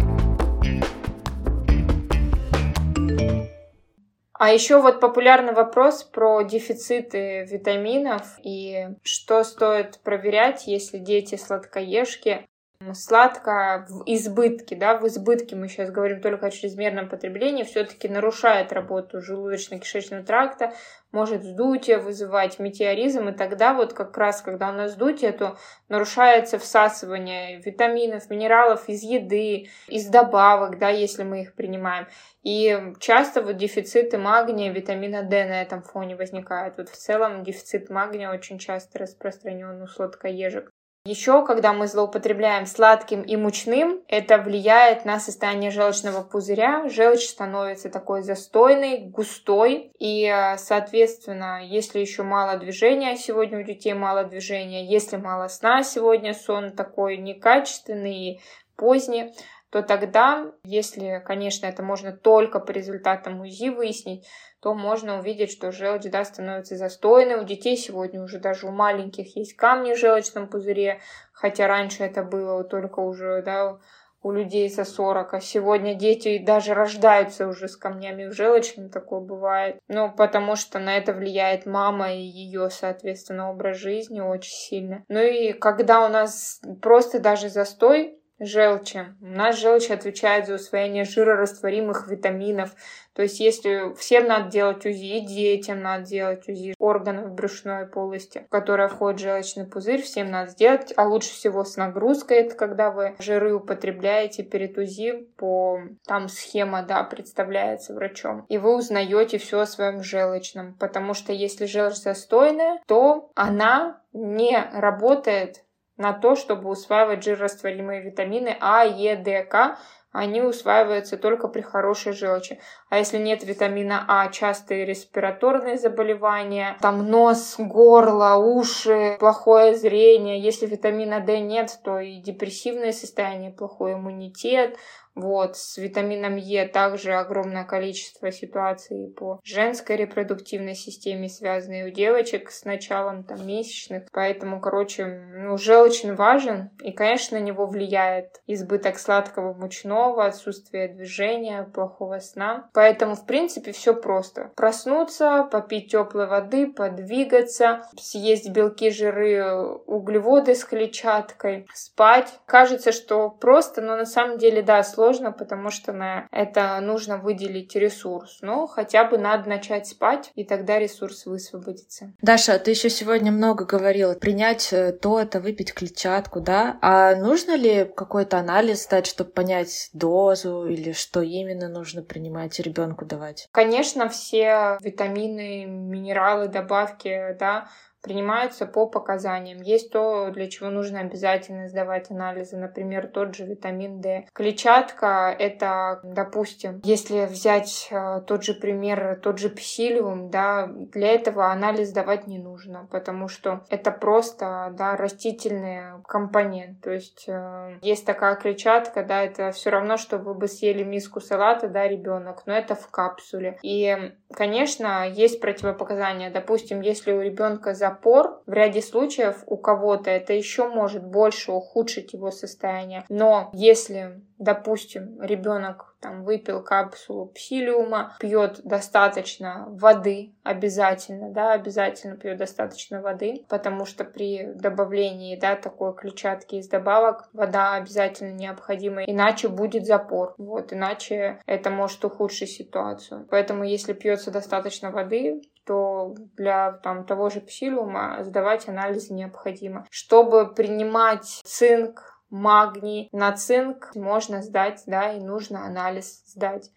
А 4.33 4.53
еще 4.53 4.79
вот 4.79 4.99
популярный 4.99 5.53
вопрос 5.53 6.03
про 6.03 6.43
дефициты 6.43 7.45
витаминов 7.45 8.37
и 8.43 8.89
что 9.01 9.43
стоит 9.43 9.99
проверять, 10.03 10.67
если 10.67 10.99
дети 10.99 11.37
сладкоежки. 11.37 12.47
Сладко 12.93 13.85
в 13.87 14.03
избытке, 14.07 14.75
да, 14.75 14.97
в 14.97 15.07
избытке 15.07 15.55
мы 15.55 15.67
сейчас 15.67 15.91
говорим 15.91 16.19
только 16.19 16.47
о 16.47 16.51
чрезмерном 16.51 17.09
потреблении, 17.09 17.63
все-таки 17.63 18.07
нарушает 18.07 18.73
работу 18.73 19.19
желудочно-кишечного 19.19 20.23
тракта, 20.23 20.73
может 21.11 21.41
вздутие 21.41 21.99
вызывать, 21.99 22.57
метеоризм, 22.57 23.29
и 23.29 23.33
тогда 23.33 23.75
вот 23.75 23.93
как 23.93 24.17
раз, 24.17 24.41
когда 24.41 24.69
у 24.69 24.73
нас 24.73 24.91
вздутие, 24.91 25.31
то 25.31 25.57
нарушается 25.89 26.57
всасывание 26.57 27.61
витаминов, 27.61 28.29
минералов 28.31 28.89
из 28.89 29.03
еды, 29.03 29.69
из 29.87 30.07
добавок, 30.07 30.79
да, 30.79 30.89
если 30.89 31.23
мы 31.23 31.41
их 31.41 31.53
принимаем. 31.53 32.07
И 32.41 32.93
часто 32.99 33.43
вот 33.43 33.57
дефициты 33.57 34.17
магния, 34.17 34.71
витамина 34.71 35.21
D 35.21 35.45
на 35.45 35.61
этом 35.61 35.83
фоне 35.83 36.15
возникают. 36.15 36.77
Вот 36.77 36.89
в 36.89 36.97
целом 36.97 37.43
дефицит 37.43 37.91
магния 37.91 38.31
очень 38.31 38.57
часто 38.57 38.97
распространен 38.97 39.83
у 39.83 39.87
сладкоежек. 39.87 40.71
Еще, 41.03 41.43
когда 41.47 41.73
мы 41.73 41.87
злоупотребляем 41.87 42.67
сладким 42.67 43.23
и 43.23 43.35
мучным, 43.35 44.03
это 44.07 44.37
влияет 44.37 45.03
на 45.03 45.19
состояние 45.19 45.71
желчного 45.71 46.21
пузыря. 46.21 46.87
Желчь 46.89 47.27
становится 47.27 47.89
такой 47.89 48.21
застойной, 48.21 48.99
густой. 48.99 49.91
И, 49.97 50.27
э, 50.27 50.57
соответственно, 50.59 51.65
если 51.65 51.97
еще 51.97 52.21
мало 52.21 52.57
движения, 52.59 53.15
сегодня 53.15 53.61
у 53.61 53.63
детей 53.63 53.95
мало 53.95 54.25
движения, 54.25 54.85
если 54.85 55.17
мало 55.17 55.47
сна 55.47 55.81
сегодня, 55.81 56.35
сон 56.35 56.75
такой 56.75 57.17
некачественный, 57.17 58.39
поздний, 58.75 59.33
то 59.71 59.81
тогда, 59.81 60.51
если, 60.63 61.23
конечно, 61.25 61.65
это 61.65 61.81
можно 61.81 62.11
только 62.11 62.59
по 62.59 62.71
результатам 62.71 63.39
УЗИ 63.39 63.69
выяснить, 63.69 64.27
то 64.61 64.73
можно 64.73 65.19
увидеть, 65.19 65.51
что 65.51 65.71
желчь 65.71 66.03
да, 66.11 66.25
становится 66.25 66.75
застойной. 66.75 67.41
У 67.41 67.45
детей 67.45 67.77
сегодня 67.77 68.21
уже 68.21 68.39
даже 68.39 68.67
у 68.67 68.71
маленьких 68.71 69.35
есть 69.37 69.55
камни 69.55 69.93
в 69.93 69.97
желчном 69.97 70.49
пузыре, 70.49 70.99
хотя 71.31 71.67
раньше 71.67 72.03
это 72.03 72.21
было 72.21 72.65
только 72.65 72.99
уже 72.99 73.41
да, 73.43 73.79
у 74.23 74.31
людей 74.31 74.69
за 74.69 74.83
40, 74.83 75.33
а 75.33 75.39
сегодня 75.39 75.95
дети 75.95 76.37
даже 76.37 76.73
рождаются 76.73 77.47
уже 77.47 77.67
с 77.67 77.75
камнями 77.75 78.25
в 78.25 78.33
желчном, 78.33 78.89
такое 78.89 79.21
бывает. 79.21 79.79
Ну, 79.87 80.11
потому 80.11 80.55
что 80.55 80.79
на 80.79 80.97
это 80.97 81.13
влияет 81.13 81.65
мама 81.65 82.13
и 82.13 82.19
ее, 82.19 82.69
соответственно, 82.69 83.49
образ 83.49 83.77
жизни 83.77 84.19
очень 84.19 84.51
сильно. 84.51 85.03
Ну 85.07 85.19
и 85.19 85.53
когда 85.53 86.05
у 86.05 86.09
нас 86.09 86.61
просто 86.81 87.19
даже 87.19 87.49
застой 87.49 88.20
желчи. 88.41 89.05
У 89.21 89.27
нас 89.27 89.59
желчь 89.59 89.91
отвечает 89.91 90.47
за 90.47 90.55
усвоение 90.55 91.05
жирорастворимых 91.05 92.07
витаминов. 92.09 92.75
То 93.13 93.21
есть 93.23 93.39
если 93.39 93.93
всем 93.95 94.27
надо 94.27 94.49
делать 94.49 94.85
УЗИ, 94.85 95.17
и 95.17 95.25
детям 95.25 95.81
надо 95.81 96.05
делать 96.05 96.47
УЗИ 96.47 96.73
органов 96.79 97.31
брюшной 97.31 97.85
полости, 97.85 98.45
в 98.47 98.49
которая 98.49 98.87
входит 98.87 99.19
желчный 99.19 99.65
пузырь, 99.65 100.01
всем 100.01 100.31
надо 100.31 100.51
сделать, 100.51 100.93
а 100.95 101.05
лучше 101.07 101.31
всего 101.31 101.63
с 101.63 101.75
нагрузкой, 101.77 102.37
это 102.37 102.55
когда 102.55 102.89
вы 102.89 103.15
жиры 103.19 103.53
употребляете 103.53 104.43
перед 104.43 104.77
УЗИ 104.77 105.27
по 105.37 105.81
там 106.05 106.29
схема, 106.29 106.83
да, 106.83 107.03
представляется 107.03 107.93
врачом, 107.93 108.45
и 108.47 108.57
вы 108.57 108.75
узнаете 108.75 109.37
все 109.37 109.59
о 109.59 109.67
своем 109.67 110.01
желчном, 110.01 110.75
потому 110.75 111.13
что 111.13 111.33
если 111.33 111.65
желчь 111.65 111.97
застойная, 111.97 112.81
то 112.87 113.29
она 113.35 114.01
не 114.13 114.57
работает 114.73 115.63
на 115.97 116.13
то, 116.13 116.35
чтобы 116.35 116.69
усваивать 116.69 117.23
жирорастворимые 117.23 118.01
витамины 118.01 118.55
А, 118.59 118.83
Е, 118.83 119.15
Д, 119.15 119.43
К, 119.43 119.77
они 120.11 120.41
усваиваются 120.41 121.17
только 121.17 121.47
при 121.47 121.61
хорошей 121.61 122.11
желчи. 122.11 122.59
А 122.89 122.97
если 122.97 123.17
нет 123.17 123.43
витамина 123.45 124.03
А, 124.09 124.27
частые 124.27 124.85
респираторные 124.85 125.77
заболевания, 125.77 126.77
там 126.81 127.09
нос, 127.09 127.55
горло, 127.57 128.35
уши, 128.35 129.15
плохое 129.19 129.73
зрение. 129.75 130.41
Если 130.41 130.65
витамина 130.65 131.21
D 131.21 131.39
нет, 131.39 131.79
то 131.83 131.99
и 131.99 132.17
депрессивное 132.17 132.91
состояние, 132.91 133.51
плохой 133.51 133.93
иммунитет, 133.93 134.75
вот, 135.15 135.57
с 135.57 135.77
витамином 135.77 136.37
Е 136.37 136.67
также 136.67 137.13
огромное 137.13 137.65
количество 137.65 138.31
ситуаций 138.31 139.13
по 139.17 139.39
женской 139.43 139.97
репродуктивной 139.97 140.75
системе, 140.75 141.29
связанные 141.29 141.87
у 141.87 141.89
девочек 141.89 142.49
с 142.49 142.63
началом 142.63 143.23
там 143.23 143.45
месячных. 143.45 144.03
Поэтому, 144.11 144.61
короче, 144.61 145.05
ну, 145.05 145.57
желчный 145.57 146.15
важен, 146.15 146.69
и, 146.81 146.91
конечно, 146.91 147.39
на 147.39 147.43
него 147.43 147.65
влияет 147.65 148.41
избыток 148.47 148.97
сладкого 148.99 149.53
мучного, 149.53 150.25
отсутствие 150.25 150.87
движения, 150.87 151.63
плохого 151.63 152.19
сна. 152.19 152.69
Поэтому, 152.73 153.15
в 153.15 153.25
принципе, 153.25 153.71
все 153.71 153.93
просто. 153.93 154.51
Проснуться, 154.55 155.47
попить 155.51 155.91
теплой 155.91 156.27
воды, 156.27 156.71
подвигаться, 156.71 157.81
съесть 157.97 158.49
белки, 158.49 158.89
жиры, 158.89 159.43
углеводы 159.85 160.55
с 160.55 160.63
клетчаткой, 160.63 161.67
спать. 161.73 162.39
Кажется, 162.45 162.91
что 162.91 163.29
просто, 163.29 163.81
но 163.81 163.95
на 163.95 164.05
самом 164.05 164.37
деле, 164.37 164.61
да, 164.61 164.83
сложно 164.83 165.00
сложно, 165.01 165.31
потому 165.31 165.71
что 165.71 165.93
на 165.93 166.27
это 166.31 166.79
нужно 166.79 167.17
выделить 167.17 167.75
ресурс. 167.75 168.37
Но 168.41 168.67
хотя 168.67 169.03
бы 169.03 169.17
надо 169.17 169.49
начать 169.49 169.87
спать, 169.87 170.31
и 170.35 170.43
тогда 170.43 170.77
ресурс 170.77 171.25
высвободится. 171.25 172.13
Даша, 172.21 172.59
ты 172.59 172.71
еще 172.71 172.91
сегодня 172.91 173.31
много 173.31 173.65
говорила. 173.65 174.13
Принять 174.13 174.71
э, 174.71 174.91
то, 174.91 175.19
это 175.19 175.39
выпить 175.39 175.73
клетчатку, 175.73 176.39
да? 176.39 176.77
А 176.81 177.15
нужно 177.15 177.55
ли 177.55 177.85
какой-то 177.85 178.37
анализ 178.37 178.83
стать, 178.83 179.07
чтобы 179.07 179.31
понять 179.31 179.89
дозу 179.93 180.67
или 180.67 180.91
что 180.91 181.23
именно 181.23 181.67
нужно 181.67 182.03
принимать 182.03 182.59
и 182.59 182.63
ребенку 182.63 183.03
давать? 183.05 183.47
Конечно, 183.51 184.07
все 184.07 184.77
витамины, 184.81 185.65
минералы, 185.65 186.47
добавки, 186.47 187.35
да, 187.39 187.69
принимаются 188.01 188.65
по 188.65 188.87
показаниям. 188.87 189.61
Есть 189.61 189.91
то, 189.91 190.29
для 190.31 190.49
чего 190.49 190.69
нужно 190.69 190.99
обязательно 190.99 191.67
сдавать 191.67 192.11
анализы, 192.11 192.57
например, 192.57 193.07
тот 193.07 193.35
же 193.35 193.45
витамин 193.45 194.01
D. 194.01 194.25
Клетчатка— 194.33 195.35
это, 195.39 195.99
допустим, 196.03 196.81
если 196.83 197.25
взять 197.25 197.87
э, 197.91 198.21
тот 198.25 198.43
же 198.43 198.53
пример, 198.53 199.19
тот 199.21 199.37
же 199.37 199.49
псилиум, 199.49 200.29
да, 200.29 200.67
для 200.67 201.09
этого 201.09 201.51
анализ 201.51 201.89
сдавать 201.89 202.27
не 202.27 202.39
нужно, 202.39 202.87
потому 202.91 203.27
что 203.27 203.63
это 203.69 203.91
просто, 203.91 204.73
да, 204.77 204.95
растительный 204.95 206.01
компонент. 206.07 206.81
То 206.81 206.91
есть 206.91 207.25
э, 207.27 207.77
есть 207.81 208.05
такая 208.05 208.35
клетчатка, 208.35 209.03
да, 209.03 209.23
это 209.23 209.51
все 209.51 209.69
равно, 209.69 209.97
что 209.97 210.17
вы 210.17 210.33
бы 210.33 210.47
съели 210.47 210.83
миску 210.83 211.21
салата, 211.21 211.67
да, 211.67 211.87
ребенок, 211.87 212.43
но 212.45 212.53
это 212.53 212.75
в 212.75 212.89
капсуле. 212.89 213.59
И, 213.61 214.13
конечно, 214.33 215.07
есть 215.07 215.39
противопоказания. 215.39 216.31
Допустим, 216.31 216.81
если 216.81 217.11
у 217.11 217.21
ребенка 217.21 217.73
за 217.73 217.90
запор, 217.91 218.41
в 218.45 218.53
ряде 218.53 218.81
случаев 218.81 219.43
у 219.45 219.57
кого-то 219.57 220.09
это 220.09 220.33
еще 220.33 220.67
может 220.67 221.03
больше 221.03 221.51
ухудшить 221.51 222.13
его 222.13 222.31
состояние. 222.31 223.03
Но 223.09 223.49
если, 223.53 224.21
допустим, 224.39 225.21
ребенок 225.21 225.95
там 225.99 226.23
выпил 226.23 226.63
капсулу 226.63 227.27
псилиума, 227.27 228.15
пьет 228.19 228.61
достаточно 228.63 229.65
воды, 229.69 230.33
обязательно, 230.43 231.29
да, 231.29 231.53
обязательно 231.53 232.17
пьет 232.17 232.37
достаточно 232.37 233.01
воды, 233.01 233.45
потому 233.47 233.85
что 233.85 234.03
при 234.03 234.51
добавлении, 234.55 235.35
да, 235.35 235.55
такой 235.55 235.93
клетчатки 235.93 236.55
из 236.55 236.67
добавок 236.67 237.29
вода 237.33 237.75
обязательно 237.75 238.33
необходима, 238.33 239.03
иначе 239.03 239.47
будет 239.47 239.85
запор, 239.85 240.33
вот, 240.37 240.73
иначе 240.73 241.39
это 241.45 241.69
может 241.69 242.03
ухудшить 242.03 242.49
ситуацию. 242.49 243.27
Поэтому, 243.29 243.63
если 243.63 243.93
пьется 243.93 244.31
достаточно 244.31 244.91
воды, 244.91 245.41
то 245.65 246.15
для 246.35 246.71
там, 246.71 247.05
того 247.05 247.29
же 247.29 247.41
псилиума 247.41 248.23
сдавать 248.23 248.67
анализы 248.67 249.13
необходимо. 249.13 249.85
Чтобы 249.89 250.53
принимать 250.53 251.41
цинк, 251.43 252.21
магний, 252.29 253.09
на 253.11 253.31
цинк 253.33 253.91
можно 253.95 254.41
сдать, 254.41 254.83
да, 254.87 255.13
и 255.13 255.19
нужно 255.19 255.65
анализ 255.65 256.23
сдать. 256.25 256.71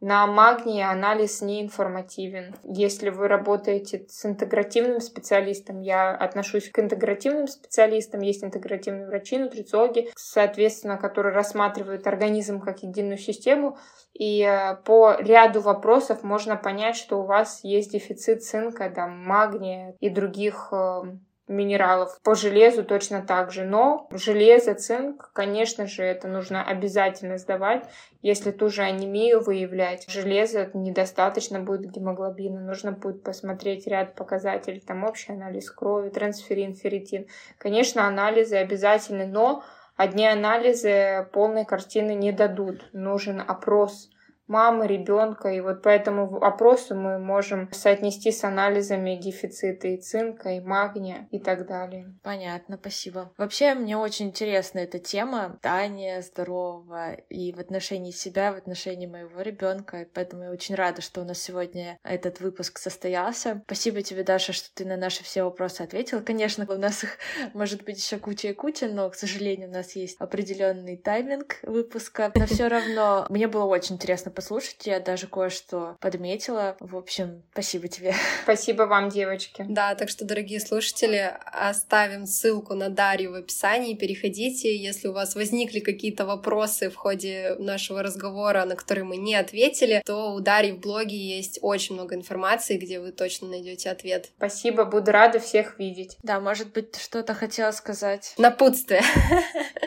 На 0.00 0.26
магний 0.26 0.82
анализ 0.82 1.40
не 1.40 1.62
информативен. 1.62 2.54
Если 2.64 3.08
вы 3.08 3.28
работаете 3.28 4.04
с 4.08 4.26
интегративным 4.26 5.00
специалистом, 5.00 5.80
я 5.80 6.14
отношусь 6.14 6.70
к 6.70 6.78
интегративным 6.78 7.46
специалистам, 7.46 8.20
есть 8.20 8.44
интегративные 8.44 9.06
врачи, 9.06 9.38
нутрициологи, 9.38 10.10
соответственно, 10.14 10.98
которые 10.98 11.34
рассматривают 11.34 12.06
организм 12.06 12.60
как 12.60 12.82
единую 12.82 13.16
систему, 13.16 13.78
и 14.12 14.42
э, 14.42 14.76
по 14.84 15.16
ряду 15.18 15.62
вопросов 15.62 16.22
можно 16.22 16.56
понять, 16.56 16.96
что 16.96 17.20
у 17.20 17.24
вас 17.24 17.60
есть 17.64 17.92
дефицит 17.92 18.42
цинка, 18.42 18.90
да, 18.94 19.06
магния 19.06 19.94
и 20.00 20.10
других 20.10 20.68
э, 20.72 21.02
минералов. 21.48 22.20
По 22.22 22.34
железу 22.34 22.84
точно 22.84 23.22
так 23.22 23.52
же. 23.52 23.64
Но 23.64 24.08
железо, 24.10 24.74
цинк, 24.74 25.30
конечно 25.32 25.86
же, 25.86 26.02
это 26.02 26.28
нужно 26.28 26.64
обязательно 26.64 27.38
сдавать, 27.38 27.84
если 28.22 28.50
ту 28.50 28.68
же 28.68 28.82
анемию 28.82 29.42
выявлять. 29.42 30.08
Железа 30.08 30.70
недостаточно 30.74 31.60
будет 31.60 31.90
гемоглобина. 31.90 32.60
Нужно 32.60 32.92
будет 32.92 33.22
посмотреть 33.22 33.86
ряд 33.86 34.14
показателей. 34.14 34.80
Там 34.80 35.04
общий 35.04 35.32
анализ 35.32 35.70
крови, 35.70 36.10
трансферин, 36.10 36.74
ферритин. 36.74 37.26
Конечно, 37.58 38.06
анализы 38.06 38.56
обязательны, 38.56 39.26
но 39.26 39.62
одни 39.96 40.26
анализы 40.26 41.28
полной 41.32 41.64
картины 41.64 42.14
не 42.14 42.32
дадут. 42.32 42.88
Нужен 42.92 43.40
опрос 43.40 44.10
мамы, 44.48 44.86
ребенка. 44.86 45.48
И 45.48 45.60
вот 45.60 45.82
по 45.82 45.88
этому 45.88 46.42
опросу 46.42 46.94
мы 46.94 47.18
можем 47.18 47.68
соотнести 47.72 48.32
с 48.32 48.44
анализами 48.44 49.16
дефицита 49.16 49.88
и 49.88 49.96
цинка, 49.96 50.50
и 50.50 50.60
магния 50.60 51.28
и 51.30 51.38
так 51.38 51.66
далее. 51.66 52.14
Понятно, 52.22 52.76
спасибо. 52.80 53.32
Вообще, 53.36 53.74
мне 53.74 53.96
очень 53.96 54.28
интересна 54.28 54.80
эта 54.80 54.98
тема 54.98 55.54
питания 55.54 56.22
здорового 56.22 57.14
и 57.28 57.52
в 57.52 57.58
отношении 57.58 58.10
себя, 58.10 58.52
в 58.52 58.56
отношении 58.56 59.06
моего 59.06 59.40
ребенка. 59.40 60.06
Поэтому 60.14 60.44
я 60.44 60.50
очень 60.50 60.74
рада, 60.74 61.02
что 61.02 61.20
у 61.20 61.24
нас 61.24 61.38
сегодня 61.38 61.98
этот 62.02 62.40
выпуск 62.40 62.78
состоялся. 62.78 63.62
Спасибо 63.66 64.02
тебе, 64.02 64.22
Даша, 64.22 64.52
что 64.52 64.68
ты 64.74 64.84
на 64.84 64.96
наши 64.96 65.24
все 65.24 65.42
вопросы 65.42 65.82
ответила. 65.82 66.20
Конечно, 66.20 66.66
у 66.68 66.78
нас 66.78 67.04
их 67.04 67.18
может 67.54 67.84
быть 67.84 67.98
еще 67.98 68.18
куча 68.18 68.48
и 68.48 68.52
куча, 68.52 68.88
но, 68.88 69.08
к 69.10 69.14
сожалению, 69.14 69.68
у 69.68 69.72
нас 69.72 69.96
есть 69.96 70.16
определенный 70.20 70.96
тайминг 70.96 71.56
выпуска. 71.62 72.32
Но 72.34 72.46
все 72.46 72.68
равно 72.68 73.26
мне 73.28 73.48
было 73.48 73.64
очень 73.64 73.96
интересно 73.96 74.30
послушать. 74.36 74.86
Я 74.86 75.00
даже 75.00 75.26
кое-что 75.26 75.96
подметила. 76.00 76.76
В 76.78 76.96
общем, 76.96 77.42
спасибо 77.52 77.88
тебе. 77.88 78.14
Спасибо 78.44 78.82
вам, 78.82 79.08
девочки. 79.08 79.64
Да, 79.68 79.94
так 79.94 80.08
что, 80.08 80.24
дорогие 80.24 80.60
слушатели, 80.60 81.34
оставим 81.46 82.26
ссылку 82.26 82.74
на 82.74 82.90
Дарью 82.90 83.32
в 83.32 83.34
описании. 83.34 83.94
Переходите, 83.94 84.76
если 84.76 85.08
у 85.08 85.12
вас 85.12 85.34
возникли 85.34 85.80
какие-то 85.80 86.26
вопросы 86.26 86.90
в 86.90 86.94
ходе 86.94 87.56
нашего 87.58 88.02
разговора, 88.02 88.64
на 88.66 88.76
которые 88.76 89.04
мы 89.04 89.16
не 89.16 89.34
ответили, 89.34 90.02
то 90.04 90.34
у 90.34 90.40
Дарьи 90.40 90.72
в 90.72 90.80
блоге 90.80 91.16
есть 91.16 91.58
очень 91.62 91.94
много 91.94 92.14
информации, 92.14 92.76
где 92.76 93.00
вы 93.00 93.12
точно 93.12 93.48
найдете 93.48 93.90
ответ. 93.90 94.28
Спасибо, 94.36 94.84
буду 94.84 95.10
рада 95.10 95.40
всех 95.40 95.78
видеть. 95.78 96.18
Да, 96.22 96.40
может 96.40 96.72
быть, 96.72 96.96
что-то 96.96 97.34
хотела 97.34 97.70
сказать. 97.70 98.34
Напутствие. 98.36 99.02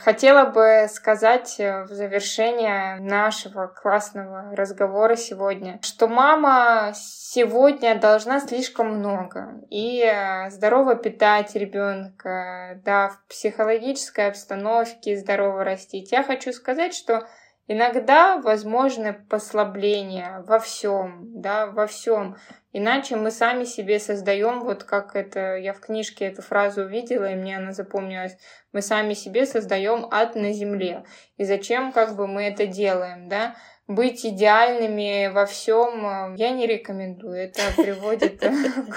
Хотела 0.00 0.46
бы 0.46 0.86
сказать 0.88 1.56
в 1.58 1.88
завершение 1.88 2.96
нашего 3.00 3.66
классного 3.66 4.54
разговора 4.54 5.16
сегодня, 5.16 5.78
что 5.82 6.08
мама 6.08 6.92
сегодня 6.94 7.98
должна 7.98 8.40
слишком 8.40 8.98
много. 8.98 9.60
И 9.70 10.04
здорово 10.50 10.94
питать 10.94 11.54
ребенка, 11.54 12.80
да, 12.84 13.08
в 13.08 13.28
психологической 13.28 14.28
обстановке 14.28 15.16
здорово 15.16 15.64
растить. 15.64 16.12
Я 16.12 16.22
хочу 16.22 16.52
сказать, 16.52 16.94
что 16.94 17.26
Иногда 17.66 18.38
возможны 18.38 19.14
послабления 19.14 20.44
во 20.46 20.58
всем, 20.58 21.40
да, 21.40 21.66
во 21.66 21.86
всем. 21.86 22.36
Иначе 22.76 23.14
мы 23.14 23.30
сами 23.30 23.62
себе 23.62 24.00
создаем, 24.00 24.64
вот 24.64 24.82
как 24.82 25.14
это, 25.14 25.56
я 25.56 25.72
в 25.72 25.78
книжке 25.78 26.24
эту 26.24 26.42
фразу 26.42 26.82
увидела, 26.82 27.30
и 27.30 27.36
мне 27.36 27.56
она 27.56 27.72
запомнилась, 27.72 28.36
мы 28.72 28.82
сами 28.82 29.14
себе 29.14 29.46
создаем 29.46 30.08
ад 30.10 30.34
на 30.34 30.52
земле. 30.52 31.04
И 31.36 31.44
зачем 31.44 31.92
как 31.92 32.16
бы 32.16 32.26
мы 32.26 32.42
это 32.42 32.66
делаем, 32.66 33.28
да? 33.28 33.54
Быть 33.86 34.26
идеальными 34.26 35.30
во 35.32 35.46
всем 35.46 36.34
я 36.34 36.50
не 36.50 36.66
рекомендую. 36.66 37.36
Это 37.36 37.60
приводит 37.76 38.42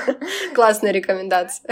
Классная 0.55 0.91
рекомендация. 0.91 1.71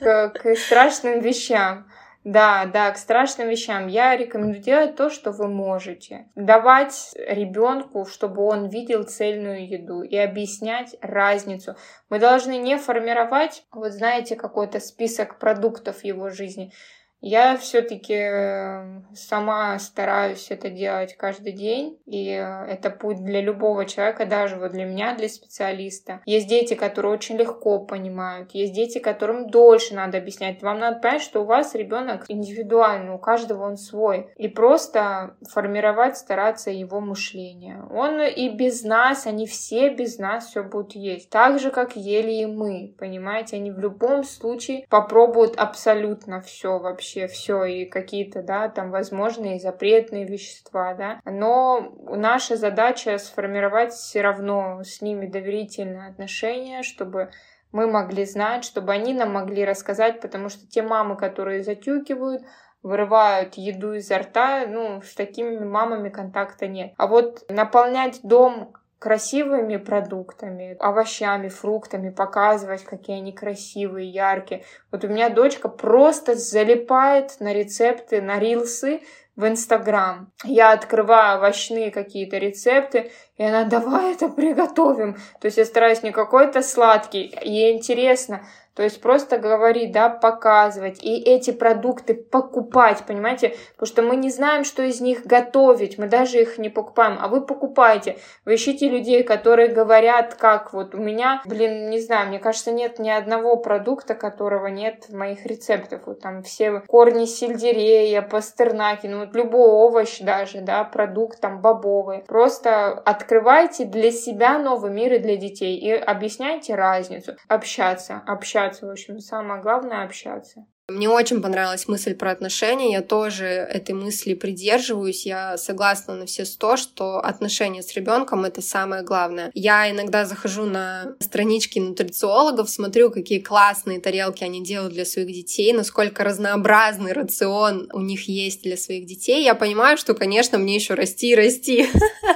К 0.00 0.54
страшным 0.56 1.20
вещам. 1.20 1.90
Да, 2.26 2.66
да, 2.66 2.90
к 2.90 2.98
страшным 2.98 3.48
вещам. 3.48 3.86
Я 3.86 4.16
рекомендую 4.16 4.60
делать 4.60 4.96
то, 4.96 5.10
что 5.10 5.30
вы 5.30 5.46
можете. 5.46 6.26
Давать 6.34 7.14
ребенку, 7.14 8.04
чтобы 8.04 8.42
он 8.42 8.68
видел 8.68 9.04
цельную 9.04 9.68
еду 9.68 10.02
и 10.02 10.16
объяснять 10.16 10.96
разницу. 11.00 11.76
Мы 12.10 12.18
должны 12.18 12.56
не 12.56 12.78
формировать, 12.78 13.64
вот 13.70 13.92
знаете, 13.92 14.34
какой-то 14.34 14.80
список 14.80 15.38
продуктов 15.38 16.02
его 16.02 16.28
жизни. 16.28 16.72
Я 17.20 17.56
все-таки 17.56 18.14
э, 18.14 19.00
сама 19.14 19.78
стараюсь 19.78 20.50
это 20.50 20.68
делать 20.68 21.16
каждый 21.16 21.52
день, 21.52 21.98
и 22.04 22.28
э, 22.28 22.66
это 22.66 22.90
путь 22.90 23.24
для 23.24 23.40
любого 23.40 23.86
человека, 23.86 24.26
даже 24.26 24.56
вот 24.56 24.72
для 24.72 24.84
меня, 24.84 25.16
для 25.16 25.28
специалиста. 25.28 26.20
Есть 26.26 26.46
дети, 26.46 26.74
которые 26.74 27.14
очень 27.14 27.36
легко 27.36 27.78
понимают, 27.78 28.52
есть 28.52 28.74
дети, 28.74 28.98
которым 28.98 29.48
дольше 29.48 29.94
надо 29.94 30.18
объяснять. 30.18 30.62
Вам 30.62 30.78
надо 30.78 31.00
понять, 31.00 31.22
что 31.22 31.40
у 31.40 31.46
вас 31.46 31.74
ребенок 31.74 32.26
индивидуальный, 32.28 33.14
у 33.14 33.18
каждого 33.18 33.64
он 33.64 33.76
свой, 33.78 34.28
и 34.36 34.48
просто 34.48 35.36
формировать, 35.50 36.18
стараться 36.18 36.70
его 36.70 37.00
мышление. 37.00 37.82
Он 37.90 38.20
и 38.20 38.50
без 38.50 38.82
нас, 38.84 39.26
они 39.26 39.46
все 39.46 39.88
без 39.88 40.18
нас 40.18 40.48
все 40.48 40.62
будут 40.62 40.94
есть. 40.94 41.30
Так 41.30 41.58
же, 41.60 41.70
как 41.70 41.96
ели 41.96 42.32
и 42.32 42.46
мы, 42.46 42.94
понимаете? 42.98 43.56
Они 43.56 43.70
в 43.70 43.78
любом 43.78 44.22
случае 44.22 44.86
попробуют 44.90 45.56
абсолютно 45.56 46.40
все 46.42 46.78
вообще 46.78 47.05
вообще 47.06 47.26
все 47.26 47.64
и 47.64 47.84
какие-то, 47.84 48.42
да, 48.42 48.68
там 48.68 48.90
возможные 48.90 49.60
запретные 49.60 50.26
вещества, 50.26 50.94
да. 50.94 51.20
Но 51.24 51.94
наша 52.08 52.56
задача 52.56 53.18
сформировать 53.18 53.92
все 53.92 54.22
равно 54.22 54.82
с 54.82 55.00
ними 55.00 55.26
доверительные 55.26 56.08
отношения, 56.08 56.82
чтобы 56.82 57.30
мы 57.72 57.86
могли 57.86 58.24
знать, 58.24 58.64
чтобы 58.64 58.92
они 58.92 59.14
нам 59.14 59.32
могли 59.32 59.64
рассказать, 59.64 60.20
потому 60.20 60.48
что 60.48 60.66
те 60.66 60.82
мамы, 60.82 61.16
которые 61.16 61.62
затюкивают, 61.62 62.42
вырывают 62.82 63.54
еду 63.54 63.94
изо 63.94 64.18
рта, 64.18 64.66
ну, 64.66 65.02
с 65.02 65.14
такими 65.14 65.58
мамами 65.58 66.08
контакта 66.08 66.66
нет. 66.66 66.92
А 66.96 67.06
вот 67.06 67.44
наполнять 67.48 68.20
дом 68.22 68.74
красивыми 68.98 69.76
продуктами, 69.76 70.76
овощами, 70.80 71.48
фруктами, 71.48 72.10
показывать, 72.10 72.84
какие 72.84 73.18
они 73.18 73.32
красивые, 73.32 74.08
яркие. 74.08 74.64
Вот 74.90 75.04
у 75.04 75.08
меня 75.08 75.28
дочка 75.28 75.68
просто 75.68 76.34
залипает 76.34 77.36
на 77.40 77.52
рецепты, 77.52 78.22
на 78.22 78.38
рилсы 78.38 79.00
в 79.36 79.46
Инстаграм. 79.46 80.32
Я 80.44 80.72
открываю 80.72 81.38
овощные 81.38 81.90
какие-то 81.90 82.38
рецепты, 82.38 83.12
и 83.36 83.44
она, 83.44 83.64
давай 83.64 84.14
это 84.14 84.28
приготовим. 84.28 85.16
То 85.40 85.46
есть 85.46 85.58
я 85.58 85.66
стараюсь 85.66 86.02
не 86.02 86.10
какой-то 86.10 86.62
сладкий, 86.62 87.38
ей 87.42 87.76
интересно, 87.76 88.46
то 88.76 88.82
есть 88.82 89.00
просто 89.00 89.38
говорить, 89.38 89.90
да, 89.90 90.10
показывать 90.10 91.02
и 91.02 91.16
эти 91.18 91.50
продукты 91.50 92.12
покупать, 92.12 93.04
понимаете? 93.06 93.56
Потому 93.72 93.86
что 93.86 94.02
мы 94.02 94.16
не 94.16 94.30
знаем, 94.30 94.64
что 94.64 94.82
из 94.82 95.00
них 95.00 95.24
готовить, 95.24 95.96
мы 95.96 96.08
даже 96.08 96.42
их 96.42 96.58
не 96.58 96.68
покупаем, 96.68 97.16
а 97.18 97.28
вы 97.28 97.40
покупаете. 97.40 98.18
Вы 98.44 98.56
ищите 98.56 98.90
людей, 98.90 99.22
которые 99.22 99.68
говорят, 99.68 100.34
как 100.34 100.74
вот 100.74 100.94
у 100.94 100.98
меня, 100.98 101.40
блин, 101.46 101.88
не 101.88 101.98
знаю, 101.98 102.28
мне 102.28 102.38
кажется, 102.38 102.70
нет 102.70 102.98
ни 102.98 103.08
одного 103.08 103.56
продукта, 103.56 104.14
которого 104.14 104.66
нет 104.66 105.06
в 105.08 105.14
моих 105.14 105.46
рецептах. 105.46 106.06
Вот 106.06 106.20
там 106.20 106.42
все 106.42 106.82
корни 106.86 107.24
сельдерея, 107.24 108.20
пастернаки, 108.20 109.06
ну 109.06 109.20
вот 109.20 109.34
любой 109.34 109.70
овощ 109.70 110.18
даже, 110.20 110.60
да, 110.60 110.84
продукт 110.84 111.40
там 111.40 111.62
бобовый. 111.62 112.24
Просто 112.26 112.90
открывайте 112.90 113.86
для 113.86 114.10
себя 114.10 114.58
новый 114.58 114.90
мир 114.90 115.14
и 115.14 115.18
для 115.18 115.36
детей 115.36 115.78
и 115.78 115.92
объясняйте 115.92 116.74
разницу. 116.74 117.36
Общаться, 117.48 118.22
общаться 118.26 118.65
общаться. 118.66 118.86
В 118.86 118.90
общем, 118.90 119.20
самое 119.20 119.62
главное— 119.62 120.02
общаться. 120.04 120.66
Мне 120.88 121.08
очень 121.08 121.42
понравилась 121.42 121.88
мысль 121.88 122.14
про 122.14 122.30
отношения. 122.30 122.92
Я 122.92 123.02
тоже 123.02 123.44
этой 123.44 123.92
мысли 123.92 124.34
придерживаюсь. 124.34 125.26
Я 125.26 125.58
согласна 125.58 126.14
на 126.14 126.26
все 126.26 126.44
сто, 126.44 126.76
что 126.76 127.18
отношения 127.18 127.82
с 127.82 127.92
ребенком 127.94 128.44
это 128.44 128.62
самое 128.62 129.02
главное. 129.02 129.50
Я 129.52 129.90
иногда 129.90 130.24
захожу 130.24 130.64
на 130.64 131.16
странички 131.18 131.80
нутрициологов, 131.80 132.70
смотрю, 132.70 133.10
какие 133.10 133.40
классные 133.40 134.00
тарелки 134.00 134.44
они 134.44 134.62
делают 134.62 134.92
для 134.92 135.04
своих 135.04 135.26
детей, 135.26 135.72
насколько 135.72 136.22
разнообразный 136.22 137.14
рацион 137.14 137.90
у 137.92 138.00
них 138.00 138.28
есть 138.28 138.62
для 138.62 138.76
своих 138.76 139.06
детей. 139.06 139.42
Я 139.42 139.56
понимаю, 139.56 139.98
что, 139.98 140.14
конечно, 140.14 140.56
мне 140.56 140.76
еще 140.76 140.94
расти 140.94 141.30
и 141.30 141.34
расти 141.34 141.88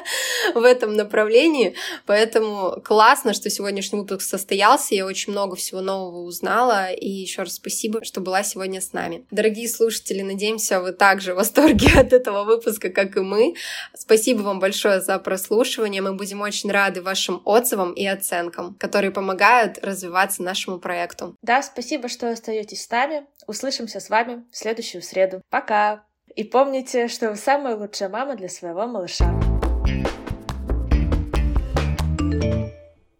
в 0.56 0.64
этом 0.64 0.96
направлении. 0.96 1.76
Поэтому 2.04 2.80
классно, 2.84 3.32
что 3.32 3.48
сегодняшний 3.48 4.00
выпуск 4.00 4.22
состоялся. 4.22 4.96
Я 4.96 5.06
очень 5.06 5.30
много 5.30 5.54
всего 5.54 5.80
нового 5.80 6.22
узнала. 6.24 6.90
И 6.90 7.08
еще 7.08 7.42
раз 7.42 7.54
спасибо, 7.54 8.04
что 8.04 8.20
была 8.20 8.39
сегодня 8.42 8.80
с 8.80 8.92
нами. 8.92 9.24
Дорогие 9.30 9.68
слушатели, 9.68 10.22
надеемся, 10.22 10.80
вы 10.80 10.92
также 10.92 11.34
в 11.34 11.36
восторге 11.36 11.88
от 11.98 12.12
этого 12.12 12.44
выпуска, 12.44 12.90
как 12.90 13.16
и 13.16 13.20
мы. 13.20 13.54
Спасибо 13.94 14.42
вам 14.42 14.60
большое 14.60 15.00
за 15.00 15.18
прослушивание. 15.18 16.02
Мы 16.02 16.14
будем 16.14 16.40
очень 16.40 16.70
рады 16.70 17.02
вашим 17.02 17.42
отзывам 17.44 17.92
и 17.92 18.06
оценкам, 18.06 18.74
которые 18.74 19.10
помогают 19.10 19.78
развиваться 19.82 20.42
нашему 20.42 20.78
проекту. 20.78 21.36
Да, 21.42 21.62
спасибо, 21.62 22.08
что 22.08 22.30
остаетесь 22.30 22.84
с 22.84 22.90
нами. 22.90 23.26
Услышимся 23.46 24.00
с 24.00 24.10
вами 24.10 24.44
в 24.50 24.56
следующую 24.56 25.02
среду. 25.02 25.42
Пока! 25.50 26.04
И 26.36 26.44
помните, 26.44 27.08
что 27.08 27.30
вы 27.30 27.36
самая 27.36 27.76
лучшая 27.76 28.08
мама 28.08 28.36
для 28.36 28.48
своего 28.48 28.86
малыша. 28.86 29.34